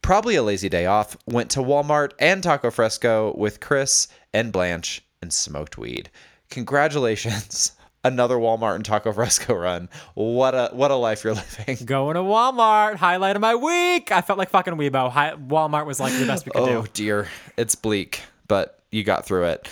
Probably 0.00 0.34
a 0.34 0.42
lazy 0.42 0.68
day 0.68 0.86
off. 0.86 1.16
Went 1.26 1.50
to 1.52 1.60
Walmart 1.60 2.12
and 2.18 2.42
Taco 2.42 2.70
Fresco 2.72 3.32
with 3.36 3.60
Chris 3.60 4.08
and 4.34 4.52
Blanche 4.52 5.04
and 5.20 5.32
smoked 5.32 5.78
weed. 5.78 6.10
Congratulations. 6.50 7.72
Another 8.04 8.36
Walmart 8.36 8.74
and 8.74 8.84
Taco 8.84 9.12
Fresco 9.12 9.54
run. 9.54 9.88
What 10.14 10.54
a 10.54 10.70
what 10.72 10.90
a 10.90 10.96
life 10.96 11.22
you're 11.22 11.34
living. 11.34 11.76
Going 11.86 12.14
to 12.14 12.20
Walmart. 12.20 12.96
Highlight 12.96 13.36
of 13.36 13.42
my 13.42 13.54
week. 13.54 14.10
I 14.10 14.20
felt 14.22 14.38
like 14.38 14.50
fucking 14.50 14.74
Weibo. 14.74 15.10
Hi- 15.10 15.34
Walmart 15.34 15.86
was 15.86 16.00
like 16.00 16.12
the 16.18 16.26
best 16.26 16.44
we 16.44 16.50
could 16.52 16.62
Oh 16.62 16.66
do. 16.66 16.72
Oh 16.78 16.86
dear. 16.92 17.28
It's 17.56 17.74
bleak, 17.76 18.20
but 18.48 18.80
you 18.90 19.04
got 19.04 19.24
through 19.24 19.44
it. 19.44 19.68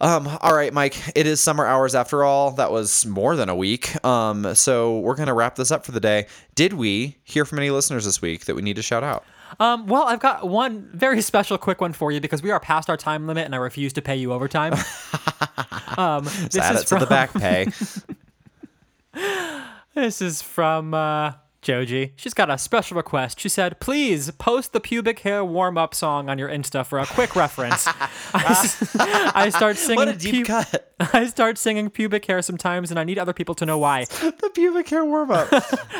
Um, 0.00 0.28
all 0.42 0.54
right, 0.54 0.72
Mike. 0.72 0.96
It 1.16 1.26
is 1.26 1.40
summer 1.40 1.66
hours 1.66 1.94
after 1.96 2.22
all. 2.22 2.52
That 2.52 2.70
was 2.70 3.04
more 3.06 3.34
than 3.34 3.48
a 3.48 3.56
week. 3.56 4.04
Um, 4.04 4.54
so 4.54 4.98
we're 5.00 5.16
gonna 5.16 5.34
wrap 5.34 5.56
this 5.56 5.70
up 5.70 5.84
for 5.86 5.92
the 5.92 6.00
day. 6.00 6.26
Did 6.54 6.74
we 6.74 7.16
hear 7.24 7.44
from 7.44 7.58
any 7.58 7.70
listeners 7.70 8.04
this 8.04 8.20
week 8.22 8.44
that 8.44 8.54
we 8.54 8.62
need 8.62 8.76
to 8.76 8.82
shout 8.82 9.02
out? 9.02 9.24
Um, 9.60 9.86
well, 9.86 10.04
I've 10.04 10.20
got 10.20 10.48
one 10.48 10.88
very 10.92 11.20
special 11.22 11.58
quick 11.58 11.80
one 11.80 11.92
for 11.92 12.12
you 12.12 12.20
because 12.20 12.42
we 12.42 12.50
are 12.50 12.60
past 12.60 12.88
our 12.90 12.96
time 12.96 13.26
limit 13.26 13.44
and 13.44 13.54
I 13.54 13.58
refuse 13.58 13.92
to 13.94 14.02
pay 14.02 14.16
you 14.16 14.32
overtime. 14.32 14.72
um, 15.96 16.24
this 16.24 16.56
Add 16.58 16.74
is 16.76 16.84
to 16.86 16.94
the 16.96 17.00
from- 17.00 17.08
back 17.08 17.32
pay. 17.34 17.66
This 19.94 20.22
is 20.22 20.42
from 20.42 20.94
uh, 20.94 21.32
Joji. 21.60 22.12
She's 22.14 22.34
got 22.34 22.50
a 22.50 22.56
special 22.56 22.96
request. 22.96 23.40
She 23.40 23.48
said, 23.48 23.80
"Please 23.80 24.30
post 24.32 24.72
the 24.72 24.78
pubic 24.78 25.18
hair 25.20 25.44
warm-up 25.44 25.92
song 25.92 26.28
on 26.28 26.38
your 26.38 26.48
Insta 26.48 26.86
for 26.86 27.00
a 27.00 27.06
quick 27.06 27.34
reference." 27.34 27.84
I 28.34 29.50
start 29.52 29.76
singing. 29.76 29.96
What 29.96 30.08
a 30.08 30.16
deep 30.16 30.46
pu- 30.46 30.52
cut. 30.52 30.94
I 31.00 31.26
start 31.26 31.58
singing 31.58 31.90
pubic 31.90 32.24
hair 32.26 32.42
sometimes, 32.42 32.90
and 32.92 33.00
I 33.00 33.02
need 33.02 33.18
other 33.18 33.32
people 33.32 33.56
to 33.56 33.66
know 33.66 33.78
why. 33.78 34.04
the 34.04 34.50
pubic 34.54 34.88
hair 34.88 35.04
warm 35.04 35.32
up. 35.32 35.48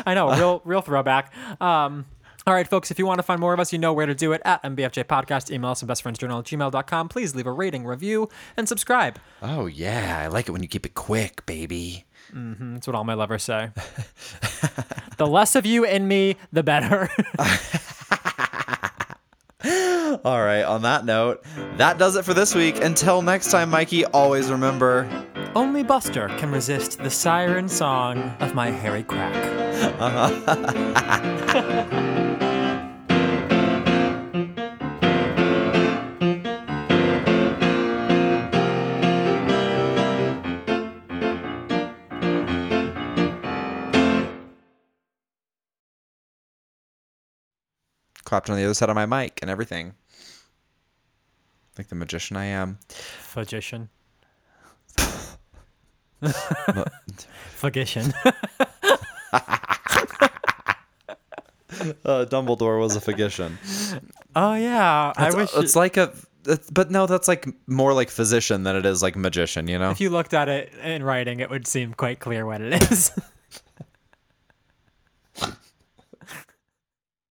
I 0.07 0.15
know, 0.15 0.31
real, 0.37 0.63
real 0.65 0.81
throwback. 0.81 1.33
Um, 1.61 2.07
all 2.49 2.55
right, 2.55 2.67
folks, 2.67 2.91
if 2.91 2.99
you 2.99 3.07
want 3.07 3.19
to 3.19 3.23
find 3.23 3.41
more 3.41 3.53
of 3.53 3.61
us, 3.61 3.73
you 3.73 3.79
know 3.79 3.93
where 3.93 4.07
to 4.07 4.15
do 4.15 4.33
it 4.33 4.41
at 4.45 4.63
MBFJ 4.63 5.05
Podcast. 5.05 5.51
Email 5.51 5.73
us 5.73 5.83
at 5.83 5.89
bestfriendsjournal 5.89 6.39
at 6.39 6.45
gmail.com. 6.47 7.09
Please 7.09 7.35
leave 7.35 7.47
a 7.47 7.53
rating, 7.53 7.85
review, 7.85 8.31
and 8.57 8.67
subscribe. 8.67 9.19
oh 9.43 9.67
yeah, 9.67 10.21
I 10.25 10.29
like 10.29 10.49
it 10.49 10.53
when 10.53 10.63
you 10.63 10.69
keep 10.69 10.87
it 10.87 10.95
quick, 10.95 11.45
baby. 11.45 12.07
Mm-hmm. 12.33 12.75
That's 12.75 12.87
what 12.87 12.97
all 12.97 13.05
my 13.05 13.15
lovers 13.15 13.43
say. 13.43 13.71
the 15.19 15.27
less 15.27 15.55
of 15.57 15.67
you 15.67 15.85
in 15.85 16.09
me, 16.09 16.37
the 16.53 16.63
better. 16.63 17.11
All 20.25 20.43
right, 20.43 20.63
on 20.63 20.83
that 20.83 21.05
note, 21.05 21.45
that 21.77 21.99
does 21.99 22.17
it 22.17 22.25
for 22.25 22.33
this 22.33 22.55
week. 22.55 22.83
Until 22.83 23.21
next 23.23 23.51
time, 23.51 23.71
Mikey, 23.71 24.05
always 24.07 24.51
remember 24.51 25.09
Only 25.55 25.83
Buster 25.83 26.29
can 26.39 26.51
resist 26.51 26.99
the 26.99 27.11
siren 27.11 27.69
song 27.69 28.19
of 28.41 28.55
my 28.55 28.71
hairy 28.71 29.03
crack. 29.03 29.58
Clapped 48.29 48.51
on 48.51 48.57
the 48.57 48.65
other 48.65 48.75
side 48.75 48.91
of 48.91 48.95
my 48.95 49.07
mic 49.07 49.39
and 49.41 49.51
everything. 49.51 49.95
Like 51.79 51.89
the 51.89 51.95
magician 51.95 52.37
I 52.37 52.45
am. 52.45 52.79
Phagician. 52.89 53.89
Phagician. 57.57 58.13
Uh, 62.05 62.25
Dumbledore 62.29 62.79
was 62.81 62.97
a 62.97 63.01
physician. 63.01 63.59
oh, 64.37 64.55
yeah. 64.55 65.13
I 65.17 65.27
It's, 65.29 65.37
wish. 65.37 65.51
it's 65.57 65.77
like 65.77 65.97
a, 65.97 66.13
it's- 66.47 66.71
but 66.73 66.91
no, 66.91 67.07
that's 67.07 67.29
like 67.29 67.47
more 67.67 67.93
like 67.93 68.11
physician 68.11 68.63
than 68.63 68.77
it 68.77 68.87
is 68.87 69.03
like 69.03 69.17
magician. 69.17 69.69
You 69.69 69.79
know. 69.79 69.91
if 69.91 70.01
you 70.01 70.11
looked 70.11 70.35
at 70.35 70.49
it 70.49 70.73
in 70.83 71.03
writing, 71.03 71.41
it 71.41 71.51
would 71.51 71.67
seem 71.67 71.95
quite 71.95 72.21
clear 72.21 72.47
what 72.47 72.61
it 72.61 72.91
is. 72.91 73.11